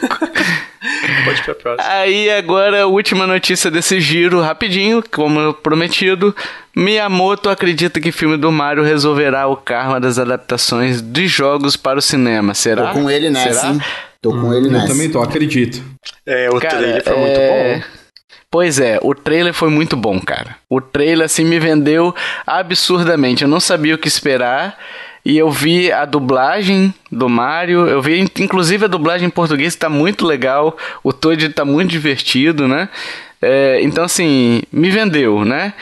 [1.26, 1.94] Pode ir pra próxima.
[1.94, 6.36] Aí agora a última notícia desse giro, rapidinho, como prometido.
[6.76, 12.00] Miyamoto acredita que o filme do Mario resolverá o karma das adaptações de jogos para
[12.00, 12.54] o cinema.
[12.54, 12.88] Será?
[12.88, 13.74] Tô com ele nessa, Será?
[13.74, 13.82] hein?
[14.22, 14.88] Tô com ele Eu nessa.
[14.88, 15.84] também tô, acredito.
[16.26, 17.84] É, o Cara, trailer foi muito é- bom.
[18.54, 20.58] Pois é, o trailer foi muito bom, cara.
[20.70, 22.14] O trailer, assim, me vendeu
[22.46, 23.42] absurdamente.
[23.42, 24.78] Eu não sabia o que esperar.
[25.26, 27.88] E eu vi a dublagem do Mario.
[27.88, 30.78] Eu vi, inclusive, a dublagem em português tá muito legal.
[31.04, 32.90] O Toad tá muito divertido, né?
[33.42, 35.74] É, então, assim, me vendeu, né?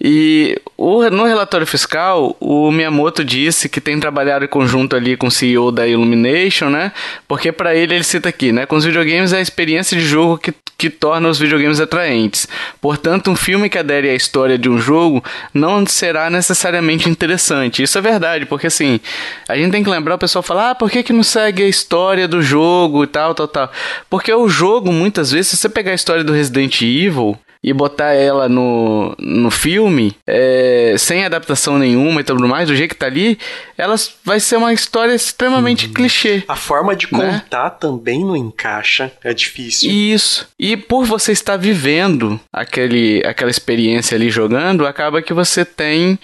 [0.00, 5.26] E o- no relatório fiscal, o Miyamoto disse que tem trabalhado em conjunto ali com
[5.26, 6.92] o CEO da Illumination, né?
[7.26, 8.64] Porque para ele ele cita aqui, né?
[8.64, 12.46] Com os videogames é a experiência de jogo que, que torna os videogames atraentes.
[12.80, 15.22] Portanto, um filme que adere à história de um jogo
[15.52, 17.82] não será necessariamente interessante.
[17.82, 19.00] Isso é verdade, porque assim,
[19.48, 21.68] a gente tem que lembrar, o pessoal fala, ah, por que, que não segue a
[21.68, 23.72] história do jogo e tal, tal, tal.
[24.08, 28.12] Porque o jogo, muitas vezes, se você pegar a história do Resident Evil, e botar
[28.12, 33.06] ela no, no filme, é, sem adaptação nenhuma e tudo mais, do jeito que tá
[33.06, 33.38] ali,
[33.76, 35.92] ela vai ser uma história extremamente uhum.
[35.92, 36.44] clichê.
[36.46, 37.40] A forma de né?
[37.42, 37.76] contar né?
[37.80, 39.90] também não encaixa, é difícil.
[39.90, 40.48] Isso.
[40.58, 46.18] E por você estar vivendo aquele, aquela experiência ali jogando, acaba que você tem.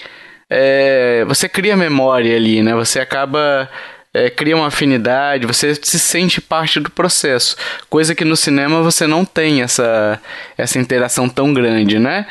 [0.49, 2.75] É, você cria memória ali, né?
[2.75, 3.69] Você acaba
[4.15, 7.57] é, cria uma afinidade, você se sente parte do processo,
[7.91, 10.21] coisa que no cinema você não tem essa,
[10.57, 12.25] essa interação tão grande, né?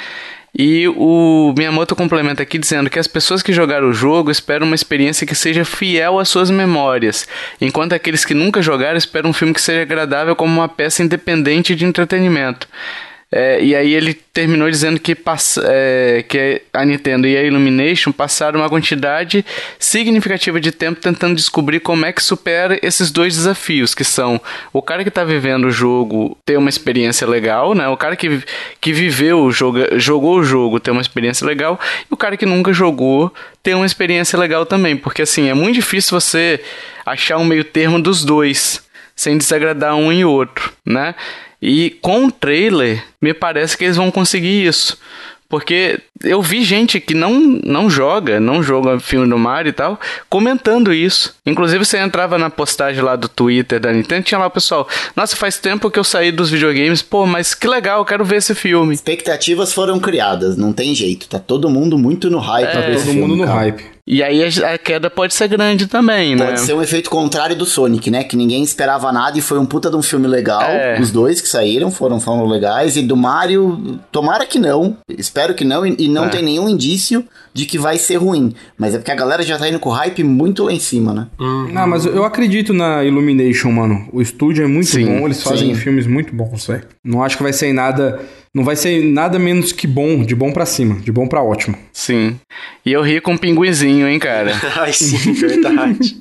[0.56, 4.76] E o Miyamoto complementa aqui dizendo que as pessoas que jogaram o jogo esperam uma
[4.76, 7.28] experiência que seja fiel às suas memórias,
[7.60, 11.76] enquanto aqueles que nunca jogaram esperam um filme que seja agradável como uma peça independente
[11.76, 12.68] de entretenimento.
[13.36, 15.18] É, e aí ele terminou dizendo que,
[15.64, 19.44] é, que a Nintendo e a Illumination passaram uma quantidade
[19.80, 24.40] significativa de tempo tentando descobrir como é que supera esses dois desafios, que são
[24.72, 27.88] o cara que está vivendo o jogo ter uma experiência legal, né?
[27.88, 28.44] O cara que,
[28.80, 32.46] que viveu o jogo, jogou o jogo ter uma experiência legal, e o cara que
[32.46, 33.34] nunca jogou
[33.64, 36.64] ter uma experiência legal também, porque assim, é muito difícil você
[37.04, 38.84] achar um meio termo dos dois,
[39.16, 41.16] sem desagradar um e outro, né?
[41.66, 44.98] E com o trailer, me parece que eles vão conseguir isso.
[45.48, 49.98] Porque eu vi gente que não, não joga, não joga filme do Mario e tal,
[50.28, 51.34] comentando isso.
[51.46, 54.86] Inclusive, você entrava na postagem lá do Twitter da Nintendo, tinha lá o pessoal,
[55.16, 58.38] nossa, faz tempo que eu saí dos videogames, pô, mas que legal, eu quero ver
[58.38, 58.94] esse filme.
[58.94, 62.68] Expectativas foram criadas, não tem jeito, tá todo mundo muito no hype.
[62.68, 63.60] É, tá todo filme, mundo no cara.
[63.60, 63.93] hype.
[64.06, 66.46] E aí a, queda pode ser grande também, né?
[66.48, 68.24] Pode ser um efeito contrário do Sonic, né?
[68.24, 70.62] Que ninguém esperava nada e foi um puta de um filme legal.
[70.64, 71.00] É.
[71.00, 72.98] Os dois que saíram foram, foram legais.
[72.98, 74.98] E do Mario, tomara que não.
[75.08, 75.86] Espero que não.
[75.86, 76.30] E, e não é.
[76.30, 78.54] tem nenhum indício de que vai ser ruim.
[78.78, 81.28] Mas é porque a galera já tá indo com hype muito lá em cima, né?
[81.40, 81.72] Uhum.
[81.72, 84.10] Não, mas eu acredito na Illumination, mano.
[84.12, 85.80] O estúdio é muito sim, bom, eles fazem sim.
[85.80, 86.84] filmes muito bons, velho.
[87.06, 88.20] Não acho que vai ser nada
[88.54, 91.76] não vai ser nada menos que bom, de bom para cima, de bom para ótimo.
[91.92, 92.40] Sim.
[92.86, 94.54] E eu ri com um pinguizinho, hein, cara?
[94.78, 96.16] Ai, sim, verdade.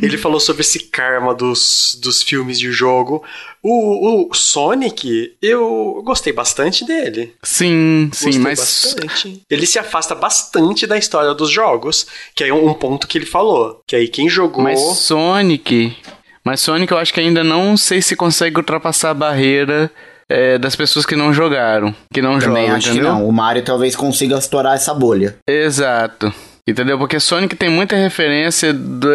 [0.00, 3.22] Ele falou sobre esse karma dos, dos filmes de jogo.
[3.62, 7.34] O, o Sonic, eu gostei bastante dele.
[7.42, 8.58] Sim, sim, gostei mas.
[8.60, 9.42] Bastante.
[9.50, 13.82] Ele se afasta bastante da história dos jogos, que é um ponto que ele falou.
[13.86, 14.64] Que aí quem jogou.
[14.64, 15.94] Mas Sonic.
[16.42, 19.92] Mas Sonic eu acho que ainda não sei se consegue ultrapassar a barreira
[20.28, 23.12] é, das pessoas que não jogaram, que não Também jogam, acho entendeu?
[23.12, 23.28] que não.
[23.28, 25.36] O Mario talvez consiga estourar essa bolha.
[25.46, 26.32] Exato.
[26.66, 26.98] Entendeu?
[26.98, 28.74] Porque Sonic tem muita referência.
[28.74, 29.08] Do...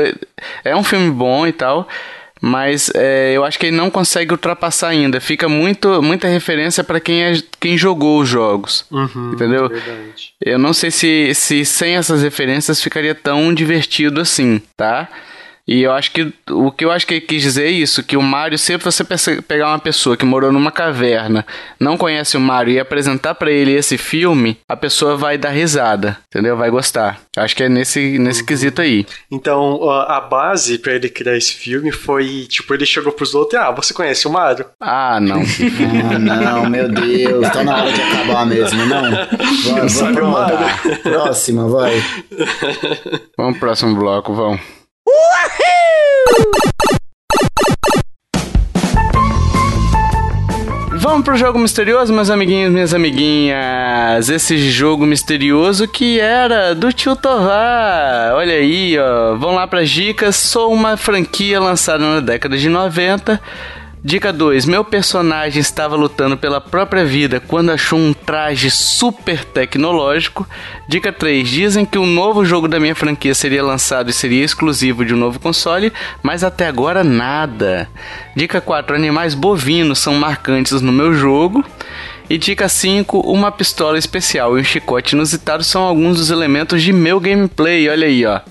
[0.63, 1.87] É um filme bom e tal.
[2.45, 5.21] Mas é, eu acho que ele não consegue ultrapassar ainda.
[5.21, 8.85] Fica muito, muita referência para quem, é, quem jogou os jogos.
[8.91, 9.69] Uhum, entendeu?
[9.69, 10.33] Verdade.
[10.41, 15.07] Eu não sei se, se sem essas referências ficaria tão divertido assim, tá?
[15.67, 18.17] E eu acho que o que eu acho que ele quis dizer é isso, que
[18.17, 19.03] o Mario, sempre você
[19.41, 21.45] pegar uma pessoa que morou numa caverna,
[21.79, 26.17] não conhece o Mario e apresentar para ele esse filme, a pessoa vai dar risada,
[26.27, 26.57] entendeu?
[26.57, 27.21] Vai gostar.
[27.37, 28.45] Acho que é nesse, nesse uhum.
[28.45, 29.05] quesito aí.
[29.31, 33.63] Então, a base para ele criar esse filme foi, tipo, ele chegou pros outros e,
[33.63, 34.65] ah, você conhece o Mario?
[34.81, 35.39] Ah, não.
[35.41, 39.11] ah, não, meu Deus, tá na hora de acabar mesmo, não.
[39.11, 39.27] Vai,
[39.63, 39.93] vamos
[41.01, 42.03] Próxima, vai.
[43.37, 44.82] Vamos pro próximo bloco, vamos.
[51.03, 54.29] Vamos pro jogo misterioso, meus amiguinhos, minhas amiguinhas.
[54.29, 58.33] Esse jogo misterioso que era do Tio Tovar.
[58.33, 59.35] Olha aí, ó.
[59.35, 60.35] Vamos lá para dicas.
[60.35, 63.39] Sou uma franquia lançada na década de 90
[64.05, 64.65] Dica 2.
[64.65, 70.45] Meu personagem estava lutando pela própria vida quando achou um traje super tecnológico.
[70.89, 71.47] Dica 3.
[71.47, 75.17] Dizem que o novo jogo da minha franquia seria lançado e seria exclusivo de um
[75.17, 77.87] novo console, mas até agora nada.
[78.35, 78.93] Dica 4.
[78.93, 81.63] Animais bovinos são marcantes no meu jogo.
[82.29, 86.91] E dica 5, uma pistola especial e um chicote inusitado são alguns dos elementos de
[86.91, 87.87] meu gameplay.
[87.87, 88.41] Olha aí, ó.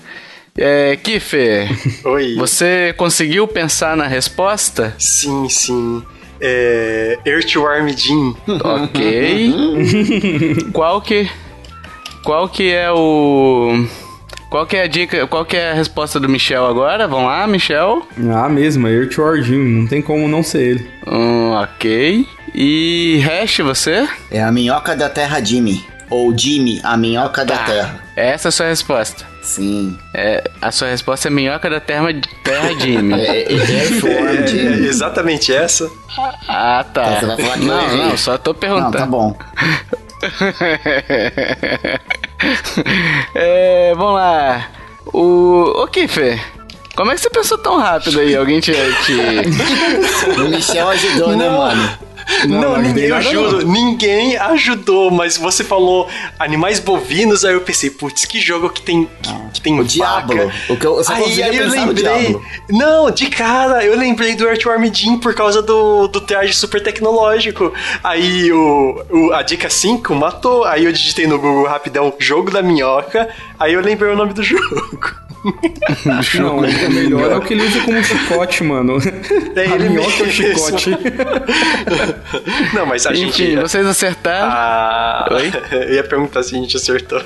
[0.57, 1.67] É, Kiffer.
[2.05, 2.35] Oi.
[2.35, 4.93] Você conseguiu pensar na resposta?
[4.99, 6.03] Sim, sim.
[6.39, 7.17] É.
[7.25, 8.35] Earthworm Jim.
[8.47, 9.53] Ok.
[10.71, 11.27] qual que.
[12.23, 13.85] Qual que é o.
[14.49, 17.07] Qual que é a dica, qual que é a resposta do Michel agora?
[17.07, 18.03] Vamos lá, Michel?
[18.31, 20.91] Ah, mesmo, Earthworm Jim, não tem como não ser ele.
[21.07, 22.27] Hum, ok.
[22.53, 24.07] E Hash, você?
[24.29, 25.83] É a minhoca da terra Jimmy.
[26.13, 27.55] Ou Jimmy, a minhoca tá.
[27.55, 27.99] da terra.
[28.15, 29.25] Essa é a sua resposta.
[29.41, 29.97] Sim.
[30.13, 32.05] É, a sua resposta é minhoca da terra,
[32.43, 33.15] terra Jimmy.
[33.19, 33.55] é, é, é, é,
[34.85, 35.89] exatamente essa.
[36.47, 37.15] Ah, tá.
[37.15, 38.91] Você vai falar que não, não, só tô perguntando.
[38.91, 39.33] Não, tá bom.
[43.33, 44.67] é, vamos lá.
[45.07, 45.81] O.
[45.83, 46.39] O Kiffer.
[46.95, 48.35] Como é que você pensou tão rápido aí?
[48.35, 48.71] Alguém te.
[48.71, 49.15] te...
[50.39, 52.12] o Michel ajudou, né, mano?
[52.47, 53.71] Não, não ninguém, não.
[53.71, 56.07] ninguém ajudou, mas você falou
[56.39, 59.87] animais bovinos, aí eu pensei, putz, que jogo que tem que, que tem O vaca.
[60.33, 60.51] Diablo.
[60.69, 62.37] O que eu, Aí, aí eu lembrei.
[62.69, 67.73] Não, de cara, eu lembrei do Earthworm Jim por causa do, do traje super tecnológico.
[68.03, 70.63] Aí o, o- a dica 5 matou.
[70.65, 73.29] Aí eu digitei no Google rapidão jogo da minhoca.
[73.59, 75.15] Aí eu lembrei o nome do jogo.
[76.39, 78.97] Não, o melhor é o que ele usa como chicote, mano.
[79.55, 80.91] É a ele minhoca é o chicote.
[82.73, 83.43] Não, mas a gente.
[83.43, 84.49] Enfim, vocês acertaram.
[84.49, 85.51] Ah, Oi?
[85.71, 87.21] eu ia perguntar se a gente acertou.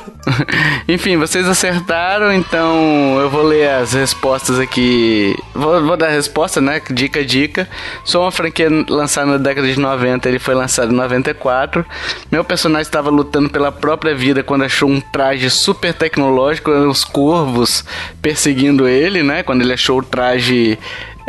[0.87, 5.35] Enfim, vocês acertaram, então eu vou ler as respostas aqui.
[5.53, 6.81] Vou, vou dar a resposta, né?
[6.89, 7.69] Dica, dica.
[8.03, 11.85] Sou uma franquia lançada na década de 90, ele foi lançado em 94.
[12.31, 17.85] Meu personagem estava lutando pela própria vida quando achou um traje super tecnológico, os corvos
[18.21, 19.43] perseguindo ele, né?
[19.43, 20.77] Quando ele achou o traje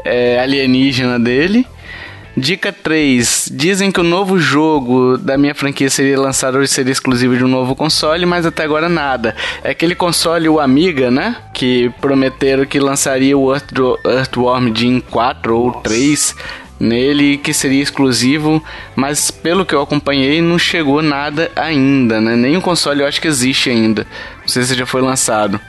[0.04, 1.66] é, alienígena dele.
[2.38, 3.50] Dica 3.
[3.52, 7.48] Dizem que o novo jogo da minha franquia seria lançado hoje, seria exclusivo de um
[7.48, 9.34] novo console, mas até agora nada.
[9.64, 11.36] É aquele console, o Amiga, né?
[11.52, 13.72] Que prometeram que lançaria o Earth,
[14.04, 16.36] Earthworm Jim 4 ou 3
[16.78, 18.62] nele, que seria exclusivo,
[18.94, 22.36] mas pelo que eu acompanhei, não chegou nada ainda, né?
[22.36, 24.06] Nem o console eu acho que existe ainda.
[24.40, 25.60] Não sei se já foi lançado.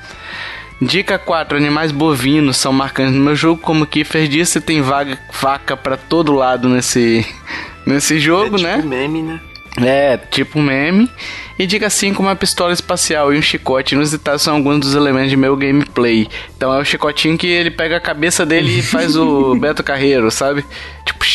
[0.81, 1.57] Dica 4.
[1.57, 3.61] Animais bovinos são marcantes no meu jogo.
[3.61, 7.25] Como o Kiefer disse, tem vaga, vaca pra todo lado nesse,
[7.85, 8.75] nesse jogo, é né?
[8.77, 9.41] tipo meme, né?
[9.81, 11.09] É, tipo meme.
[11.57, 15.35] E dica 5, uma pistola espacial e um chicote inusitados são alguns dos elementos de
[15.35, 16.27] meu gameplay.
[16.55, 20.31] Então é o chicotinho que ele pega a cabeça dele e faz o Beto Carreiro,
[20.31, 20.65] sabe?
[21.05, 21.25] Tipo,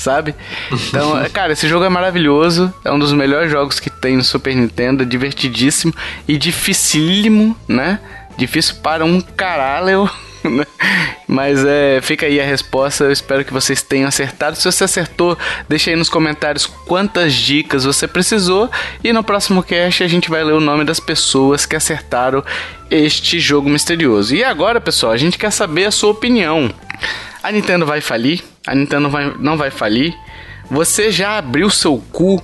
[0.00, 0.34] sabe?
[0.72, 2.72] Então, cara, esse jogo é maravilhoso.
[2.84, 5.02] É um dos melhores jogos que tem no Super Nintendo.
[5.02, 5.94] É divertidíssimo
[6.26, 8.00] e dificílimo, né?
[8.36, 10.10] Difícil para um caralho.
[11.26, 13.04] Mas é, fica aí a resposta.
[13.04, 14.56] Eu espero que vocês tenham acertado.
[14.56, 15.38] Se você acertou,
[15.68, 18.70] deixa aí nos comentários quantas dicas você precisou.
[19.02, 22.44] E no próximo cast a gente vai ler o nome das pessoas que acertaram
[22.90, 24.34] este jogo misterioso.
[24.34, 26.72] E agora, pessoal, a gente quer saber a sua opinião.
[27.42, 28.42] A Nintendo vai falir?
[28.66, 30.14] A Nintendo vai, não vai falir?
[30.70, 32.42] Você já abriu seu cu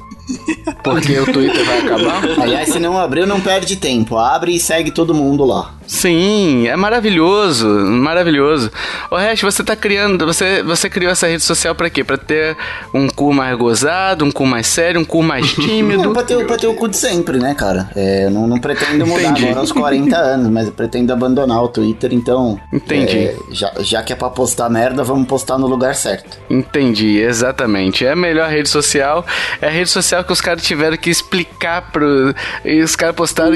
[0.82, 2.24] porque o Twitter vai acabar?
[2.42, 4.16] Aliás, se não abriu, não perde tempo.
[4.16, 5.74] Abre e segue todo mundo lá.
[5.86, 8.70] Sim, é maravilhoso, maravilhoso.
[9.10, 12.02] O resto você tá criando, você, você criou essa rede social pra quê?
[12.02, 12.56] Pra ter
[12.92, 16.12] um cu mais gozado, um cu mais sério, um cu mais Não, tímido.
[16.12, 17.88] pra ter, pra ter o cu de sempre, né, cara?
[17.94, 19.44] É, eu não, não pretendo mudar Entendi.
[19.44, 22.58] agora aos 40 anos, mas eu pretendo abandonar o Twitter, então.
[22.72, 23.18] Entendi.
[23.18, 26.38] é, já, já que é pra postar merda, vamos postar no lugar certo.
[26.50, 28.04] Entendi, exatamente.
[28.04, 29.24] É a melhor rede social.
[29.60, 32.34] É a rede social que os caras tiveram que explicar pro.
[32.64, 33.52] E os caras postaram,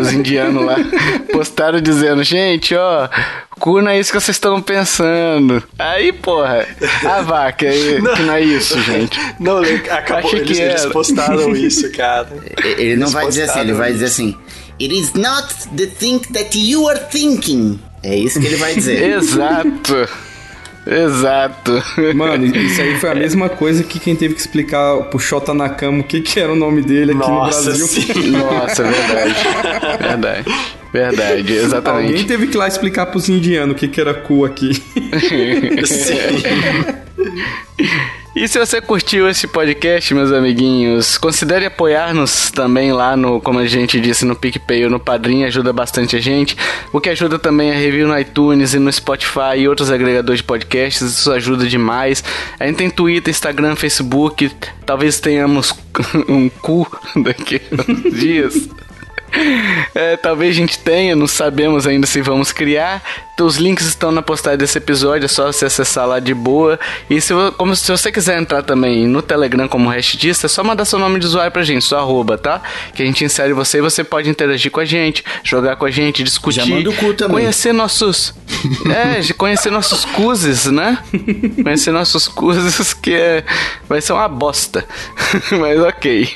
[0.00, 0.76] os indianos lá,
[1.32, 3.08] postaram dizendo: gente, ó,
[3.58, 5.62] cu não é isso que vocês estão pensando.
[5.78, 6.66] Aí, porra,
[7.04, 9.18] a vaca, aí, que não é isso, gente.
[9.40, 9.58] Não,
[9.90, 12.28] acabou, Achei que eles, postaram isso, cara.
[12.64, 14.36] Ele não Eles vai dizer assim, ele vai dizer assim:
[14.80, 17.80] It is not the thing that you are thinking.
[18.02, 19.02] É isso que ele vai dizer.
[19.18, 20.08] Exato.
[20.86, 21.82] Exato.
[22.14, 26.00] Mano, isso aí foi a mesma coisa que quem teve que explicar pro Shota Nakama
[26.00, 27.86] o que, que era o nome dele aqui Nossa, no Brasil.
[27.86, 28.30] sim.
[28.30, 29.34] Nossa, verdade.
[30.00, 30.77] Verdade.
[30.92, 32.24] Verdade, Alguém exatamente.
[32.24, 34.82] teve que ir lá explicar pros indianos o que, que era cu aqui.
[38.36, 43.66] E se você curtiu esse podcast, meus amiguinhos, considere apoiar-nos também lá no, como a
[43.66, 46.56] gente disse, no PicPay ou no Padrim, ajuda bastante a gente.
[46.92, 50.44] O que ajuda também é review no iTunes e no Spotify e outros agregadores de
[50.44, 52.22] podcasts, isso ajuda demais.
[52.60, 54.48] A gente tem Twitter, Instagram, Facebook,
[54.86, 55.74] talvez tenhamos
[56.28, 56.86] um cu
[57.16, 58.68] daqui a uns dias.
[59.94, 63.02] É, talvez a gente tenha, não sabemos ainda se vamos criar.
[63.40, 66.78] Os links estão na postagem desse episódio, é só você acessar lá de boa.
[67.08, 70.84] E se, como, se você quiser entrar também no Telegram como hashtista, é só mandar
[70.84, 72.60] seu nome de usuário pra gente, sua arroba, tá?
[72.94, 75.90] Que a gente insere você e você pode interagir com a gente, jogar com a
[75.90, 76.60] gente, discutir.
[76.60, 77.36] Já manda o cu também.
[77.36, 78.34] Conhecer nossos.
[78.88, 80.98] É, conhecer nossos cuzes, né?
[81.62, 83.44] Conhecer nossos cuzes, que é,
[83.88, 84.84] vai ser uma bosta.
[85.60, 86.28] Mas ok.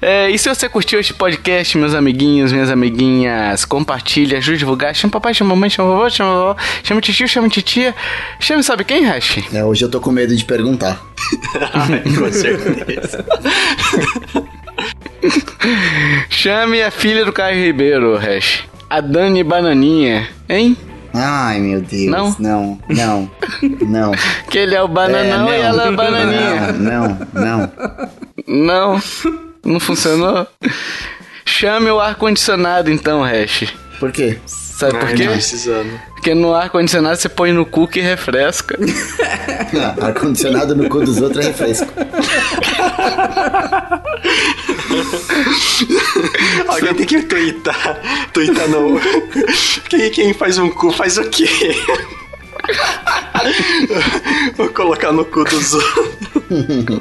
[0.00, 4.94] É, e se você curtiu este podcast, meus amiguinhos, minhas amiguinhas, compartilha, ajude a divulgar.
[4.94, 7.94] Chama papai, chama mamãe, chama vovô, chama vovó, chama tio, chama titia.
[8.40, 9.38] Chama sabe quem, Hash?
[9.52, 11.00] É, hoje eu tô com medo de perguntar.
[11.72, 13.24] Ai, com certeza.
[16.30, 18.64] Chame a filha do Caio Ribeiro, Hash.
[18.88, 20.76] A Dani Bananinha, hein?
[21.12, 22.10] Ai, meu Deus.
[22.10, 22.36] Não?
[22.38, 23.30] Não, não,
[23.80, 24.12] não.
[24.50, 26.72] Que ele é o bananão É, e ela é a bananinha.
[26.72, 27.72] Não, não,
[28.46, 28.92] não.
[28.94, 29.02] Não,
[29.64, 30.46] não funcionou.
[31.46, 33.72] Chame o ar-condicionado então, Hash.
[33.98, 34.38] Por quê?
[34.46, 35.26] Sabe por quê?
[35.26, 35.98] precisando.
[36.14, 38.76] Porque no ar-condicionado você põe no cu que refresca.
[39.74, 41.88] Ah, ar-condicionado no cu dos outros é refresco.
[46.68, 48.00] Alguém tem que twittar.
[48.32, 49.00] Twittar não.
[49.90, 51.48] Quem, quem faz um cu faz o quê?
[54.56, 56.16] Vou colocar no cu dos outros.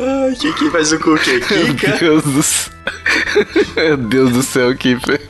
[0.00, 1.40] Ai, quem, quem faz o cu o quê?
[1.50, 1.96] Meu Kika?
[1.98, 2.76] Deus do céu.
[3.76, 5.20] Meu Deus do céu, Kiffer.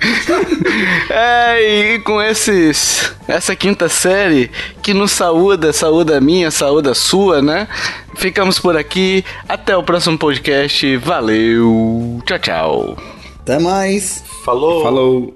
[1.11, 3.13] É, e com esses.
[3.27, 4.51] Essa quinta série
[4.83, 7.69] que nos saúda, saúda minha, saúda sua, né?
[8.17, 9.25] Ficamos por aqui.
[9.49, 10.97] Até o próximo podcast.
[10.99, 12.23] Valeu.
[12.25, 12.97] Tchau, tchau.
[13.41, 14.23] Até mais.
[14.45, 14.83] Falou.
[14.83, 15.36] Falou.